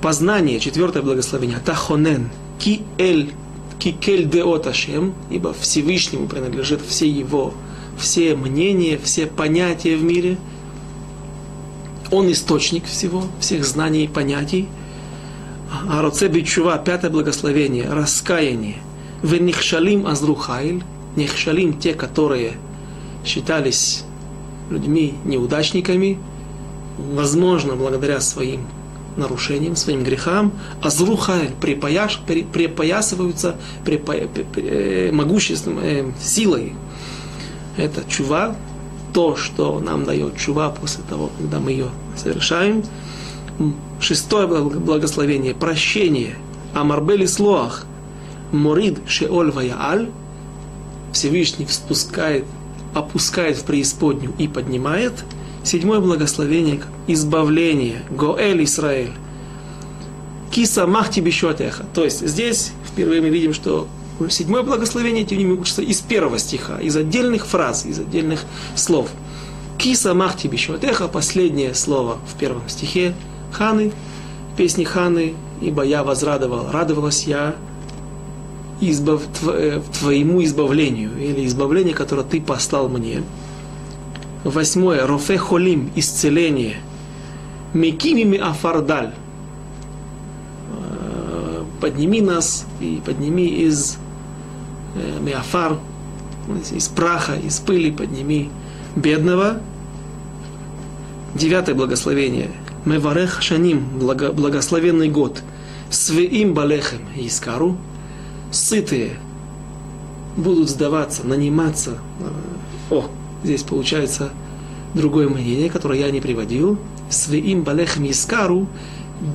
Познание, 0.01 0.59
четвертое 0.59 1.01
благословение. 1.01 1.59
Тахонен, 1.59 2.29
ки 2.59 2.81
эль, 2.97 3.31
ки 3.79 3.93
кель 3.93 4.25
деот 4.25 4.67
Ашем, 4.67 5.13
ибо 5.29 5.53
Всевышнему 5.53 6.27
принадлежит 6.27 6.81
все 6.85 7.09
его, 7.09 7.53
все 7.97 8.35
мнения, 8.35 8.99
все 9.01 9.27
понятия 9.27 9.95
в 9.95 10.03
мире. 10.03 10.35
Он 12.11 12.29
источник 12.29 12.83
всего, 12.83 13.23
всех 13.39 13.63
знаний 13.63 14.03
и 14.03 14.07
понятий. 14.09 14.67
Ароце 15.89 16.27
бичува, 16.27 16.77
пятое 16.79 17.11
благословение, 17.11 17.89
раскаяние. 17.89 18.75
Венихшалим 19.23 20.05
азрухайль, 20.05 20.83
нихшалим 21.15 21.79
те, 21.79 21.93
которые 21.93 22.57
считались 23.25 24.03
людьми 24.69 25.15
неудачниками, 25.25 26.19
возможно, 26.97 27.75
благодаря 27.75 28.19
своим 28.21 28.67
нарушениям, 29.17 29.75
своим 29.75 30.03
грехам, 30.03 30.53
а 30.82 30.89
зрухайль 30.89 31.51
припояш, 31.60 32.21
при, 32.25 32.43
припоясываются 32.43 33.58
припо, 33.86 34.13
при, 34.13 34.43
при, 34.43 34.63
э, 34.63 35.12
могуществом, 35.12 35.79
э, 35.82 36.12
силой. 36.21 36.73
Это 37.77 38.03
чува, 38.08 38.55
то, 39.13 39.36
что 39.36 39.79
нам 39.79 40.05
дает 40.05 40.38
чува 40.38 40.69
после 40.69 41.03
того, 41.10 41.32
когда 41.38 41.60
мы 41.60 41.71
ее 41.71 41.88
совершаем. 42.15 42.84
Шестое 43.99 44.47
благословение, 44.47 45.53
прощение. 45.53 46.36
Амарбели 46.73 47.25
слоах, 47.25 47.86
морид 48.51 48.99
шеоль 49.08 49.51
ваяаль, 49.51 50.10
Всевышний 51.12 51.65
спускает 51.67 52.45
опускает 52.93 53.58
в 53.58 53.63
преисподнюю 53.65 54.34
и 54.38 54.47
поднимает. 54.47 55.13
Седьмое 55.63 55.99
благословение– 55.99 56.82
избавление. 57.08 58.04
Гоэль 58.10 58.63
Исраэль. 58.63 59.12
Киса 60.52 60.88
махти 60.88 61.21
бишотеха. 61.21 61.86
То 61.93 62.04
есть 62.04 62.25
здесь 62.25 62.71
впервые 62.86 63.21
мы 63.21 63.30
видим, 63.30 63.54
что 63.54 63.88
седьмое 64.30 64.63
благословение, 64.63 65.23
тем 65.23 65.38
не 65.38 65.43
менее, 65.43 65.62
учится 65.62 65.82
из 65.82 66.02
первого 66.02 66.39
стиха, 66.39 66.80
из 66.80 66.95
отдельных 66.95 67.45
фраз, 67.45 67.86
из 67.86 67.99
отдельных 67.99 68.43
слов. 68.75 69.10
Киса 69.78 70.13
махти 70.13 70.47
бишотеха, 70.47 71.08
последнее 71.08 71.73
слово 71.73 72.17
в 72.28 72.38
первом 72.38 72.67
стихе 72.67 73.13
Ханы, 73.52 73.93
песни 74.58 74.84
Ханы, 74.84 75.36
ибо 75.62 75.84
я 75.84 76.04
возрадовал, 76.04 76.69
радовалась 76.71 77.23
я 77.25 77.56
избав, 78.81 79.21
э, 79.43 79.81
твоему 79.99 80.43
избавлению, 80.43 81.11
или 81.17 81.45
избавление, 81.45 81.93
которое 81.93 82.23
ты 82.23 82.41
послал 82.41 82.89
мне. 82.89 83.23
Восьмое. 84.43 85.05
Рофе 85.05 85.37
холим, 85.37 85.91
исцеление. 85.95 86.77
Мекимими 87.73 88.37
афардаль. 88.37 89.13
Э, 90.71 91.63
подними 91.81 92.21
нас 92.21 92.65
и 92.79 93.01
подними 93.05 93.47
из 93.47 93.97
э, 94.95 95.19
меафар, 95.19 95.77
из 96.71 96.87
праха, 96.87 97.35
из 97.35 97.59
пыли 97.59 97.91
подними 97.91 98.49
бедного. 98.95 99.59
Девятое 101.35 101.75
благословение. 101.75 102.49
Меварех 102.85 103.41
шаним, 103.41 103.85
благословенный 103.99 105.09
год. 105.09 105.43
Свеим 105.89 106.53
балехем 106.53 107.01
искару 107.15 107.77
сытые 108.51 109.17
будут 110.38 110.69
сдаваться, 110.69 111.25
наниматься. 111.25 111.97
О, 112.89 113.05
здесь 113.43 113.63
получается 113.63 114.31
другое 114.93 115.29
мнение, 115.29 115.69
которое 115.69 115.99
я 115.99 116.12
не 116.12 116.21
приводил. 116.21 116.77
Своим 117.09 117.63
балехам 117.63 118.09
искару, 118.09 118.67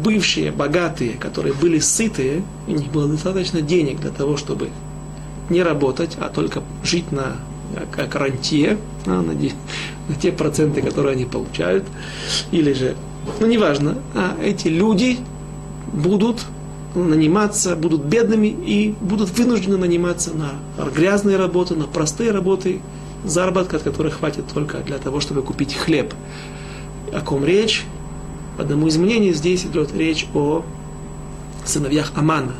бывшие 0.02 0.52
богатые, 0.52 1.12
которые 1.12 1.54
были 1.54 1.78
сытые, 1.78 2.42
у 2.66 2.72
них 2.72 2.90
было 2.90 3.08
достаточно 3.08 3.60
денег 3.60 4.00
для 4.00 4.10
того, 4.10 4.36
чтобы 4.36 4.70
не 5.50 5.62
работать, 5.62 6.16
а 6.20 6.28
только 6.28 6.62
жить 6.82 7.12
на 7.12 7.36
как 7.90 8.14
рантье, 8.14 8.78
а, 9.06 9.22
на, 9.22 9.32
на 10.08 10.14
те 10.20 10.32
проценты, 10.32 10.82
которые 10.82 11.12
они 11.12 11.24
получают, 11.24 11.84
или 12.50 12.72
же, 12.72 12.96
ну 13.40 13.46
неважно, 13.46 13.98
а 14.14 14.36
эти 14.42 14.68
люди 14.68 15.18
будут 15.92 16.46
наниматься, 16.94 17.76
будут 17.76 18.04
бедными 18.04 18.46
и 18.46 18.94
будут 19.00 19.30
вынуждены 19.30 19.76
наниматься 19.76 20.32
на 20.32 20.52
грязные 20.90 21.36
работы, 21.36 21.74
на 21.74 21.86
простые 21.86 22.30
работы, 22.30 22.80
заработка, 23.24 23.76
от 23.76 23.82
которых 23.82 24.18
хватит 24.18 24.44
только 24.52 24.78
для 24.78 24.98
того, 24.98 25.20
чтобы 25.20 25.42
купить 25.42 25.74
хлеб. 25.74 26.14
О 27.12 27.20
ком 27.20 27.44
речь? 27.44 27.84
По 28.56 28.62
одному 28.62 28.86
из 28.86 28.96
мнений 28.96 29.32
здесь 29.32 29.64
идет 29.64 29.92
речь 29.94 30.26
о 30.34 30.64
сыновьях 31.64 32.12
Амана. 32.14 32.54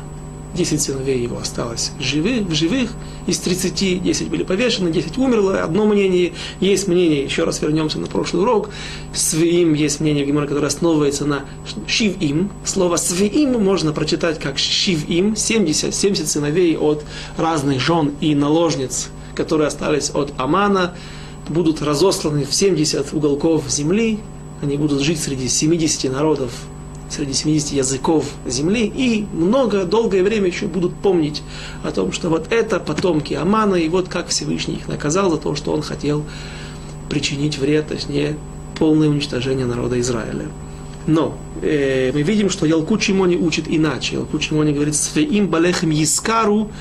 Десять 0.55 0.81
сыновей 0.81 1.21
его 1.21 1.37
осталось 1.37 1.91
живых, 1.99 2.47
в 2.47 2.53
живых, 2.53 2.91
из 3.27 3.39
30 3.39 4.01
10 4.01 4.29
были 4.29 4.43
повешены, 4.43 4.89
10 4.89 5.17
умерло. 5.17 5.61
Одно 5.61 5.85
мнение, 5.85 6.31
есть 6.61 6.87
мнение, 6.87 7.25
еще 7.25 7.43
раз 7.43 7.61
вернемся 7.61 7.99
на 7.99 8.07
прошлый 8.07 8.43
урок, 8.43 8.69
свиим 9.13 9.73
есть 9.73 9.99
мнение 9.99 10.25
Гимора, 10.25 10.47
которое 10.47 10.67
основывается 10.67 11.25
на 11.25 11.41
шивим. 11.87 12.51
Слово 12.63 12.95
свиим 12.95 13.61
можно 13.61 13.91
прочитать 13.91 14.39
как 14.39 14.57
шивим, 14.57 15.35
70, 15.35 15.93
70 15.93 16.29
сыновей 16.29 16.77
от 16.77 17.03
разных 17.37 17.81
жен 17.81 18.13
и 18.21 18.33
наложниц, 18.33 19.09
которые 19.35 19.67
остались 19.67 20.09
от 20.11 20.31
Амана, 20.37 20.95
будут 21.49 21.81
разосланы 21.81 22.45
в 22.45 22.55
70 22.55 23.13
уголков 23.13 23.69
земли, 23.69 24.19
они 24.61 24.77
будут 24.77 25.01
жить 25.01 25.19
среди 25.19 25.49
70 25.49 26.09
народов 26.13 26.51
70 27.09 27.71
языков 27.71 28.25
земли, 28.45 28.85
и 28.85 29.25
много, 29.33 29.85
долгое 29.85 30.23
время 30.23 30.47
еще 30.47 30.67
будут 30.67 30.95
помнить 30.95 31.43
о 31.83 31.91
том, 31.91 32.11
что 32.11 32.29
вот 32.29 32.51
это 32.51 32.79
потомки 32.79 33.33
Амана, 33.33 33.75
и 33.75 33.89
вот 33.89 34.07
как 34.07 34.27
Всевышний 34.27 34.75
их 34.75 34.87
наказал 34.87 35.29
за 35.29 35.37
то, 35.37 35.55
что 35.55 35.71
он 35.71 35.81
хотел 35.81 36.23
причинить 37.09 37.57
вред, 37.57 37.87
точнее, 37.87 38.37
полное 38.77 39.09
уничтожение 39.09 39.65
народа 39.65 39.99
Израиля. 39.99 40.45
Но 41.07 41.37
э, 41.61 42.11
мы 42.13 42.21
видим, 42.23 42.49
что 42.49 42.65
Ялкут 42.65 43.03
Шимони 43.03 43.35
учит 43.35 43.65
иначе. 43.67 44.15
Ялкут 44.15 44.43
Шимони 44.43 44.73
говорит, 44.73 44.95
«Свеим 44.95 45.47
балехем 45.47 45.91
искару» 45.91 46.71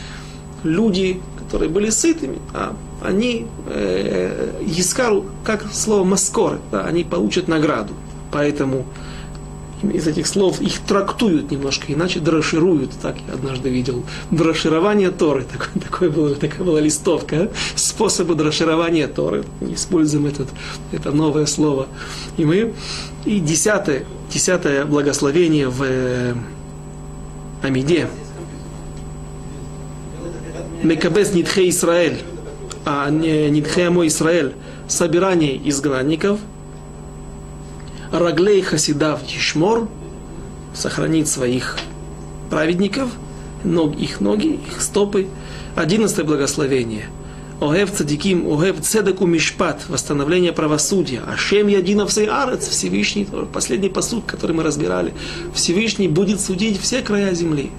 люди, 0.62 1.20
которые 1.38 1.68
были 1.68 1.90
сытыми, 1.90 2.38
а 2.54 2.74
они, 3.02 3.46
э, 3.68 4.62
искару, 4.66 5.26
как 5.44 5.66
слово 5.72 6.04
маскор, 6.04 6.58
да, 6.72 6.86
они 6.86 7.04
получат 7.04 7.48
награду. 7.48 7.92
Поэтому 8.32 8.86
из 9.90 10.06
этих 10.06 10.26
слов 10.26 10.60
их 10.60 10.80
трактуют 10.80 11.50
немножко 11.50 11.92
иначе, 11.92 12.20
дрошируют, 12.20 12.92
так 13.00 13.16
я 13.26 13.34
однажды 13.34 13.68
видел. 13.68 14.04
Дроширование 14.30 15.10
Торы, 15.10 15.44
такое, 15.44 15.82
такое 15.82 16.10
было, 16.10 16.34
такая 16.34 16.62
была 16.62 16.80
листовка, 16.80 17.50
способы 17.74 18.34
дроширования 18.34 19.08
Торы. 19.08 19.44
Используем 19.60 20.26
этот, 20.26 20.48
это 20.92 21.10
новое 21.12 21.46
слово. 21.46 21.88
И 22.36 22.44
мы, 22.44 22.74
и 23.24 23.40
десятое, 23.40 24.04
десятое 24.32 24.84
благословение 24.84 25.68
в 25.68 25.82
э, 25.82 26.34
Амиде. 27.62 28.08
Мекабес 30.82 31.32
Нидхе 31.32 31.68
Израиль, 31.70 32.18
а 32.84 33.08
не 33.10 33.48
Нидхе 33.50 33.86
Амо 33.86 34.06
Израиль, 34.06 34.52
собирание 34.88 35.56
изгнанников– 35.68 36.40
Раглей 38.14 38.62
Хасидав 38.62 39.24
Ишмор 39.26 39.88
сохранит 40.72 41.26
своих 41.26 41.76
праведников, 42.48 43.10
ног, 43.64 43.96
их 43.96 44.20
ноги, 44.20 44.60
их 44.68 44.80
стопы. 44.80 45.26
Одиннадцатое 45.74 46.24
благословение. 46.24 47.06
Огев 47.60 47.90
цадиким, 47.90 48.46
огев 48.46 48.80
цедаку 48.82 49.26
мишпат, 49.26 49.88
восстановление 49.88 50.52
правосудия. 50.52 51.22
Ашем 51.26 51.66
ядинов 51.66 52.16
арец, 52.16 52.68
Всевышний, 52.68 53.26
последний 53.52 53.88
посуд, 53.88 54.22
который 54.28 54.54
мы 54.54 54.62
разбирали. 54.62 55.12
Всевышний 55.52 56.06
будет 56.06 56.40
судить 56.40 56.80
все 56.80 57.02
края 57.02 57.34
земли. 57.34 57.72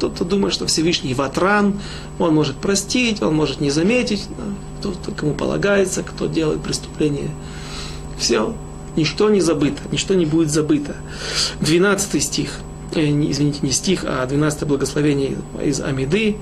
Тот, 0.00 0.14
кто 0.14 0.24
думает, 0.24 0.54
что 0.54 0.64
Всевышний 0.64 1.12
ватран, 1.12 1.78
он 2.18 2.34
может 2.34 2.56
простить, 2.56 3.20
он 3.20 3.34
может 3.34 3.60
не 3.60 3.68
заметить, 3.68 4.26
тот, 4.82 4.96
кому 5.18 5.34
полагается, 5.34 6.02
кто 6.02 6.28
делает 6.28 6.62
преступление. 6.62 7.28
Все, 8.18 8.54
Ничто 8.96 9.30
не 9.30 9.40
забыто, 9.40 9.80
ничто 9.90 10.14
не 10.14 10.26
будет 10.26 10.50
забыто. 10.50 10.96
12 11.60 12.22
стих, 12.22 12.58
э, 12.94 13.08
извините, 13.08 13.60
не 13.62 13.70
стих, 13.70 14.04
а 14.06 14.26
12 14.26 14.64
благословение 14.64 15.36
из 15.64 15.80
Амиды. 15.80 16.36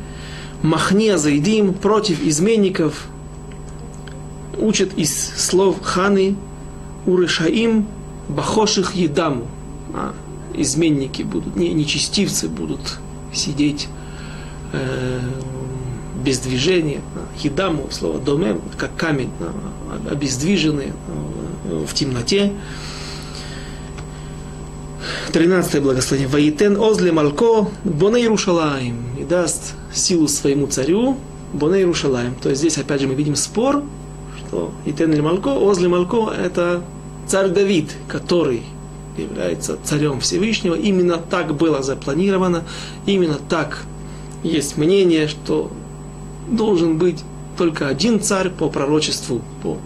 Махне 0.62 1.16
заидим 1.16 1.72
против 1.74 2.22
изменников, 2.22 3.06
учат 4.58 4.92
из 4.96 5.12
слов 5.36 5.80
ханы 5.80 6.36
урышаим 7.06 7.86
бахоших 8.28 8.94
едаму. 8.94 9.46
А, 9.94 10.14
изменники 10.54 11.22
будут, 11.22 11.56
не, 11.56 11.72
нечестивцы 11.72 12.48
будут 12.48 12.98
сидеть 13.32 13.88
э, 14.72 15.20
без 16.22 16.38
движения. 16.38 17.00
Едаму, 17.42 17.88
слово 17.90 18.18
домем, 18.18 18.60
как 18.76 18.94
камень, 18.96 19.30
обездвиженные, 20.10 20.92
в 21.70 21.94
темноте. 21.94 22.52
Тринадцатое 25.32 25.80
благословение. 25.80 26.28
Ваитен 26.28 26.76
озле 26.76 27.12
малко 27.12 27.68
боне 27.84 28.20
Иерушалаем. 28.20 28.96
И 29.18 29.24
даст 29.24 29.74
силу 29.92 30.28
своему 30.28 30.66
царю 30.66 31.16
боне 31.52 31.78
Иерушалаем. 31.78 32.34
То 32.34 32.50
есть 32.50 32.60
здесь 32.60 32.78
опять 32.78 33.00
же 33.00 33.06
мы 33.06 33.14
видим 33.14 33.36
спор, 33.36 33.82
что 34.38 34.72
Итен 34.84 35.12
ли 35.12 35.20
малко, 35.20 35.50
озле 35.50 35.88
малко 35.88 36.32
это 36.32 36.82
царь 37.26 37.48
Давид, 37.48 37.94
который 38.08 38.62
является 39.16 39.78
царем 39.84 40.20
Всевышнего. 40.20 40.74
Именно 40.74 41.18
так 41.18 41.54
было 41.54 41.82
запланировано, 41.82 42.64
именно 43.06 43.38
так 43.48 43.84
есть 44.42 44.76
мнение, 44.76 45.28
что 45.28 45.70
должен 46.48 46.98
быть 46.98 47.22
только 47.56 47.88
один 47.88 48.20
царь 48.20 48.50
по 48.50 48.68
пророчеству, 48.68 49.42
по 49.62 49.78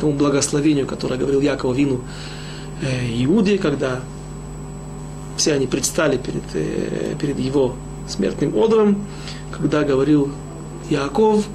тому 0.00 0.12
благословению, 0.12 0.86
которое 0.86 1.16
говорил 1.16 1.40
Якова 1.40 1.74
Вину 1.74 2.00
э, 2.82 3.24
Иуде, 3.24 3.58
когда 3.58 4.00
все 5.36 5.52
они 5.52 5.66
предстали 5.66 6.16
перед, 6.16 6.42
э, 6.54 7.14
перед 7.20 7.38
его 7.38 7.74
смертным 8.08 8.56
одром, 8.56 9.04
когда 9.56 9.82
говорил 9.82 10.30
Яков 10.90 11.46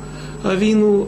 Авину, 0.44 1.08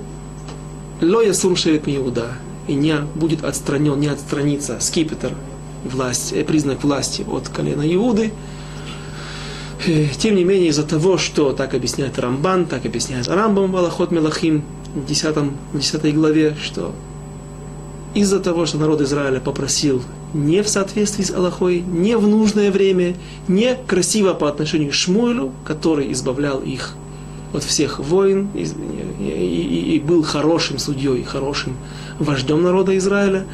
Лоя 1.02 1.34
Сумшевит 1.34 1.84
Иуда, 1.88 2.34
и 2.68 2.76
не 2.76 2.96
будет 3.16 3.44
отстранен, 3.44 4.00
не 4.00 4.08
отстранится 4.08 4.80
скипетр, 4.80 5.34
власть, 5.84 6.34
э, 6.34 6.44
признак 6.44 6.84
власти 6.84 7.26
от 7.30 7.50
колена 7.50 7.84
Иуды. 7.94 8.32
Тем 10.18 10.36
не 10.36 10.46
менее, 10.46 10.70
из-за 10.70 10.84
того, 10.84 11.18
что 11.18 11.52
так 11.52 11.74
объясняет 11.74 12.18
Рамбан, 12.18 12.68
так 12.68 12.86
объясняет 12.86 13.28
Рамбам 13.28 13.72
Валахот 13.72 14.12
Мелахим, 14.12 14.64
в 14.96 15.06
10, 15.06 15.36
в 15.74 15.78
10 15.78 16.16
главе, 16.16 16.56
что 16.62 16.94
из-за 18.14 18.40
того, 18.40 18.66
что 18.66 18.78
народ 18.78 19.02
Израиля 19.02 19.40
попросил 19.40 20.02
не 20.34 20.62
в 20.62 20.70
соответствии 20.70 21.24
с 21.24 21.32
Аллахой, 21.32 21.82
не 21.82 22.18
в 22.18 22.28
нужное 22.28 22.72
время, 22.72 23.16
не 23.48 23.76
красиво 23.88 24.34
по 24.34 24.48
отношению 24.50 24.92
к 24.92 24.94
Шмуэлю, 24.94 25.52
который 25.66 26.12
избавлял 26.12 26.60
их 26.62 26.96
от 27.54 27.64
всех 27.64 28.00
войн 28.00 28.50
и, 28.54 28.64
и, 28.64 29.96
и, 29.96 30.00
был 30.00 30.24
хорошим 30.24 30.80
судьей, 30.80 31.24
хорошим 31.24 31.76
вождем 32.20 32.64
народа 32.64 32.98
Израиля. 32.98 33.46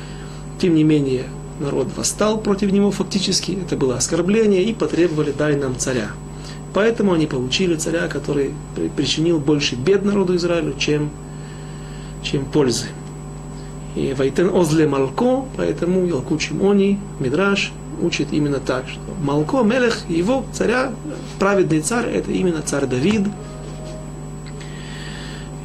Тем 0.59 0.75
не 0.75 0.83
менее, 0.83 1.25
народ 1.59 1.87
восстал 1.95 2.39
против 2.39 2.71
него 2.71 2.91
фактически, 2.91 3.57
это 3.61 3.75
было 3.75 3.97
оскорбление, 3.97 4.63
и 4.63 4.73
потребовали 4.73 5.33
«дай 5.37 5.55
нам 5.55 5.77
царя». 5.77 6.11
Поэтому 6.73 7.13
они 7.13 7.25
получили 7.25 7.75
царя, 7.75 8.07
который 8.07 8.53
причинил 8.95 9.39
больше 9.39 9.75
бед 9.75 10.05
народу 10.05 10.35
Израилю, 10.35 10.75
чем, 10.77 11.09
чем 12.23 12.45
пользы. 12.45 12.87
И 13.95 14.13
Вайтен 14.13 14.49
Озле 14.55 14.87
Малко, 14.87 15.45
поэтому 15.57 16.05
Ялкут 16.05 16.41
Шимони, 16.41 16.99
Мидраш 17.19 17.71
учит 18.01 18.31
именно 18.31 18.59
так, 18.59 18.87
что 18.87 19.01
Малко, 19.21 19.63
Мелех, 19.63 20.09
его 20.09 20.45
царя, 20.53 20.91
праведный 21.39 21.81
царь, 21.81 22.07
это 22.07 22.31
именно 22.31 22.61
царь 22.61 22.85
Давид. 22.85 23.27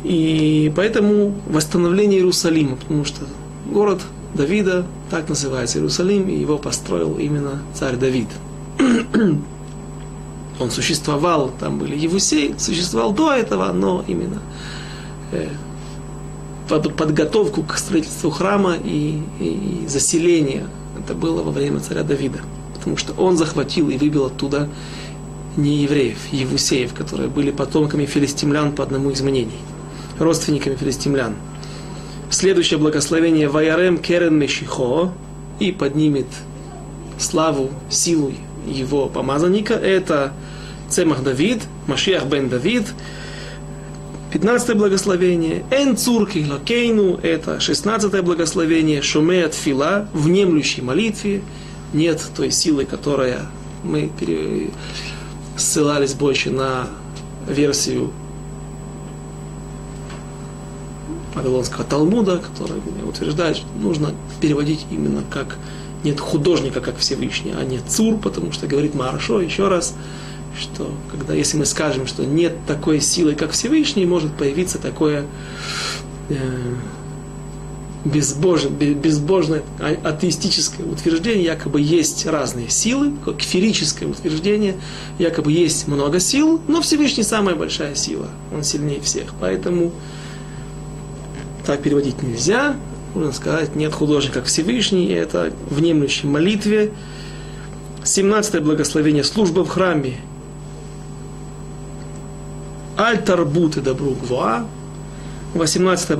И 0.02 0.72
поэтому 0.76 1.34
восстановление 1.48 2.18
Иерусалима, 2.18 2.76
потому 2.76 3.04
что 3.04 3.24
город 3.70 4.02
Давида, 4.34 4.84
так 5.10 5.28
называется 5.28 5.78
Иерусалим, 5.78 6.28
и 6.28 6.34
его 6.34 6.58
построил 6.58 7.16
именно 7.18 7.62
царь 7.72 7.96
Давид. 7.96 8.28
Он 10.60 10.70
существовал, 10.70 11.52
там 11.58 11.78
были 11.78 11.96
Евусей, 11.96 12.54
существовал 12.58 13.12
до 13.12 13.32
этого, 13.32 13.72
но 13.72 14.04
именно 14.06 14.40
э, 15.32 15.48
под, 16.68 16.94
подготовку 16.96 17.62
к 17.62 17.76
строительству 17.76 18.30
храма 18.30 18.76
и, 18.82 19.20
и, 19.40 19.82
и 19.84 19.88
заселения. 19.88 20.66
Это 20.98 21.14
было 21.14 21.42
во 21.42 21.50
время 21.50 21.80
царя 21.80 22.02
Давида. 22.02 22.40
Потому 22.74 22.96
что 22.96 23.12
он 23.14 23.36
захватил 23.36 23.88
и 23.88 23.96
выбил 23.96 24.26
оттуда 24.26 24.68
не 25.56 25.82
евреев, 25.82 26.18
евусеев, 26.32 26.94
которые 26.94 27.28
были 27.28 27.50
потомками 27.50 28.06
филистимлян 28.06 28.72
по 28.72 28.82
одному 28.82 29.10
из 29.10 29.20
мнений, 29.20 29.58
родственниками 30.18 30.74
филистимлян. 30.74 31.34
Следующее 32.30 32.78
благословение 32.78 33.48
Ваярем 33.48 33.98
Керен 33.98 34.36
Мешихо 34.36 35.12
и 35.60 35.70
поднимет 35.70 36.26
славу, 37.18 37.70
силу 37.90 38.32
его 38.66 39.08
помазанника. 39.08 39.74
Это 39.74 40.32
Цемах 40.88 41.22
Давид, 41.22 41.62
Машиах 41.86 42.24
бен 42.24 42.48
Давид, 42.48 42.92
15 44.34 44.76
благословение, 44.76 45.64
Эн 45.70 45.96
Цурки 45.96 46.44
Лакейну, 46.44 47.20
это 47.22 47.60
16 47.60 48.20
благословение, 48.24 49.00
Шумеят 49.00 49.54
Фила, 49.54 50.08
внемлющей 50.12 50.82
молитве, 50.82 51.40
нет 51.92 52.20
той 52.36 52.50
силы, 52.50 52.84
которая 52.84 53.42
мы 53.84 54.10
пере... 54.18 54.70
ссылались 55.56 56.14
больше 56.14 56.50
на 56.50 56.88
версию 57.48 58.10
Вавилонского 61.36 61.84
Талмуда, 61.84 62.38
который 62.38 62.82
утверждает, 63.08 63.58
что 63.58 63.66
нужно 63.80 64.14
переводить 64.40 64.84
именно 64.90 65.22
как 65.30 65.58
нет 66.02 66.18
художника, 66.18 66.80
как 66.80 66.96
Всевышний, 66.98 67.54
а 67.56 67.62
нет 67.62 67.82
цур, 67.88 68.18
потому 68.18 68.50
что 68.50 68.66
говорит 68.66 68.96
Маршо 68.96 69.40
еще 69.40 69.68
раз, 69.68 69.94
что 70.58 70.92
когда, 71.10 71.34
если 71.34 71.56
мы 71.56 71.66
скажем, 71.66 72.06
что 72.06 72.24
нет 72.24 72.54
такой 72.66 73.00
силы, 73.00 73.34
как 73.34 73.52
Всевышний, 73.52 74.06
может 74.06 74.34
появиться 74.36 74.78
такое 74.78 75.26
э, 76.28 76.36
безбожное, 78.04 78.94
безбожное 78.94 79.62
а, 79.80 79.96
атеистическое 80.08 80.86
утверждение, 80.86 81.44
якобы 81.44 81.80
есть 81.80 82.26
разные 82.26 82.68
силы, 82.68 83.12
как 83.24 83.36
утверждение, 83.36 84.76
якобы 85.18 85.52
есть 85.52 85.88
много 85.88 86.20
сил, 86.20 86.60
но 86.68 86.82
Всевышний 86.82 87.22
самая 87.22 87.54
большая 87.54 87.94
сила, 87.94 88.28
он 88.52 88.62
сильнее 88.62 89.00
всех. 89.00 89.34
Поэтому 89.40 89.92
так 91.66 91.82
переводить 91.82 92.22
нельзя, 92.22 92.76
можно 93.14 93.32
сказать, 93.32 93.74
нет 93.74 93.92
художника, 93.92 94.40
как 94.40 94.46
Всевышний, 94.46 95.06
это 95.06 95.52
внемлющей 95.70 96.28
молитве. 96.28 96.92
17 98.04 98.62
благословение, 98.62 99.24
служба 99.24 99.64
в 99.64 99.68
храме. 99.68 100.16
Аль-Тарбут 102.96 103.76
и 103.76 103.80
добру 103.80 104.12
гвуа. 104.12 104.66
18 105.54 106.16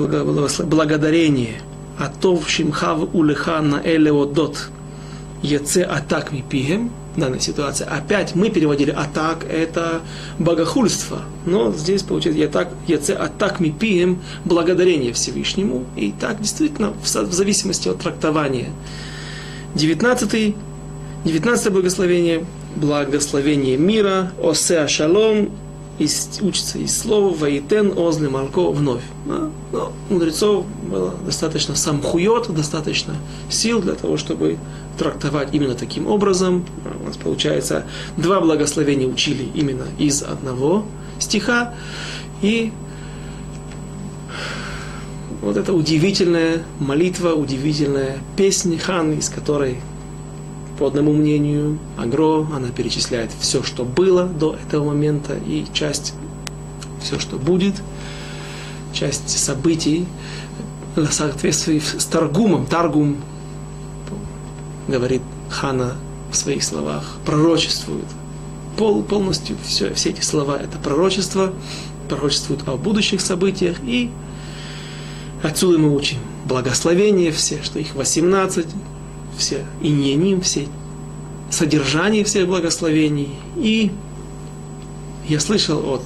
благодарение. 0.66 1.61
Атов 1.99 2.49
шимхав 2.49 3.14
улеха 3.14 3.61
на 3.61 3.81
элеодот. 3.85 4.70
Еце 5.43 5.83
атак 5.83 6.33
ми 6.33 6.43
пием 6.43 6.91
данной 7.16 7.39
ситуации. 7.41 7.87
Опять 7.87 8.35
мы 8.35 8.51
переводили 8.51 8.91
атак, 8.91 9.45
это 9.49 10.01
богохульство. 10.41 11.20
Но 11.47 11.72
здесь 11.72 12.03
получается 12.03 12.41
я 12.41 12.49
так, 12.49 12.70
яце 12.89 13.14
атак 13.14 13.61
ми 13.61 13.70
пием 13.70 14.20
благодарение 14.45 15.12
Всевышнему. 15.12 15.85
И 15.95 16.12
так 16.12 16.41
действительно 16.41 16.93
в 17.01 17.07
зависимости 17.07 17.89
от 17.89 18.01
трактования. 18.01 18.70
19 19.77 20.57
19 21.25 21.72
благословение, 21.72 22.45
благословение 22.77 23.77
мира, 23.79 24.33
осе 24.43 24.87
шалом, 24.89 25.51
из, 25.99 26.40
учится 26.42 26.78
из 26.78 26.97
слова 26.97 27.34
«Ваитен 27.34 27.97
озли 27.97 28.28
малко» 28.28 28.70
вновь. 28.70 29.03
Но, 29.26 29.51
но 29.72 29.92
мудрецов 30.11 30.66
было 30.90 31.14
достаточно 31.24 31.74
самхуйот, 31.74 32.53
достаточно 32.53 33.14
сил 33.51 33.80
для 33.80 33.95
того, 33.95 34.16
чтобы 34.16 34.59
трактовать 34.99 35.51
именно 35.53 35.74
таким 35.74 36.07
образом. 36.07 36.64
У 37.03 37.07
нас 37.07 37.16
получается 37.16 37.86
два 38.16 38.40
благословения 38.40 39.07
учили 39.07 39.49
именно 39.55 39.86
из 39.99 40.22
одного 40.22 40.84
стиха. 41.18 41.74
И 42.42 42.72
вот 45.40 45.57
эта 45.57 45.72
удивительная 45.72 46.62
молитва, 46.78 47.34
удивительная 47.34 48.18
песня 48.36 48.78
Ханы, 48.78 49.14
из 49.14 49.28
которой, 49.28 49.78
по 50.79 50.87
одному 50.87 51.12
мнению, 51.12 51.79
Агро, 51.97 52.47
она 52.55 52.68
перечисляет 52.68 53.31
все, 53.39 53.62
что 53.62 53.85
было 53.85 54.25
до 54.25 54.57
этого 54.66 54.87
момента, 54.87 55.37
и 55.47 55.64
часть, 55.72 56.14
все, 57.01 57.18
что 57.18 57.37
будет, 57.37 57.75
часть 58.93 59.29
событий, 59.39 60.07
в 60.97 61.11
соответствии 61.11 61.79
с 61.81 62.05
Таргумом. 62.05 62.66
Таргум 62.66 63.16
говорит 64.89 65.22
Хана 65.51 65.97
в 66.31 66.37
своих 66.37 66.62
словах, 66.62 67.16
пророчествует. 67.25 68.07
Пол, 68.77 69.03
полностью 69.03 69.57
все, 69.64 69.95
все 69.95 70.11
эти 70.11 70.20
слова 70.20 70.57
это 70.57 70.79
пророчество, 70.79 71.53
пророчествуют 72.09 72.68
о 72.68 72.77
будущих 72.77 73.20
событиях, 73.20 73.77
и 73.85 74.11
отсюда 75.43 75.79
мы 75.79 75.95
учим 75.95 76.18
благословение 76.45 77.31
все, 77.31 77.62
что 77.62 77.79
их 77.79 77.95
18, 77.95 78.66
все 79.37 79.64
иньяним, 79.82 80.41
все 80.41 80.68
содержание 81.51 82.24
всех 82.24 82.47
благословений. 82.47 83.30
И 83.57 83.91
я 85.28 85.41
слышал 85.41 85.78
от 85.95 86.03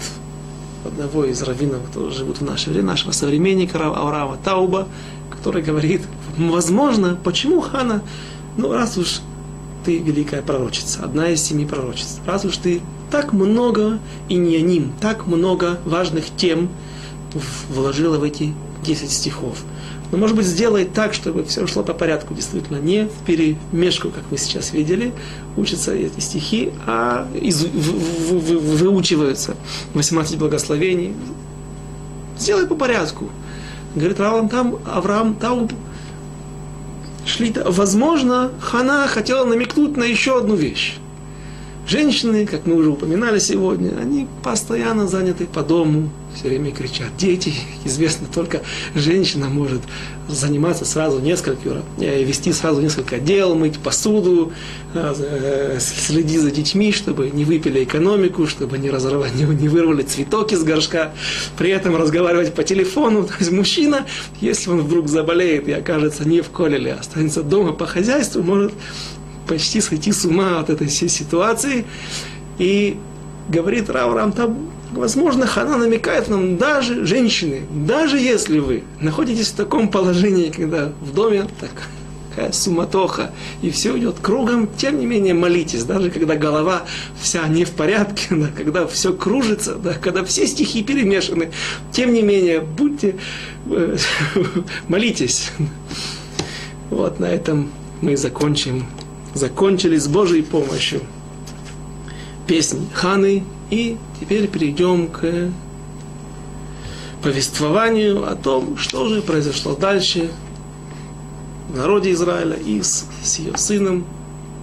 одного 0.84 1.24
из 1.24 1.42
раввинов, 1.42 1.82
которые 1.86 2.12
живут 2.12 2.38
в 2.38 2.44
наше 2.44 2.70
время, 2.70 2.88
нашего 2.88 3.12
современника 3.12 3.78
Авраама 3.78 4.36
Тауба, 4.42 4.88
который 5.30 5.62
говорит, 5.62 6.02
возможно, 6.36 7.18
почему 7.22 7.60
Хана 7.60 8.02
ну, 8.58 8.72
раз 8.72 8.98
уж 8.98 9.20
ты 9.84 9.98
великая 9.98 10.42
пророчица, 10.42 11.04
одна 11.04 11.30
из 11.30 11.42
семи 11.42 11.64
пророчиц, 11.64 12.18
раз 12.26 12.44
уж 12.44 12.56
ты 12.56 12.82
так 13.10 13.32
много 13.32 14.00
и 14.28 14.34
не 14.34 14.60
ним, 14.60 14.92
так 15.00 15.26
много 15.26 15.78
важных 15.84 16.24
тем 16.36 16.68
вложила 17.70 18.18
в 18.18 18.24
эти 18.24 18.52
10 18.84 19.10
стихов. 19.10 19.62
Но, 20.10 20.16
может 20.16 20.36
быть, 20.36 20.46
сделай 20.46 20.84
так, 20.86 21.12
чтобы 21.12 21.44
все 21.44 21.66
шло 21.66 21.82
по 21.82 21.92
порядку, 21.92 22.34
действительно, 22.34 22.78
не 22.78 23.04
в 23.04 23.24
перемешку, 23.26 24.08
как 24.08 24.24
мы 24.30 24.38
сейчас 24.38 24.72
видели, 24.72 25.12
учатся 25.56 25.94
эти 25.94 26.20
стихи, 26.20 26.72
а 26.86 27.28
из, 27.34 27.62
в, 27.62 27.68
в, 27.68 28.38
в, 28.38 28.78
выучиваются 28.78 29.54
18 29.94 30.38
благословений. 30.38 31.14
Сделай 32.38 32.66
по 32.66 32.74
порядку. 32.74 33.28
Говорит 33.94 34.18
Авраам, 34.20 34.48
там, 34.48 34.78
Авраам 34.86 35.34
Тауб 35.34 35.72
шли, 37.26 37.54
возможно, 37.66 38.50
Хана 38.60 39.06
хотела 39.08 39.44
намекнуть 39.44 39.96
на 39.96 40.04
еще 40.04 40.38
одну 40.38 40.54
вещь. 40.54 40.96
Женщины, 41.88 42.44
как 42.44 42.66
мы 42.66 42.74
уже 42.74 42.90
упоминали 42.90 43.38
сегодня, 43.38 43.92
они 43.98 44.26
постоянно 44.42 45.08
заняты 45.08 45.46
по 45.46 45.62
дому, 45.62 46.10
все 46.34 46.48
время 46.48 46.70
кричат. 46.70 47.16
Дети, 47.16 47.54
известно, 47.86 48.26
только 48.32 48.60
женщина 48.94 49.48
может 49.48 49.80
заниматься 50.28 50.84
сразу 50.84 51.18
несколько, 51.18 51.82
э, 51.98 52.22
вести 52.24 52.52
сразу 52.52 52.82
несколько 52.82 53.18
дел, 53.18 53.54
мыть 53.54 53.78
посуду, 53.78 54.52
э, 54.92 55.78
следить 55.80 56.42
за 56.42 56.50
детьми, 56.50 56.92
чтобы 56.92 57.30
не 57.30 57.46
выпили 57.46 57.84
экономику, 57.84 58.46
чтобы 58.46 58.76
не, 58.76 58.90
разорвали, 58.90 59.30
не 59.32 59.68
вырвали 59.68 60.02
цветок 60.02 60.52
из 60.52 60.62
горшка, 60.64 61.14
при 61.56 61.70
этом 61.70 61.96
разговаривать 61.96 62.52
по 62.52 62.64
телефону. 62.64 63.24
То 63.24 63.32
есть 63.38 63.50
мужчина, 63.50 64.04
если 64.42 64.68
он 64.68 64.82
вдруг 64.82 65.08
заболеет 65.08 65.66
и 65.68 65.72
окажется 65.72 66.28
не 66.28 66.42
в 66.42 66.50
колеле, 66.50 66.92
а 66.92 67.00
останется 67.00 67.42
дома 67.42 67.72
по 67.72 67.86
хозяйству, 67.86 68.42
может 68.42 68.74
почти 69.48 69.80
сойти 69.80 70.12
с 70.12 70.24
ума 70.24 70.60
от 70.60 70.70
этой 70.70 70.86
всей 70.86 71.08
ситуации. 71.08 71.84
И 72.58 72.96
говорит 73.48 73.90
Рав 73.90 74.34
там, 74.34 74.70
возможно, 74.92 75.46
Хана 75.46 75.76
намекает 75.78 76.28
нам, 76.28 76.56
даже 76.56 77.06
женщины, 77.06 77.62
даже 77.70 78.18
если 78.18 78.58
вы 78.58 78.84
находитесь 79.00 79.48
в 79.48 79.56
таком 79.56 79.88
положении, 79.88 80.50
когда 80.50 80.92
в 81.00 81.12
доме 81.12 81.46
так, 81.60 81.70
такая 82.30 82.52
суматоха, 82.52 83.32
и 83.62 83.70
все 83.70 83.98
идет 83.98 84.16
кругом, 84.20 84.68
тем 84.76 84.98
не 84.98 85.06
менее 85.06 85.34
молитесь, 85.34 85.84
даже 85.84 86.10
когда 86.10 86.36
голова 86.36 86.82
вся 87.20 87.46
не 87.48 87.64
в 87.64 87.70
порядке, 87.70 88.26
да, 88.30 88.48
когда 88.56 88.86
все 88.86 89.12
кружится, 89.12 89.74
да, 89.74 89.94
когда 89.94 90.24
все 90.24 90.46
стихи 90.46 90.82
перемешаны, 90.82 91.50
тем 91.92 92.12
не 92.12 92.22
менее, 92.22 92.60
будьте, 92.60 93.16
э, 93.66 93.96
молитесь. 94.88 95.50
Вот 96.90 97.20
на 97.20 97.26
этом 97.26 97.70
мы 98.00 98.16
закончим 98.16 98.86
закончили 99.34 99.96
с 99.96 100.08
Божьей 100.08 100.42
помощью 100.42 101.00
песни 102.46 102.88
Ханы, 102.94 103.44
и 103.70 103.98
теперь 104.20 104.48
перейдем 104.48 105.08
к 105.08 105.50
повествованию 107.22 108.30
о 108.30 108.34
том, 108.36 108.76
что 108.76 109.08
же 109.08 109.20
произошло 109.20 109.74
дальше 109.74 110.30
в 111.68 111.76
народе 111.76 112.12
Израиля 112.12 112.56
и 112.56 112.80
с, 112.80 113.06
с 113.22 113.38
ее 113.38 113.56
сыном, 113.56 114.06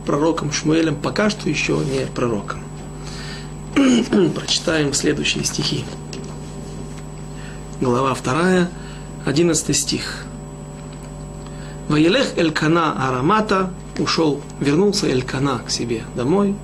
пророком 0.05 0.51
Шмуэлем, 0.51 0.95
пока 0.95 1.29
что 1.29 1.49
еще 1.49 1.77
не 1.77 2.05
пророком. 2.07 2.59
Прочитаем 4.35 4.93
следующие 4.93 5.43
стихи. 5.43 5.83
Глава 7.81 8.15
2, 8.15 8.69
11 9.25 9.75
стих. 9.75 10.24
Ваелех 11.87 12.37
Элькана 12.37 13.07
Арамата 13.07 13.71
ушел, 13.99 14.41
вернулся 14.59 15.07
Элькана 15.07 15.59
к 15.59 15.69
себе 15.69 16.03
домой. 16.15 16.55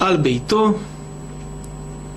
Аль-Бейто, 0.00 0.76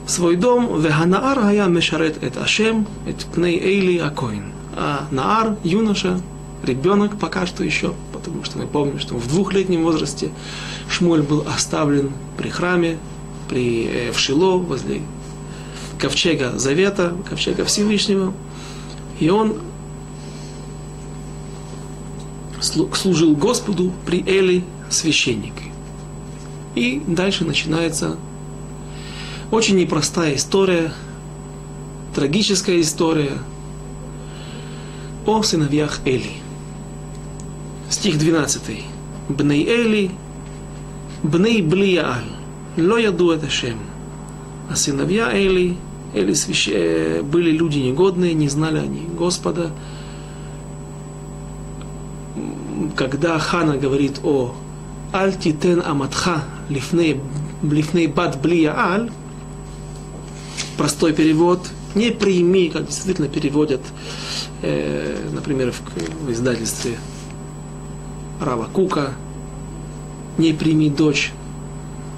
свой 0.05 0.36
дом, 0.36 0.82
Веханаар 0.82 1.39
Хая 1.39 1.67
Мешарет 1.67 2.22
Эт 2.22 2.38
Ашем, 2.38 2.88
Эт 3.07 3.26
Пней 3.26 3.57
Эйли 3.57 3.97
Акоин. 3.99 4.51
А 4.76 5.07
Наар, 5.11 5.55
юноша, 5.63 6.22
ребенок 6.63 7.17
пока 7.17 7.45
что 7.45 7.63
еще, 7.63 7.93
потому 8.11 8.43
что 8.43 8.57
мы 8.57 8.67
помним, 8.67 8.99
что 8.99 9.15
в 9.15 9.28
двухлетнем 9.28 9.84
возрасте 9.84 10.32
Шмуль 10.89 11.22
был 11.22 11.45
оставлен 11.47 12.11
при 12.38 12.49
храме, 12.49 12.97
при, 13.49 13.86
э, 13.86 14.11
в 14.11 14.19
Шило, 14.19 14.57
возле 14.57 15.01
ковчега 15.97 16.57
Завета, 16.57 17.13
ковчега 17.30 17.63
Всевышнего. 17.63 18.34
И 19.19 19.30
он 19.30 19.55
служил 22.62 23.36
Господу 23.36 23.91
при 24.05 24.24
Эли 24.26 24.64
священнике. 24.89 25.72
И 26.76 27.01
дальше 27.05 27.43
начинается 27.43 28.18
очень 29.51 29.78
непростая 29.78 30.36
история, 30.36 30.93
трагическая 32.16 32.80
история 32.80 33.38
о 35.26 35.43
сыновьях 35.43 35.99
Эли. 36.05 36.32
Стих 37.89 38.18
12. 38.18 38.62
Бней 39.28 39.66
Эли, 39.66 40.12
бней 41.24 41.62
Блияаль, 41.62 42.24
ло 42.78 42.97
яду 42.97 43.32
это 43.32 43.49
шем. 43.49 43.80
А 44.70 44.76
сыновья 44.76 45.32
Эли, 45.34 45.76
Эли 46.14 46.34
свящ... 46.34 46.70
Были 47.24 47.51
люди 47.51 47.80
негодные, 47.80 48.34
не 48.34 48.47
знали 48.47 48.78
они 48.78 49.07
Господа. 49.18 49.72
Когда 52.96 53.39
Хана 53.39 53.78
говорит 53.78 54.20
о 54.24 54.54
Альтитен 55.12 55.82
Аматха 55.86 56.44
лифней, 56.70 57.20
лифней 57.64 58.08
бат 58.08 58.42
блияаль, 58.42 59.12
простой 60.78 61.14
перевод, 61.14 61.60
не 61.96 62.12
прими, 62.12 62.70
как 62.70 62.88
действительно 62.88 63.28
переводят, 63.28 63.82
э, 64.62 65.30
например, 65.34 65.72
в, 65.72 65.82
в 66.26 66.32
издательстве 66.32 66.98
Рава 68.39 68.68
Кука, 68.72 69.14
не 70.38 70.54
прими 70.54 70.89
дочь, 70.89 71.32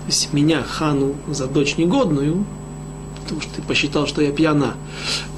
то 0.03 0.07
есть 0.07 0.33
меня, 0.33 0.63
Хану, 0.63 1.15
за 1.27 1.47
дочь 1.47 1.77
негодную, 1.77 2.45
потому 3.21 3.41
что 3.41 3.55
ты 3.55 3.61
посчитал, 3.61 4.05
что 4.05 4.21
я 4.21 4.31
пьяна. 4.31 4.75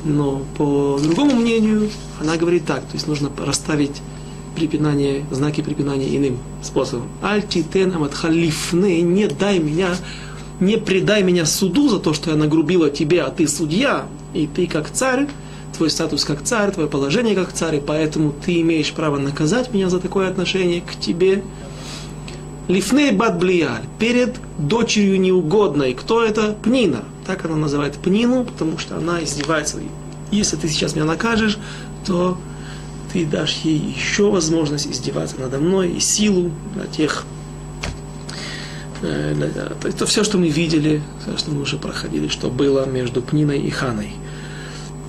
Но 0.03 0.41
по 0.57 0.99
другому 1.01 1.35
мнению, 1.35 1.89
она 2.19 2.35
говорит 2.35 2.65
так, 2.65 2.81
то 2.81 2.93
есть 2.93 3.07
нужно 3.07 3.31
расставить 3.37 4.01
препинание, 4.55 5.25
знаки 5.31 5.61
препинания 5.61 6.15
иным 6.15 6.39
способом. 6.63 7.07
Альтитен 7.21 7.93
аматхалифне, 7.93 9.01
не 9.01 9.27
дай 9.27 9.59
меня 9.59 9.89
не 10.59 10.77
предай 10.77 11.23
меня 11.23 11.45
суду 11.45 11.89
за 11.89 11.99
то, 11.99 12.13
что 12.13 12.31
я 12.31 12.37
нагрубила 12.37 12.89
тебе, 12.89 13.21
а 13.21 13.29
ты 13.29 13.47
судья, 13.47 14.05
и 14.33 14.47
ты 14.47 14.67
как 14.67 14.89
царь, 14.89 15.27
твой 15.75 15.89
статус 15.89 16.23
как 16.23 16.43
царь, 16.43 16.71
твое 16.71 16.87
положение 16.87 17.35
как 17.35 17.51
царь, 17.51 17.77
и 17.77 17.81
поэтому 17.81 18.31
ты 18.31 18.61
имеешь 18.61 18.91
право 18.93 19.17
наказать 19.17 19.73
меня 19.73 19.89
за 19.89 19.99
такое 19.99 20.29
отношение 20.29 20.81
к 20.81 20.95
тебе. 20.99 21.43
Лифней 22.67 23.11
бат 23.11 23.37
блияль, 23.37 23.83
перед 23.99 24.37
дочерью 24.57 25.19
неугодной. 25.19 25.93
Кто 25.93 26.23
это? 26.23 26.55
Пнина. 26.63 27.03
Так 27.27 27.45
она 27.45 27.55
называет 27.55 27.95
Пнину, 27.95 28.43
потому 28.43 28.79
что 28.79 28.97
она 28.97 29.23
издевается. 29.23 29.77
Если 30.31 30.55
ты 30.55 30.67
сейчас 30.67 30.95
меня 30.95 31.05
накажешь, 31.05 31.59
то 32.05 32.37
ты 33.15 33.25
дашь 33.25 33.61
ей 33.63 33.79
еще 33.79 34.29
возможность 34.29 34.87
издеваться 34.87 35.39
надо 35.39 35.57
мной 35.57 35.93
и 35.93 35.99
силу 35.99 36.51
для 36.75 36.85
тех 36.85 37.25
Э, 39.05 39.67
это 39.83 40.05
все, 40.05 40.23
что 40.23 40.37
мы 40.37 40.49
видели, 40.49 41.01
все, 41.21 41.37
что 41.37 41.51
мы 41.51 41.61
уже 41.61 41.77
проходили, 41.77 42.27
что 42.27 42.49
было 42.49 42.85
между 42.85 43.21
Пниной 43.21 43.59
и 43.59 43.69
Ханой. 43.69 44.11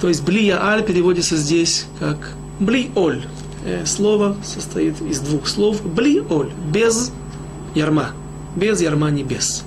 То 0.01 0.09
есть 0.09 0.23
Блия 0.25 0.63
Аль 0.63 0.85
переводится 0.85 1.37
здесь 1.37 1.87
как 1.99 2.33
Бли 2.61 2.91
Оль. 2.95 3.25
Э, 3.65 3.85
слово 3.87 4.37
состоит 4.45 5.01
из 5.03 5.21
двух 5.21 5.47
слов. 5.47 5.83
Бли 5.83 6.21
Оль, 6.29 6.51
без 6.73 7.13
ярма, 7.75 8.11
без 8.55 8.81
ярма 8.81 9.11
небес. 9.11 9.65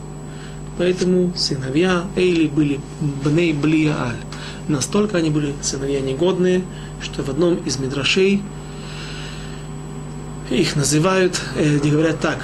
Поэтому 0.77 1.33
сыновья 1.35 2.05
Эйли 2.15 2.47
были 2.47 2.79
Бней 3.23 3.53
Блия 3.53 3.95
Аль. 3.99 4.28
Настолько 4.69 5.17
они 5.17 5.31
были 5.31 5.55
сыновья 5.63 5.99
негодные, 5.99 6.61
что 7.01 7.23
в 7.23 7.29
одном 7.29 7.55
из 7.55 7.79
мидрашей 7.79 8.43
их 10.51 10.75
называют, 10.75 11.41
э, 11.55 11.79
говорят 11.79 12.19
так, 12.19 12.37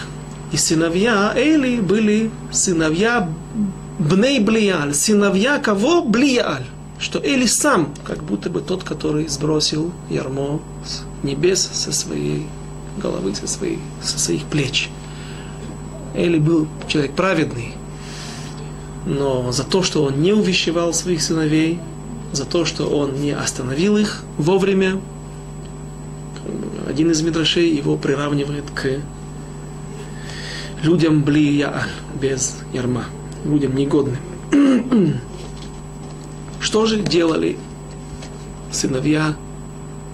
и 0.52 0.58
сыновья 0.58 1.34
Эли 1.36 1.80
были 1.80 2.32
сыновья 2.52 3.30
Бней 4.00 4.40
Блияль, 4.40 4.96
сыновья 4.96 5.60
кого? 5.60 6.04
Блияль. 6.04 6.66
Что 6.98 7.20
Эли 7.20 7.46
сам, 7.46 7.94
как 8.04 8.24
будто 8.24 8.50
бы 8.50 8.62
тот, 8.62 8.84
который 8.84 9.28
сбросил 9.28 9.92
ярмо 10.10 10.62
с 10.84 11.04
небес 11.24 11.70
со 11.74 11.92
своей 11.92 12.48
головы, 12.98 13.36
со, 13.36 13.48
своей, 13.48 13.78
со 14.02 14.18
своих 14.18 14.46
плеч. 14.46 14.90
Эли 16.16 16.40
был 16.40 16.68
человек 16.88 17.14
праведный, 17.14 17.76
но 19.06 19.52
за 19.52 19.64
то, 19.64 19.84
что 19.84 20.04
он 20.04 20.24
не 20.24 20.34
увещевал 20.34 20.92
своих 20.92 21.22
сыновей, 21.22 21.80
за 22.36 22.46
то, 22.46 22.66
что 22.66 22.88
он 22.88 23.22
не 23.22 23.32
остановил 23.32 23.98
их 23.98 24.24
вовремя, 24.38 25.00
один 26.88 27.12
из 27.12 27.22
мидрашей 27.22 27.70
его 27.70 27.98
приравнивает 27.98 28.66
к 28.74 29.02
людям 30.84 31.24
блия 31.24 31.88
без 32.22 32.58
ярма, 32.74 33.06
людям 33.44 33.76
негодным. 33.76 34.20
Что 36.60 36.86
же 36.86 37.00
делали 37.00 37.58
сыновья 38.72 39.36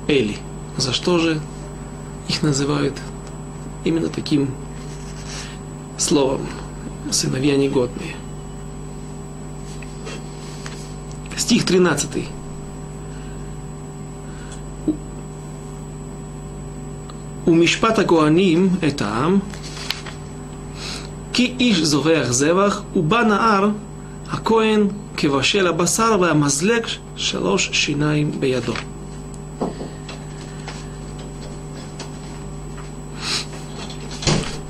Эли? 0.07 0.37
За 0.77 0.93
что 0.93 1.17
же 1.19 1.41
их 2.27 2.41
называют 2.43 2.93
именно 3.83 4.09
таким 4.09 4.49
словом 5.97 6.47
сыновья 7.09 7.57
негодные? 7.57 8.15
Стих 11.40 11.64
13. 11.64 12.28
У 17.46 17.54
Мишпата 17.54 18.04
Коаним 18.04 18.76
это 18.80 19.06
ам, 19.06 19.40
כי 21.32 21.54
איש 21.60 21.82
זובח 21.82 22.26
זבח, 22.30 22.82
ובא 22.96 23.22
נער, 23.22 23.68
הכהן 24.30 24.88
כבשל 25.16 25.66
הבשר 25.66 26.16
והמזלג 26.20 26.86
שלוש 27.16 27.70
שיניים 27.72 28.30
בידו. 28.40 28.74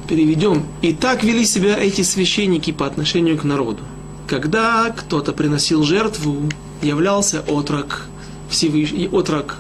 Переведем. 0.09 0.63
И 0.83 0.93
так 0.93 1.25
вели 1.25 1.45
себя 1.45 1.77
эти 1.77 2.03
священники 2.03 2.73
по 2.73 2.87
отношению 2.87 3.39
к 3.39 3.45
народу. 3.45 3.83
Когда 4.29 4.91
кто-то 4.91 5.33
приносил 5.33 5.83
жертву, 5.83 6.49
являлся 6.82 7.42
отрок, 7.48 8.08
Всевышний, 8.50 9.08
отрок, 9.08 9.58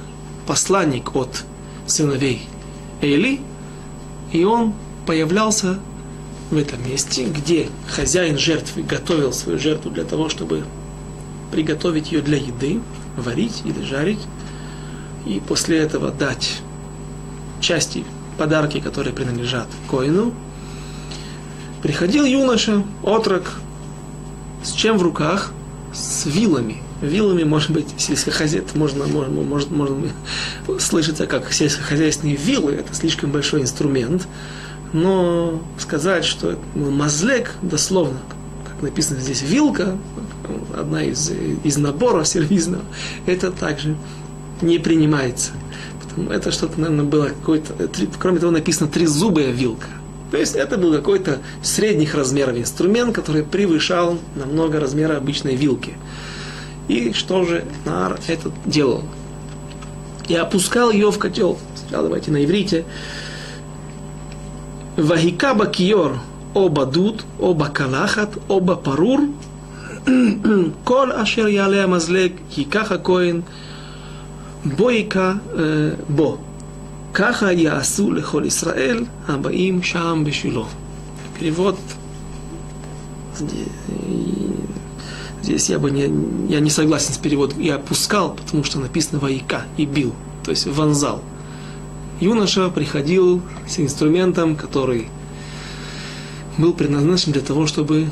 посланник 0.47 1.15
от 1.15 1.43
сыновей 1.87 2.47
Эли, 3.01 3.39
и 4.31 4.43
он 4.43 4.73
появлялся 5.05 5.79
в 6.49 6.57
этом 6.57 6.85
месте, 6.87 7.25
где 7.25 7.69
хозяин 7.87 8.37
жертвы 8.37 8.83
готовил 8.83 9.33
свою 9.33 9.57
жертву 9.59 9.89
для 9.89 10.03
того, 10.03 10.29
чтобы 10.29 10.63
приготовить 11.51 12.11
ее 12.11 12.21
для 12.21 12.37
еды, 12.37 12.81
варить 13.17 13.61
или 13.65 13.81
жарить, 13.83 14.19
и 15.25 15.41
после 15.47 15.77
этого 15.77 16.11
дать 16.11 16.61
части, 17.59 18.03
подарки, 18.37 18.79
которые 18.79 19.13
принадлежат 19.13 19.67
коину, 19.89 20.33
приходил 21.81 22.25
юноша, 22.25 22.83
отрок, 23.03 23.53
с 24.63 24.71
чем 24.71 24.97
в 24.97 25.03
руках? 25.03 25.53
С 25.93 26.25
вилами. 26.25 26.81
Вилами, 27.01 27.43
может 27.43 27.71
быть, 27.71 27.87
сельскохозяйство, 27.97 28.77
можно, 28.77 29.05
можно, 29.07 29.41
может, 29.41 29.71
можно 29.71 30.09
слышится 30.79 31.25
как 31.25 31.51
сельскохозяйственные 31.51 32.35
вилы, 32.35 32.73
это 32.73 32.93
слишком 32.93 33.31
большой 33.31 33.61
инструмент, 33.61 34.27
но 34.93 35.61
сказать, 35.77 36.25
что 36.25 36.59
ну, 36.75 36.91
мазлек, 36.91 37.53
дословно, 37.61 38.19
как 38.65 38.81
написано 38.81 39.19
здесь, 39.19 39.41
вилка, 39.41 39.97
одна 40.77 41.03
из, 41.03 41.31
из 41.63 41.77
набора 41.77 42.23
сервизного, 42.23 42.83
это 43.25 43.51
также 43.51 43.95
не 44.61 44.77
принимается. 44.77 45.51
Это 46.29 46.51
что-то, 46.51 46.79
наверное, 46.79 47.05
было 47.05 47.27
какой-то... 47.27 47.73
Кроме 48.19 48.39
того, 48.39 48.51
написано 48.51 48.89
трезубая 48.89 49.51
вилка. 49.51 49.87
То 50.29 50.37
есть 50.37 50.55
это 50.55 50.77
был 50.77 50.93
какой-то 50.93 51.39
средних 51.61 52.15
размеров 52.15 52.57
инструмент, 52.57 53.13
который 53.13 53.43
превышал 53.43 54.17
намного 54.35 54.79
размера 54.79 55.17
обычной 55.17 55.55
вилки. 55.55 55.93
И 56.87 57.13
что 57.13 57.45
же 57.45 57.65
Нар 57.85 58.19
этот 58.27 58.53
делал? 58.65 59.03
И 60.27 60.35
опускал 60.35 60.91
ее 60.91 61.11
в 61.11 61.17
котел. 61.17 61.57
Сначала 61.75 62.03
давайте 62.03 62.31
на 62.31 62.43
иврите. 62.43 62.85
Вахика 64.97 65.53
бакиор 65.53 66.19
оба 66.53 66.85
дуд, 66.85 67.25
оба 67.39 67.69
калахат, 67.69 68.37
оба 68.47 68.75
парур. 68.75 69.21
Кол 70.85 71.11
ашер 71.11 71.47
яле 71.47 71.85
мазлек, 71.87 72.33
хикаха 72.51 72.97
коин, 72.97 73.43
боика 74.63 75.39
э, 75.53 75.95
бо. 76.07 76.39
Каха 77.13 77.51
яасу 77.51 78.11
лехол 78.11 78.47
Исраэль, 78.47 79.07
абаим 79.27 79.83
шам 79.83 80.23
бешило. 80.23 80.67
Перевод 81.39 81.77
Здесь 85.41 85.69
я 85.69 85.79
бы 85.79 85.91
не, 85.91 86.11
я 86.51 86.59
не 86.59 86.69
согласен 86.69 87.13
с 87.13 87.17
переводом. 87.17 87.59
И 87.59 87.69
опускал, 87.69 88.33
потому 88.33 88.63
что 88.63 88.79
написано 88.79 89.19
воика 89.19 89.63
и 89.77 89.85
бил, 89.85 90.13
то 90.43 90.51
есть 90.51 90.67
вонзал. 90.67 91.21
Юноша 92.19 92.69
приходил 92.69 93.41
с 93.67 93.79
инструментом, 93.79 94.55
который 94.55 95.07
был 96.57 96.73
предназначен 96.73 97.31
для 97.31 97.41
того, 97.41 97.65
чтобы 97.65 98.09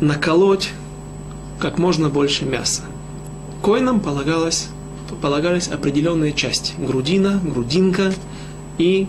наколоть 0.00 0.70
как 1.60 1.78
можно 1.78 2.08
больше 2.08 2.44
мяса. 2.44 2.82
Коинам 3.62 4.00
полагалось, 4.00 4.68
полагались 5.20 5.68
определенные 5.68 6.32
части. 6.32 6.74
Грудина, 6.76 7.40
грудинка 7.44 8.12
и 8.78 9.06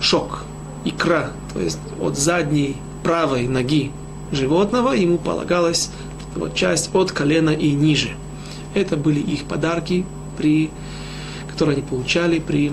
шок, 0.00 0.44
икра. 0.84 1.30
То 1.54 1.60
есть 1.60 1.78
от 1.98 2.18
задней 2.18 2.76
правой 3.02 3.48
ноги 3.48 3.92
животного 4.32 4.92
ему 4.92 5.16
полагалась 5.16 5.90
вот 6.34 6.54
часть 6.54 6.94
от 6.94 7.12
колена 7.12 7.50
и 7.50 7.72
ниже. 7.72 8.10
Это 8.74 8.96
были 8.96 9.20
их 9.20 9.44
подарки, 9.44 10.04
при, 10.36 10.70
которые 11.50 11.76
они 11.76 11.86
получали 11.86 12.38
при 12.38 12.72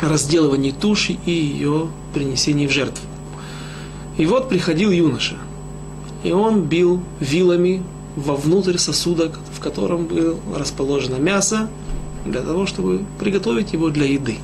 разделывании 0.00 0.72
туши 0.72 1.16
и 1.24 1.30
ее 1.30 1.88
принесении 2.12 2.66
в 2.66 2.70
жертву. 2.70 3.06
И 4.18 4.26
вот 4.26 4.48
приходил 4.48 4.90
юноша, 4.90 5.36
и 6.22 6.32
он 6.32 6.62
бил 6.62 7.02
вилами 7.20 7.82
вовнутрь 8.16 8.78
сосуда, 8.78 9.30
в 9.52 9.60
котором 9.60 10.06
было 10.06 10.36
расположено 10.54 11.16
мясо, 11.16 11.68
для 12.24 12.40
того, 12.40 12.66
чтобы 12.66 13.04
приготовить 13.20 13.72
его 13.72 13.90
для 13.90 14.06
еды. 14.06 14.36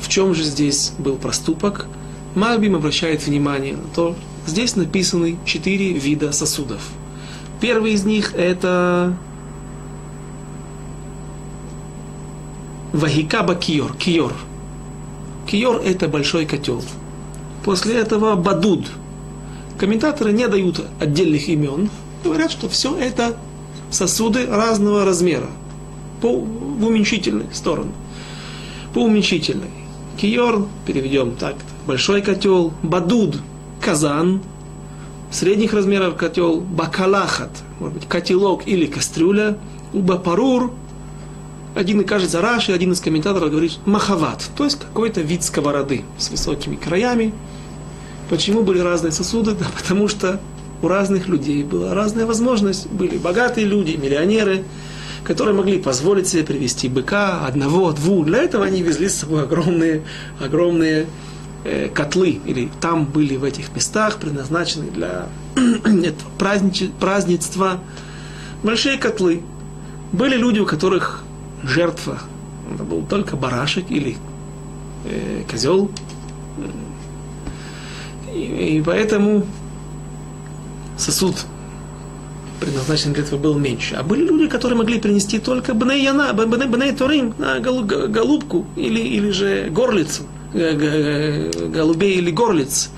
В 0.00 0.08
чем 0.08 0.34
же 0.34 0.42
здесь 0.42 0.92
был 0.98 1.16
проступок? 1.16 1.86
Мальбим 2.34 2.74
обращает 2.74 3.26
внимание 3.26 3.76
на 3.76 3.88
то, 3.94 4.16
здесь 4.46 4.76
написаны 4.76 5.38
четыре 5.44 5.92
вида 5.92 6.32
сосудов. 6.32 6.82
Первый 7.64 7.94
из 7.94 8.04
них 8.04 8.34
это 8.34 9.16
Вахикаба 12.92 13.54
Киор, 13.54 13.96
Киор. 13.96 14.34
Киор 15.46 15.80
это 15.82 16.06
большой 16.08 16.44
котел. 16.44 16.82
После 17.64 17.94
этого 17.94 18.34
Бадуд. 18.34 18.86
Комментаторы 19.78 20.32
не 20.32 20.46
дают 20.46 20.84
отдельных 21.00 21.48
имен, 21.48 21.88
говорят, 22.22 22.50
что 22.50 22.68
все 22.68 22.98
это 22.98 23.34
сосуды 23.90 24.46
разного 24.46 25.06
размера, 25.06 25.48
по, 26.20 26.36
в 26.36 26.84
уменьшительной 26.84 27.46
сторону, 27.54 27.92
по 28.92 28.98
уменьшительной. 28.98 29.70
Киор, 30.18 30.68
переведем 30.86 31.34
так, 31.34 31.56
большой 31.86 32.20
котел, 32.20 32.74
бадуд, 32.82 33.40
казан, 33.80 34.42
средних 35.34 35.74
размеров 35.74 36.16
котел, 36.16 36.60
бакалахат, 36.60 37.50
может 37.80 37.98
быть, 37.98 38.08
котелок 38.08 38.66
или 38.66 38.86
кастрюля, 38.86 39.58
убапарур, 39.92 40.72
один 41.74 42.00
и 42.00 42.04
кажется 42.04 42.40
Раши, 42.40 42.72
один 42.72 42.92
из 42.92 43.00
комментаторов 43.00 43.50
говорит 43.50 43.78
махават, 43.84 44.48
то 44.56 44.64
есть 44.64 44.78
какой-то 44.78 45.22
вид 45.22 45.42
сковороды 45.42 46.04
с 46.18 46.30
высокими 46.30 46.76
краями. 46.76 47.34
Почему 48.30 48.62
были 48.62 48.78
разные 48.78 49.12
сосуды? 49.12 49.52
Да 49.58 49.66
потому 49.76 50.08
что 50.08 50.40
у 50.82 50.88
разных 50.88 51.26
людей 51.26 51.64
была 51.64 51.94
разная 51.94 52.26
возможность. 52.26 52.86
Были 52.86 53.16
богатые 53.16 53.66
люди, 53.66 53.96
миллионеры, 53.96 54.64
которые 55.24 55.54
могли 55.54 55.78
позволить 55.78 56.28
себе 56.28 56.44
привести 56.44 56.88
быка, 56.88 57.44
одного, 57.46 57.92
двух. 57.92 58.26
Для 58.26 58.42
этого 58.42 58.64
они 58.64 58.82
везли 58.82 59.08
с 59.08 59.16
собой 59.16 59.42
огромные, 59.42 60.02
огромные 60.40 61.06
котлы. 61.94 62.40
Или 62.44 62.70
там 62.80 63.04
были 63.04 63.36
в 63.36 63.44
этих 63.44 63.74
местах 63.74 64.18
предназначены 64.18 64.90
для 64.90 65.28
празднества 67.00 67.80
большие 68.62 68.98
котлы. 68.98 69.42
Были 70.12 70.36
люди, 70.36 70.60
у 70.60 70.66
которых 70.66 71.24
жертва 71.62 72.18
это 72.72 72.84
был 72.84 73.04
только 73.04 73.36
барашек 73.36 73.90
или 73.90 74.16
э, 75.04 75.42
козел. 75.50 75.90
И, 78.32 78.76
и 78.78 78.82
поэтому 78.82 79.46
сосуд 80.96 81.36
предназначен 82.60 83.12
для 83.12 83.22
этого 83.22 83.38
был 83.38 83.58
меньше. 83.58 83.96
А 83.96 84.02
были 84.02 84.26
люди, 84.26 84.48
которые 84.48 84.78
могли 84.78 84.98
принести 84.98 85.38
только 85.38 85.74
бней 85.74 86.92
торим, 86.92 87.34
на 87.38 87.60
голубку 87.60 88.66
или, 88.76 89.00
или 89.00 89.30
же 89.30 89.68
горлицу, 89.70 90.22
голубей 90.54 92.16
или 92.16 92.30
горлиц. 92.30 92.90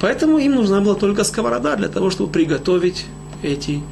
Поэтому 0.00 0.38
им 0.38 0.54
нужна 0.54 0.80
была 0.80 0.94
только 0.94 1.24
сковорода 1.24 1.76
для 1.76 1.88
того, 1.88 2.10
чтобы 2.10 2.30
приготовить 2.30 3.06
эти, 3.42 3.82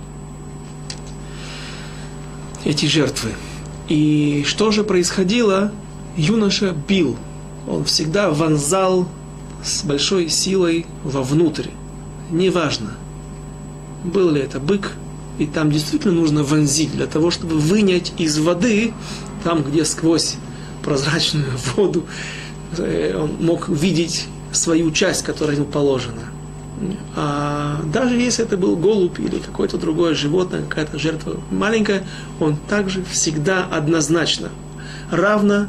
эти 2.65 2.87
жертвы. 2.87 3.31
И 3.89 4.45
что 4.47 4.71
же 4.71 4.85
происходило? 4.85 5.73
Юноша 6.17 6.75
бил. 6.87 7.17
Он 7.67 7.85
всегда 7.85 8.31
вонзал 8.31 9.09
с 9.63 9.83
большой 9.85 10.29
силой 10.29 10.87
вовнутрь. 11.03 11.69
Неважно, 12.31 12.97
был 14.05 14.31
ли 14.31 14.41
это 14.41 14.61
бык, 14.61 14.93
и 15.39 15.47
там 15.47 15.71
действительно 15.71 16.15
нужно 16.15 16.43
вонзить 16.43 16.93
для 16.93 17.07
того, 17.07 17.31
чтобы 17.31 17.57
вынять 17.57 18.13
из 18.19 18.39
воды, 18.39 18.93
там, 19.43 19.63
где 19.63 19.85
сквозь 19.85 20.37
прозрачную 20.83 21.47
воду 21.77 22.05
э, 22.05 22.44
он 22.81 23.37
мог 23.41 23.69
видеть 23.69 24.27
свою 24.53 24.91
часть, 24.91 25.25
которая 25.25 25.57
ему 25.57 25.67
положена. 25.67 26.23
А 27.17 27.81
даже 27.93 28.17
если 28.17 28.45
это 28.45 28.57
был 28.57 28.77
голубь 28.77 29.19
или 29.19 29.39
какое-то 29.39 29.79
другое 29.79 30.15
животное, 30.15 30.63
какая-то 30.63 30.99
жертва 30.99 31.41
маленькая, 31.51 32.05
он 32.41 32.57
также 32.69 33.05
всегда 33.05 33.65
однозначно, 33.65 34.51
равно, 35.11 35.69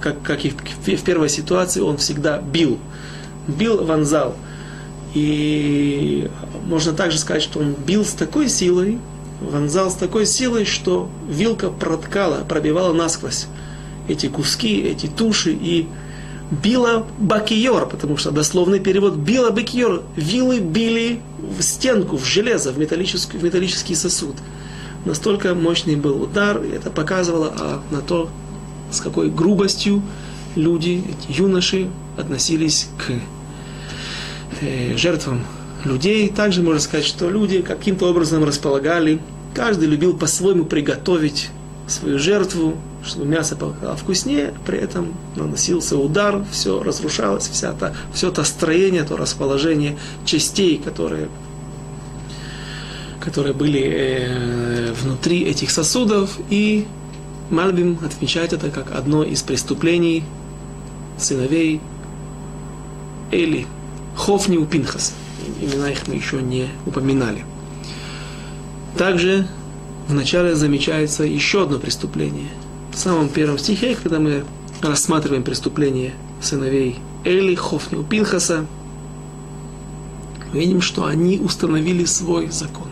как, 0.00 0.22
как 0.22 0.44
и 0.44 0.50
в 0.50 1.02
первой 1.02 1.28
ситуации, 1.28 1.80
он 1.80 1.98
всегда 1.98 2.40
бил. 2.40 2.78
Бил, 3.46 3.84
вонзал– 3.84 4.36
и 5.14 6.30
можно 6.66 6.92
также 6.92 7.18
сказать, 7.18 7.42
что 7.42 7.60
он 7.60 7.72
бил 7.72 8.04
с 8.04 8.12
такой 8.12 8.48
силой, 8.48 8.98
вонзал 9.40 9.90
с 9.90 9.94
такой 9.94 10.26
силой, 10.26 10.64
что 10.64 11.08
вилка 11.28 11.70
проткала, 11.70 12.44
пробивала 12.44 12.92
насквозь 12.92 13.46
эти 14.08 14.28
куски, 14.28 14.80
эти 14.80 15.06
туши 15.06 15.52
и 15.52 15.86
била 16.50 17.06
бакиор, 17.18 17.88
потому 17.88 18.16
что 18.16 18.30
дословный 18.30 18.80
перевод 18.80 19.14
била 19.14 19.50
бакиор. 19.50 20.02
Вилы 20.16 20.60
били 20.60 21.20
в 21.38 21.62
стенку, 21.62 22.16
в 22.16 22.24
железо, 22.24 22.72
в 22.72 22.78
металлический, 22.78 23.38
в 23.38 23.44
металлический 23.44 23.94
сосуд. 23.94 24.36
Настолько 25.04 25.54
мощный 25.54 25.96
был 25.96 26.22
удар, 26.22 26.62
и 26.62 26.70
это 26.70 26.90
показывало 26.90 27.54
а, 27.58 27.82
на 27.90 28.00
то, 28.00 28.28
с 28.90 29.00
какой 29.00 29.30
грубостью 29.30 30.02
люди, 30.56 31.04
эти 31.08 31.38
юноши, 31.38 31.88
относились 32.16 32.88
к 32.98 33.12
э, 34.60 34.96
жертвам 34.96 35.44
людей. 35.84 36.28
Также 36.28 36.62
можно 36.62 36.80
сказать, 36.80 37.06
что 37.06 37.30
люди 37.30 37.62
каким-то 37.62 38.10
образом 38.10 38.42
располагали, 38.42 39.20
каждый 39.54 39.88
любил 39.88 40.16
по-своему 40.16 40.64
приготовить 40.64 41.50
свою 41.86 42.18
жертву, 42.18 42.76
чтобы 43.08 43.26
мясо 43.26 43.56
было 43.56 43.74
вкуснее, 43.96 44.54
при 44.66 44.78
этом 44.78 45.14
наносился 45.36 45.96
удар, 45.96 46.44
все 46.50 46.82
разрушалось, 46.82 47.48
вся 47.48 47.72
та, 47.72 47.94
все 48.12 48.30
то 48.30 48.44
строение, 48.44 49.04
то 49.04 49.16
расположение 49.16 49.98
частей, 50.24 50.78
которые, 50.78 51.28
которые 53.20 53.54
были 53.54 53.82
э, 53.82 54.92
внутри 54.92 55.42
этих 55.42 55.70
сосудов, 55.70 56.38
и 56.50 56.86
Мальбим 57.50 57.98
отмечает 58.04 58.52
это 58.52 58.70
как 58.70 58.94
одно 58.94 59.24
из 59.24 59.42
преступлений 59.42 60.22
сыновей 61.16 61.80
Эли, 63.30 63.66
Хофни 64.16 64.56
у 64.56 64.66
Пинхас. 64.66 65.14
Имена 65.60 65.90
их 65.90 66.06
мы 66.06 66.14
еще 66.14 66.42
не 66.42 66.68
упоминали. 66.86 67.44
Также 68.96 69.46
вначале 70.08 70.54
замечается 70.54 71.24
еще 71.24 71.62
одно 71.62 71.78
преступление. 71.78 72.48
Самом 72.98 73.28
первом 73.28 73.58
стихе, 73.58 73.94
когда 73.94 74.18
мы 74.18 74.44
рассматриваем 74.82 75.44
преступление 75.44 76.14
сыновей 76.42 76.98
Эли, 77.22 77.54
Хофни 77.54 78.02
Пинхаса, 78.02 78.66
видим, 80.52 80.80
что 80.80 81.04
они 81.04 81.38
установили 81.38 82.04
свой 82.06 82.48
закон. 82.50 82.88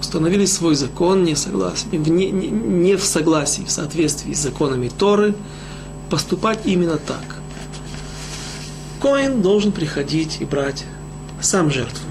Установили 0.00 0.46
свой 0.46 0.76
закон 0.76 1.24
не, 1.24 1.34
согласен, 1.34 1.88
не, 1.92 2.30
не, 2.30 2.48
не 2.48 2.96
в 2.96 3.04
согласии, 3.04 3.64
в 3.64 3.70
соответствии 3.70 4.32
с 4.32 4.38
законами 4.38 4.88
Торы, 4.88 5.34
поступать 6.08 6.60
именно 6.64 6.96
так. 6.96 7.36
Коин 9.02 9.42
должен 9.42 9.72
приходить 9.72 10.38
и 10.40 10.46
брать 10.46 10.86
сам 11.38 11.70
жертву. 11.70 12.08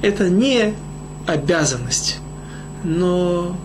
Это 0.00 0.30
не 0.30 0.72
обязанность, 1.26 2.16
но 2.82 3.58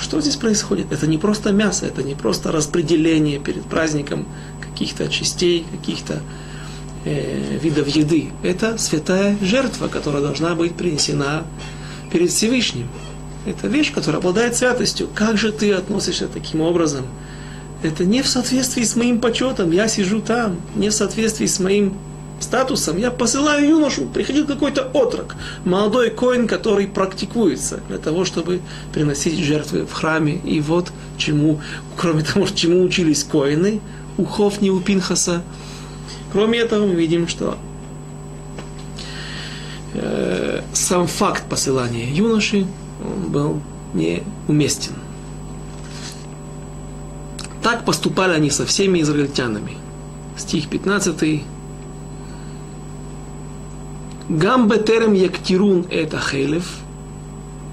что 0.00 0.20
здесь 0.20 0.36
происходит? 0.36 0.92
Это 0.92 1.06
не 1.06 1.18
просто 1.18 1.52
мясо, 1.52 1.86
это 1.86 2.02
не 2.02 2.14
просто 2.14 2.50
распределение 2.50 3.38
перед 3.38 3.64
праздником 3.64 4.26
каких-то 4.60 5.08
частей, 5.08 5.64
каких-то 5.70 6.20
э, 7.04 7.58
видов 7.58 7.88
еды. 7.88 8.30
Это 8.42 8.76
святая 8.78 9.36
жертва, 9.40 9.88
которая 9.88 10.22
должна 10.22 10.54
быть 10.54 10.74
принесена 10.74 11.44
перед 12.12 12.30
Всевышним. 12.30 12.88
Это 13.46 13.68
вещь, 13.68 13.92
которая 13.92 14.20
обладает 14.20 14.56
святостью. 14.56 15.08
Как 15.14 15.36
же 15.36 15.52
ты 15.52 15.72
относишься 15.72 16.28
таким 16.28 16.60
образом? 16.60 17.06
Это 17.82 18.04
не 18.04 18.22
в 18.22 18.28
соответствии 18.28 18.82
с 18.82 18.96
моим 18.96 19.20
почетом. 19.20 19.70
Я 19.70 19.88
сижу 19.88 20.20
там, 20.20 20.56
не 20.74 20.88
в 20.88 20.94
соответствии 20.94 21.46
с 21.46 21.60
моим 21.60 21.98
статусом. 22.40 22.98
Я 22.98 23.10
посылаю 23.10 23.68
юношу, 23.68 24.06
приходил 24.06 24.46
какой-то 24.46 24.82
отрок, 24.92 25.36
молодой 25.64 26.10
коин, 26.10 26.46
который 26.46 26.86
практикуется 26.86 27.80
для 27.88 27.98
того, 27.98 28.24
чтобы 28.24 28.60
приносить 28.92 29.38
жертвы 29.38 29.86
в 29.86 29.92
храме. 29.92 30.40
И 30.44 30.60
вот 30.60 30.92
чему, 31.16 31.60
кроме 31.96 32.22
того, 32.22 32.46
чему 32.54 32.82
учились 32.82 33.24
коины, 33.24 33.80
у 34.18 34.24
Хофни, 34.24 34.70
у 34.70 34.80
Пинхаса. 34.80 35.42
Кроме 36.32 36.58
этого, 36.58 36.86
мы 36.86 36.94
видим, 36.94 37.28
что 37.28 37.56
э, 39.94 40.62
сам 40.72 41.06
факт 41.06 41.44
посылания 41.48 42.12
юноши 42.12 42.66
он 43.02 43.30
был 43.30 43.60
неуместен. 43.94 44.94
Так 47.62 47.84
поступали 47.84 48.32
они 48.32 48.50
со 48.50 48.66
всеми 48.66 49.00
израильтянами. 49.00 49.78
Стих 50.36 50.68
15. 50.68 51.42
Гамбетерем 54.28 55.12
яктирун 55.12 55.86
это 55.90 56.18
хейлев. 56.18 56.66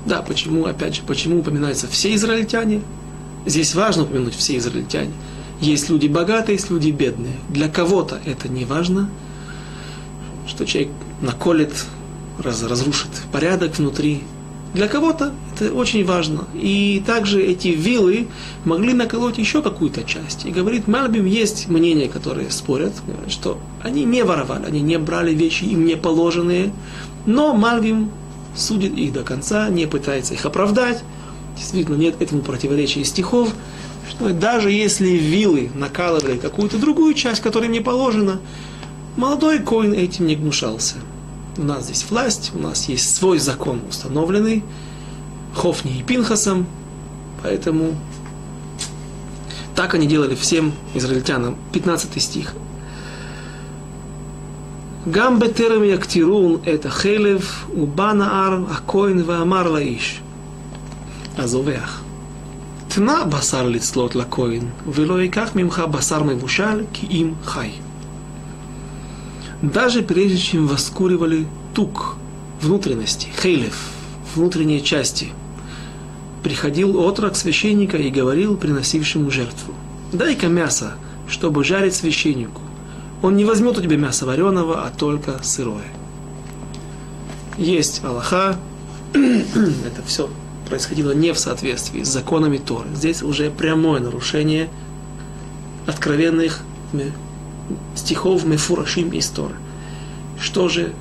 Да, 0.05 0.21
почему, 0.21 0.65
опять 0.65 0.95
же, 0.95 1.01
почему 1.03 1.39
упоминаются 1.39 1.87
все 1.87 2.13
израильтяне? 2.15 2.81
Здесь 3.45 3.73
важно 3.73 4.03
упомянуть 4.03 4.35
все 4.35 4.57
израильтяне. 4.57 5.13
Есть 5.61 5.89
люди 5.89 6.07
богатые, 6.07 6.55
есть 6.55 6.69
люди 6.69 6.89
бедные. 6.89 7.35
Для 7.49 7.69
кого-то 7.69 8.19
это 8.25 8.49
не 8.49 8.65
важно, 8.65 9.09
что 10.47 10.65
человек 10.65 10.91
наколет, 11.21 11.71
раз, 12.39 12.63
разрушит 12.63 13.09
порядок 13.31 13.77
внутри. 13.77 14.23
Для 14.73 14.87
кого-то 14.87 15.33
это 15.53 15.73
очень 15.73 16.05
важно. 16.05 16.45
И 16.53 17.03
также 17.05 17.43
эти 17.43 17.69
вилы 17.69 18.27
могли 18.63 18.93
наколоть 18.93 19.37
еще 19.37 19.61
какую-то 19.61 20.03
часть. 20.03 20.45
И 20.45 20.51
говорит, 20.51 20.87
Мальбим 20.87 21.25
есть 21.25 21.67
мнения, 21.67 22.07
которые 22.07 22.49
спорят, 22.51 22.93
что 23.27 23.59
они 23.81 24.05
не 24.05 24.23
воровали, 24.23 24.65
они 24.65 24.81
не 24.81 24.97
брали 24.97 25.33
вещи 25.33 25.65
им 25.65 25.85
не 25.85 25.97
положенные, 25.97 26.71
но 27.25 27.53
Мальбим 27.53 28.11
судит 28.55 28.97
их 28.97 29.11
до 29.11 29.23
конца, 29.23 29.67
не 29.69 29.87
пытается 29.87 30.33
их 30.33 30.45
оправдать. 30.45 31.03
Действительно, 31.57 31.95
нет 31.95 32.21
этому 32.21 32.41
противоречия 32.41 33.03
стихов, 33.03 33.49
что 34.09 34.29
даже 34.29 34.71
если 34.71 35.09
вилы 35.09 35.69
накалывали 35.75 36.37
какую-то 36.37 36.77
другую 36.77 37.13
часть, 37.13 37.41
которая 37.41 37.69
не 37.69 37.81
положена, 37.81 38.39
молодой 39.17 39.59
коин 39.59 39.93
этим 39.93 40.27
не 40.27 40.35
гнушался 40.37 40.95
У 41.58 41.62
нас 41.62 41.84
здесь 41.84 42.04
власть, 42.10 42.52
у 42.54 42.58
нас 42.58 42.88
есть 42.88 43.16
свой 43.16 43.38
закон 43.38 43.80
установленный, 43.88 44.62
Хофни 45.54 45.98
и 45.98 46.02
Пинхасом, 46.02 46.66
поэтому 47.42 47.94
так 49.74 49.94
они 49.94 50.06
делали 50.06 50.34
всем 50.34 50.72
израильтянам. 50.94 51.56
15 51.72 52.22
стих. 52.22 52.54
Гам 55.04 55.38
бетерем 55.38 55.82
яктирун 55.82 56.60
это 56.64 56.90
хелев 56.90 57.66
убана 57.74 58.46
ар 58.46 58.64
акоин 58.70 59.22
ваамар 59.22 59.68
лаиш. 59.68 60.20
הזובח. 61.36 62.02
תנה 62.88 63.24
בשר 63.24 63.68
לצלות 63.68 64.14
לכהן, 64.14 64.62
ולא 64.86 65.22
ייקח 65.22 65.50
ממך 65.54 65.78
בשר 65.90 66.22
מבושל, 66.22 66.84
כי 66.92 67.06
אם 67.10 67.32
חי. 67.44 67.70
Даже 69.61 70.01
прежде 70.01 70.37
чем 70.37 70.67
воскуривали 70.67 71.47
тук, 71.73 72.15
внутренности, 72.61 73.29
хейлев, 73.41 73.77
внутренние 74.35 74.81
части– 74.81 75.29
приходил 76.43 76.99
отрок 76.99 77.35
священника 77.35 77.97
и 77.97 78.09
говорил 78.09 78.57
приносившему 78.57 79.29
жертву, 79.31 79.73
дай-ка 80.11 80.47
мясо, 80.47 80.93
чтобы 81.27 81.63
жарить 81.63 81.95
священнику. 81.95 82.61
Он 83.21 83.35
не 83.35 83.45
возьмет 83.45 83.77
у 83.77 83.81
тебя 83.81 83.97
мясо 83.97 84.25
вареного, 84.25 84.83
а 84.83 84.89
только 84.89 85.41
сырое. 85.43 85.85
Есть 87.57 88.03
Аллаха, 88.03 88.57
это 89.13 90.01
все 90.05 90.29
происходило 90.67 91.11
не 91.11 91.33
в 91.33 91.39
соответствии 91.39 92.03
с 92.03 92.07
законами 92.07 92.57
Торы. 92.57 92.89
Здесь 92.95 93.21
уже 93.21 93.51
прямое 93.51 93.99
нарушение 93.99 94.69
откровенных 95.85 96.61
стихов 97.95 98.45
Мефурашим 98.45 99.09
из 99.11 99.27
Торы. 99.27 99.55
Что 100.39 100.69
же 100.69 100.93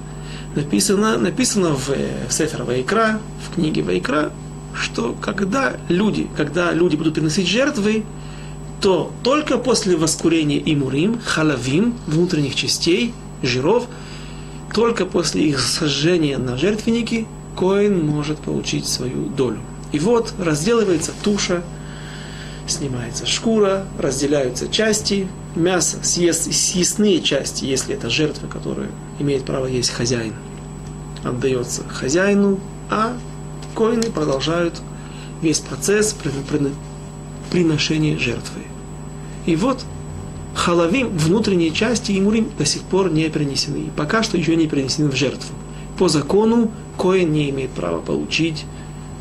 написано? 0.55 1.18
Написано 1.18 1.71
в, 1.71 1.89
в 1.89 2.33
Сефер 2.33 2.64
Вайкра, 2.64 3.21
в 3.47 3.55
книге 3.55 3.83
Вайкра, 3.83 4.33
что 4.75 5.14
когда 5.21 5.75
люди, 5.89 6.29
когда 6.37 6.73
люди 6.73 6.97
будут 6.97 7.14
приносить 7.14 7.49
жертвы, 7.49 8.05
то 8.81 9.12
только 9.23 9.59
после 9.59 9.97
воскурения 9.97 10.59
имурим, 10.64 11.21
халавим, 11.25 11.95
внутренних 12.07 12.55
частей, 12.55 13.12
жиров, 13.43 13.87
только 14.75 15.05
после 15.05 15.49
их 15.49 15.61
сожжения 15.61 16.39
на 16.39 16.57
жертвенники, 16.57 17.27
коин 17.57 18.07
может 18.07 18.39
получить 18.39 18.87
свою 18.87 19.27
долю. 19.27 19.61
И 19.93 19.99
вот 19.99 20.33
разделывается 20.39 21.12
туша, 21.23 21.62
снимается 22.66 23.27
шкура, 23.27 23.87
разделяются 23.99 24.68
части, 24.68 25.29
мясо, 25.55 25.99
съест, 26.03 26.53
съестные 26.53 27.21
части, 27.21 27.65
если 27.65 27.95
это 27.95 28.11
жертва, 28.11 28.47
которую 28.47 28.89
имеет 29.19 29.45
право 29.45 29.67
есть 29.67 29.91
хозяин, 29.91 30.35
отдается 31.25 31.83
хозяину, 31.89 32.61
а 32.91 33.17
коины 33.75 34.11
продолжают 34.11 34.81
весь 35.43 35.61
процесс 35.61 36.15
приношения 37.51 38.19
жертвы. 38.19 38.63
И 39.47 39.57
вот 39.57 39.85
халавим, 40.55 41.17
внутренние 41.17 41.71
части 41.71 42.19
имурим 42.19 42.51
до 42.59 42.65
сих 42.65 42.83
пор 42.83 43.11
не 43.11 43.29
принесены. 43.29 43.79
И 43.79 43.91
пока 43.97 44.23
что 44.23 44.37
еще 44.37 44.57
не 44.57 44.67
принесены 44.67 45.11
в 45.11 45.17
жертву. 45.17 45.55
По 45.99 46.09
закону 46.09 46.71
коин 46.97 47.33
не 47.33 47.51
имеет 47.51 47.71
права 47.71 48.01
получить 48.01 48.65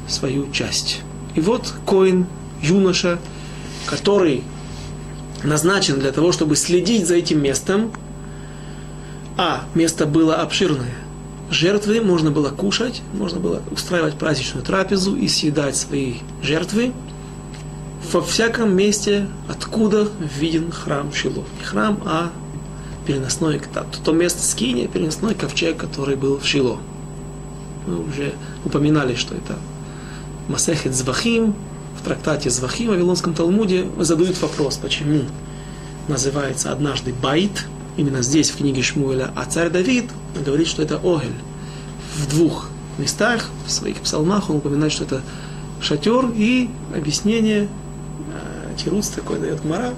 свою 0.07 0.51
часть. 0.51 1.01
И 1.35 1.41
вот 1.41 1.73
коин, 1.85 2.25
юноша, 2.61 3.19
который 3.85 4.43
назначен 5.43 5.99
для 5.99 6.11
того, 6.11 6.31
чтобы 6.31 6.55
следить 6.55 7.07
за 7.07 7.15
этим 7.15 7.41
местом, 7.41 7.91
а 9.37 9.63
место 9.73 10.05
было 10.05 10.35
обширное– 10.35 10.93
жертвы 11.51 12.01
можно 12.01 12.31
было 12.31 12.49
кушать, 12.49 13.01
можно 13.13 13.39
было 13.39 13.61
устраивать 13.71 14.15
праздничную 14.15 14.65
трапезу 14.65 15.15
и 15.15 15.27
съедать 15.27 15.75
свои 15.75 16.15
жертвы 16.41 16.93
во 18.11 18.21
всяком 18.21 18.75
месте, 18.75 19.27
откуда 19.47 20.07
виден 20.39 20.71
храм 20.71 21.11
Шило. 21.13 21.43
Не 21.59 21.65
храм, 21.65 22.01
а 22.05 22.31
переносной, 23.05 23.59
то, 23.59 23.85
то 24.03 24.11
место 24.11 24.41
скиния, 24.41 24.87
переносной 24.87 25.35
ковчег, 25.35 25.77
который 25.77 26.15
был 26.15 26.37
в 26.37 26.45
Шило. 26.45 26.79
Мы 27.87 28.03
уже 28.03 28.33
упоминали, 28.63 29.15
что 29.15 29.35
это 29.35 29.57
מסכת 30.47 30.93
זבחים, 30.93 31.55
в 31.97 32.03
трактате 32.03 32.49
Звахим 32.49 32.87
в 32.87 32.89
Вавилонском 32.91 33.33
Талмуде 33.33 33.87
задают 33.97 34.41
вопрос, 34.41 34.77
почему 34.77 35.23
называется 36.07 36.71
однажды 36.71 37.13
בית, 37.13 37.65
именно 37.97 38.21
здесь, 38.21 38.49
в 38.49 38.57
книге 38.57 38.81
Шмуэля, 38.81 39.31
а 39.35 39.45
царь 39.45 39.69
Давид 39.69 40.05
говорит, 40.45 40.67
что 40.67 40.81
это 40.81 40.95
אוהל. 40.97 41.33
В 42.15 42.29
двух 42.29 42.69
местах, 42.97 43.49
в 43.65 43.71
своих 43.71 43.97
псалмах, 43.97 44.49
он 44.49 44.57
упоминает, 44.57 44.91
что 44.91 45.05
это 45.05 45.21
шатер 45.81 46.31
и 46.35 46.69
объяснение, 46.95 47.63
э, 47.63 48.75
תירוץ 48.77 49.09
такой 49.09 49.39
дает 49.39 49.63
Гмара, 49.63 49.93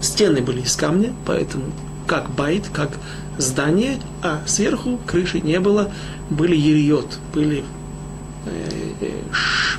стены 0.00 0.40
были 0.40 0.62
из 0.62 0.76
камня, 0.76 1.12
поэтому 1.26 1.64
как 2.06 2.30
בית, 2.30 2.68
как 2.72 2.90
здание, 3.38 3.98
а 4.22 4.42
сверху 4.46 4.98
крыши 5.06 5.40
не 5.40 5.60
было, 5.60 5.90
были 6.28 6.56
ериот, 6.56 7.18
были 7.34 7.64
э, 8.46 8.79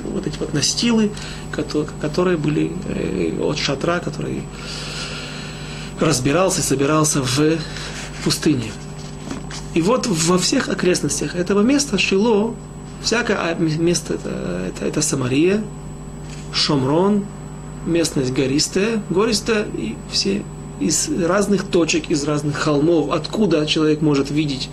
вот 0.04 0.26
эти 0.26 0.38
вот 0.38 0.54
настилы, 0.54 1.10
которые, 2.00 2.36
были 2.36 2.72
э, 2.88 3.38
от 3.40 3.58
шатра, 3.58 4.00
который 4.00 4.42
разбирался 6.00 6.60
и 6.60 6.64
собирался 6.64 7.22
в 7.22 7.58
пустыне. 8.24 8.72
И 9.74 9.80
вот 9.80 10.06
во 10.06 10.38
всех 10.38 10.68
окрестностях 10.68 11.34
этого 11.34 11.62
места 11.62 11.98
Шило, 11.98 12.54
всякое 13.02 13.54
место 13.56 14.14
это, 14.14 14.28
это, 14.68 14.84
это 14.84 15.02
Самария, 15.02 15.62
Шомрон, 16.52 17.24
местность 17.86 18.32
гористая, 18.32 19.02
гористая, 19.08 19.64
и 19.76 19.96
все 20.10 20.44
из 20.80 21.08
разных 21.08 21.64
точек, 21.64 22.10
из 22.10 22.24
разных 22.24 22.56
холмов, 22.56 23.10
откуда 23.10 23.66
человек 23.66 24.02
может 24.02 24.30
видеть 24.30 24.68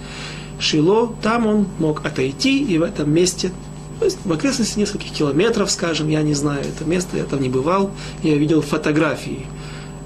Шило, 0.60 1.16
там 1.22 1.48
он 1.48 1.68
мог 1.80 2.06
отойти, 2.06 2.64
и 2.64 2.78
в 2.78 2.84
этом 2.84 3.10
месте, 3.12 3.52
то 4.00 4.06
есть 4.06 4.18
в 4.24 4.32
окрестности 4.32 4.80
нескольких 4.80 5.12
километров, 5.12 5.70
скажем, 5.70 6.08
я 6.08 6.22
не 6.22 6.34
знаю 6.34 6.64
это 6.66 6.86
место, 6.86 7.18
я 7.18 7.26
там 7.26 7.42
не 7.42 7.50
бывал, 7.50 7.92
я 8.24 8.36
видел 8.36 8.62
фотографии 8.62 9.46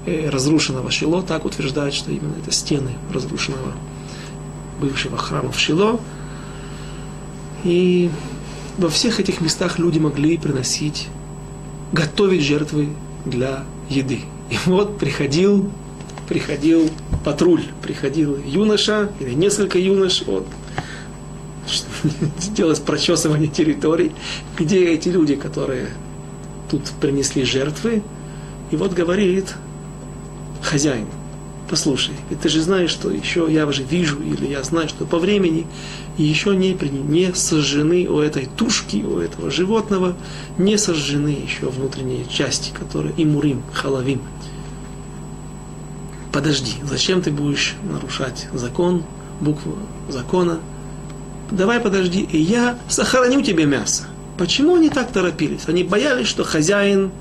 э, 0.04 0.28
разрушенного 0.30 0.90
Шило, 0.90 1.22
так 1.22 1.44
утверждают, 1.44 1.94
что 1.94 2.10
именно 2.10 2.34
это 2.42 2.50
стены 2.50 2.90
разрушенного 3.12 3.72
бывшего 4.80 5.16
храма 5.16 5.52
в 5.52 5.58
Шило. 5.58 6.00
И 7.62 8.10
во 8.76 8.88
всех 8.90 9.20
этих 9.20 9.40
местах 9.40 9.78
люди 9.78 10.00
могли 10.00 10.36
приносить, 10.38 11.08
готовить 11.92 12.42
жертвы 12.42 12.88
для 13.24 13.62
еды. 13.88 14.22
И 14.50 14.56
вот 14.66 14.98
приходил, 14.98 15.70
приходил 16.28 16.90
патруль, 17.24 17.62
приходил 17.80 18.36
юноша 18.44 19.12
или 19.20 19.34
несколько 19.34 19.78
юнош, 19.78 20.22
вот, 20.26 20.46
сделать 22.40 22.82
прочесывание 22.82 23.48
территорий, 23.48 24.12
где 24.58 24.88
эти 24.88 25.08
люди, 25.08 25.36
которые 25.36 25.88
тут 26.70 26.90
принесли 27.00 27.44
жертвы, 27.44 28.02
и 28.70 28.76
вот 28.76 28.92
говорит 28.92 29.54
хозяин, 30.62 31.06
послушай, 31.68 32.14
ты 32.42 32.48
же 32.48 32.60
знаешь, 32.60 32.90
что 32.90 33.10
еще 33.10 33.46
я 33.50 33.66
уже 33.66 33.82
вижу, 33.82 34.20
или 34.22 34.46
я 34.46 34.62
знаю, 34.62 34.88
что 34.88 35.04
по 35.04 35.18
времени 35.18 35.66
еще 36.16 36.56
не, 36.56 36.72
не 36.72 37.34
сожжены 37.34 38.06
у 38.08 38.18
этой 38.18 38.46
тушки, 38.46 39.02
у 39.04 39.18
этого 39.18 39.50
животного, 39.50 40.16
не 40.58 40.78
сожжены 40.78 41.28
еще 41.28 41.68
внутренние 41.68 42.24
части, 42.26 42.72
которые 42.72 43.14
имурим, 43.16 43.62
халавим. 43.72 44.20
Подожди, 46.32 46.72
зачем 46.82 47.22
ты 47.22 47.30
будешь 47.30 47.74
нарушать 47.88 48.48
закон, 48.52 49.04
букву 49.40 49.76
закона? 50.08 50.58
Давай 51.50 51.80
подожди, 51.80 52.20
и 52.20 52.38
я 52.38 52.78
сохраню 52.88 53.42
тебе 53.42 53.66
мясо. 53.66 54.04
Почему 54.38 54.76
они 54.76 54.90
так 54.90 55.12
торопились? 55.12 55.62
Они 55.66 55.84
боялись, 55.84 56.26
что 56.26 56.44
хозяин 56.44 57.12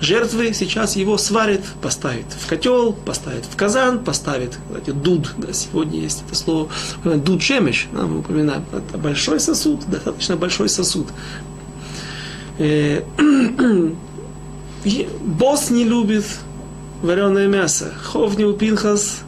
жертвы 0.00 0.52
сейчас 0.52 0.96
его 0.96 1.18
сварит, 1.18 1.62
поставит 1.80 2.26
в 2.28 2.48
котел, 2.48 2.92
поставит 2.92 3.44
в 3.44 3.56
казан, 3.56 4.04
поставит, 4.04 4.58
кстати, 4.68 4.90
дуд, 4.90 5.32
да, 5.38 5.52
сегодня 5.52 6.00
есть 6.00 6.24
это 6.26 6.36
слово, 6.36 6.68
дуд 7.04 7.40
чемеш, 7.40 7.86
да, 7.92 8.02
мы 8.02 8.18
упоминаем, 8.18 8.64
это 8.72 8.98
большой 8.98 9.40
сосуд, 9.40 9.84
достаточно 9.88 10.36
большой 10.36 10.68
сосуд. 10.68 11.08
Э, 12.58 13.02
босс 15.24 15.70
не 15.70 15.84
любит 15.84 16.24
вареное 17.02 17.48
мясо. 17.48 17.92
Ховни 18.02 18.44
у 18.44 18.52
Пинхас, 18.52 19.20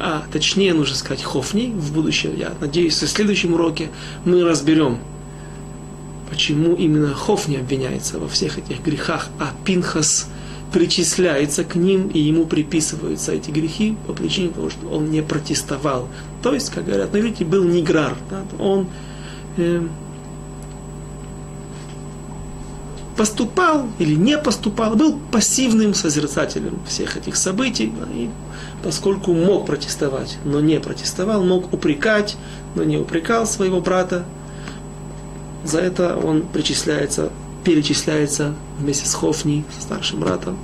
а 0.00 0.24
точнее 0.32 0.72
нужно 0.72 0.96
сказать 0.96 1.22
Хофни 1.22 1.66
в 1.66 1.92
будущем, 1.92 2.34
я 2.36 2.52
надеюсь, 2.60 3.00
в 3.00 3.06
следующем 3.06 3.52
уроке 3.54 3.90
мы 4.24 4.42
разберем, 4.44 4.98
почему 6.30 6.74
именно 6.74 7.14
Хофни 7.14 7.56
обвиняется 7.56 8.18
во 8.18 8.26
всех 8.26 8.58
этих 8.58 8.82
грехах, 8.82 9.28
а 9.38 9.52
Пинхас 9.64 10.28
причисляется 10.72 11.64
к 11.64 11.74
ним, 11.74 12.08
и 12.08 12.18
ему 12.18 12.46
приписываются 12.46 13.32
эти 13.32 13.50
грехи 13.50 13.96
по 14.06 14.12
причине 14.12 14.50
того, 14.50 14.70
что 14.70 14.88
он 14.88 15.10
не 15.10 15.20
протестовал. 15.20 16.08
То 16.42 16.54
есть, 16.54 16.70
как 16.70 16.86
говорят, 16.86 17.10
ну 17.12 17.18
видите, 17.18 17.44
был 17.44 17.64
неграр, 17.64 18.16
да, 18.30 18.42
он 18.58 18.86
э, 19.56 19.82
поступал 23.16 23.88
или 23.98 24.14
не 24.14 24.38
поступал, 24.38 24.96
был 24.96 25.18
пассивным 25.30 25.92
созерцателем 25.92 26.78
всех 26.86 27.18
этих 27.18 27.36
событий, 27.36 27.92
да, 27.98 28.06
и 28.14 28.30
поскольку 28.82 29.34
мог 29.34 29.66
протестовать, 29.66 30.38
но 30.44 30.60
не 30.60 30.80
протестовал, 30.80 31.44
мог 31.44 31.72
упрекать, 31.72 32.36
но 32.74 32.84
не 32.84 32.96
упрекал 32.96 33.46
своего 33.46 33.80
брата, 33.80 34.24
за 35.64 35.80
это 35.80 36.16
он 36.16 36.42
причисляется, 36.42 37.30
перечисляется 37.64 38.54
вместе 38.78 39.06
с 39.06 39.14
Хофни, 39.14 39.64
со 39.76 39.82
старшим 39.82 40.20
братом, 40.20 40.58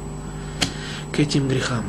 к 1.13 1.21
этим 1.21 1.49
грехам. 1.49 1.85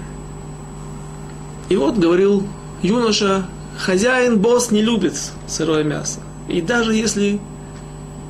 И 1.70 1.76
вот 1.76 1.98
говорил 1.98 2.46
юноша, 2.82 3.46
хозяин, 3.78 4.40
босс 4.40 4.72
не 4.72 4.82
любит 4.82 5.16
сырое 5.48 5.84
мясо. 5.84 6.20
И 6.48 6.62
даже 6.62 6.94
если 6.94 7.40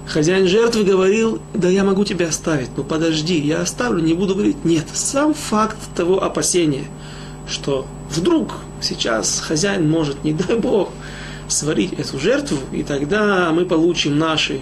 хозяин 0.07 0.47
жертвы 0.47 0.83
говорил, 0.83 1.39
да 1.53 1.69
я 1.69 1.83
могу 1.83 2.03
тебя 2.03 2.29
оставить, 2.29 2.69
но 2.77 2.83
подожди, 2.83 3.39
я 3.39 3.61
оставлю, 3.61 4.01
не 4.01 4.13
буду 4.13 4.33
говорить. 4.33 4.63
Нет, 4.63 4.85
сам 4.93 5.33
факт 5.33 5.77
того 5.95 6.23
опасения, 6.23 6.85
что 7.47 7.85
вдруг 8.09 8.55
сейчас 8.81 9.39
хозяин 9.39 9.89
может, 9.89 10.23
не 10.23 10.33
дай 10.33 10.57
Бог, 10.57 10.89
сварить 11.47 11.93
эту 11.93 12.19
жертву, 12.19 12.57
и 12.71 12.83
тогда 12.83 13.51
мы 13.53 13.65
получим 13.65 14.17
наши 14.17 14.59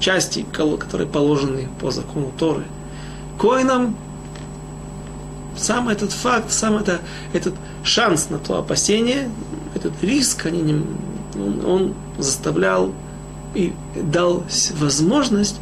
части, 0.00 0.44
которые 0.52 1.08
положены 1.08 1.68
по 1.80 1.90
закону 1.90 2.32
Торы. 2.38 2.64
Коинам 3.38 3.96
сам 5.56 5.88
этот 5.88 6.12
факт, 6.12 6.52
сам 6.52 6.76
это, 6.76 7.00
этот 7.32 7.54
шанс 7.82 8.28
на 8.28 8.38
то 8.38 8.58
опасение, 8.58 9.30
этот 9.74 9.92
риск, 10.02 10.46
они 10.46 10.60
не, 10.60 10.82
он, 11.34 11.64
он 11.64 11.94
заставлял 12.18 12.92
и 13.54 13.72
дал 13.94 14.44
возможность 14.78 15.56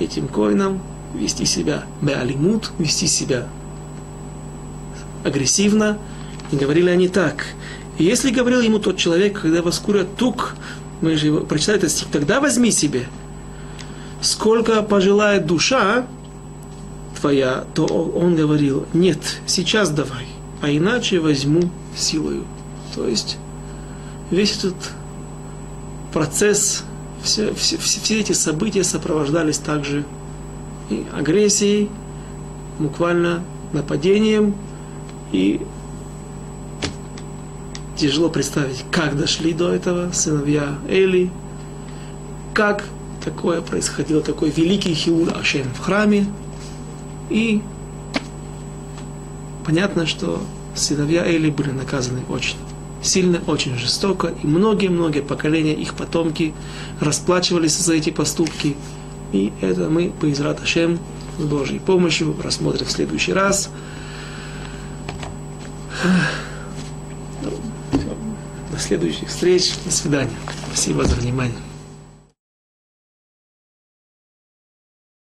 этим 0.00 0.28
коинам 0.28 0.80
вести 1.14 1.46
себя 1.46 1.84
беалимут, 2.02 2.72
вести 2.78 3.06
себя 3.06 3.46
агрессивно. 5.24 5.98
И 6.50 6.56
говорили 6.56 6.90
они 6.90 7.08
так. 7.08 7.46
И 7.98 8.04
если 8.04 8.30
говорил 8.30 8.60
ему 8.60 8.78
тот 8.78 8.96
человек, 8.96 9.40
когда 9.42 9.60
воскурят 9.62 10.16
тук, 10.16 10.54
мы 11.00 11.16
же 11.16 11.40
прочитали 11.40 11.78
этот 11.78 11.90
стих, 11.90 12.08
тогда 12.08 12.40
возьми 12.40 12.70
себе, 12.70 13.06
сколько 14.20 14.82
пожелает 14.82 15.46
душа 15.46 16.06
твоя, 17.20 17.64
то 17.74 17.84
он 17.84 18.36
говорил, 18.36 18.86
нет, 18.92 19.18
сейчас 19.46 19.90
давай, 19.90 20.26
а 20.62 20.70
иначе 20.70 21.18
возьму 21.18 21.70
силою. 21.96 22.44
То 22.94 23.06
есть 23.06 23.36
весь 24.30 24.58
этот 24.58 24.76
процесс, 26.12 26.84
все, 27.22 27.52
все, 27.54 27.76
все 27.76 28.20
эти 28.20 28.32
события 28.32 28.84
сопровождались 28.84 29.58
также 29.58 30.04
и 30.90 31.04
агрессией, 31.12 31.90
буквально 32.78 33.42
нападением 33.72 34.54
и 35.32 35.60
тяжело 37.96 38.28
представить, 38.28 38.84
как 38.90 39.16
дошли 39.16 39.52
до 39.52 39.72
этого 39.72 40.12
сыновья 40.12 40.78
Эли, 40.88 41.30
как 42.54 42.84
такое 43.24 43.60
происходило, 43.60 44.22
такой 44.22 44.50
великий 44.50 44.94
Хиур 44.94 45.36
Ашем 45.36 45.66
в 45.74 45.80
храме. 45.80 46.26
И 47.28 47.60
понятно, 49.66 50.06
что 50.06 50.40
сыновья 50.74 51.26
Эли 51.26 51.50
были 51.50 51.70
наказаны 51.70 52.20
очень 52.28 52.56
сильно, 53.02 53.40
очень 53.46 53.76
жестоко, 53.76 54.32
и 54.42 54.46
многие-многие 54.46 55.20
поколения, 55.20 55.74
их 55.74 55.94
потомки 55.94 56.54
расплачивались 57.00 57.76
за 57.76 57.94
эти 57.94 58.10
поступки. 58.10 58.76
И 59.32 59.52
это 59.60 59.88
мы, 59.88 60.10
по 60.10 60.30
Израт 60.30 60.62
Ашем, 60.62 60.98
с 61.38 61.42
Божьей 61.42 61.78
помощью, 61.78 62.34
рассмотрим 62.42 62.86
в 62.86 62.90
следующий 62.90 63.32
раз. 63.32 63.70
До 68.70 68.78
следующих 68.78 69.28
встреч. 69.28 69.72
До 69.84 69.90
свидания. 69.90 70.30
Спасибо 70.68 71.04
за 71.04 71.16
внимание. 71.16 71.67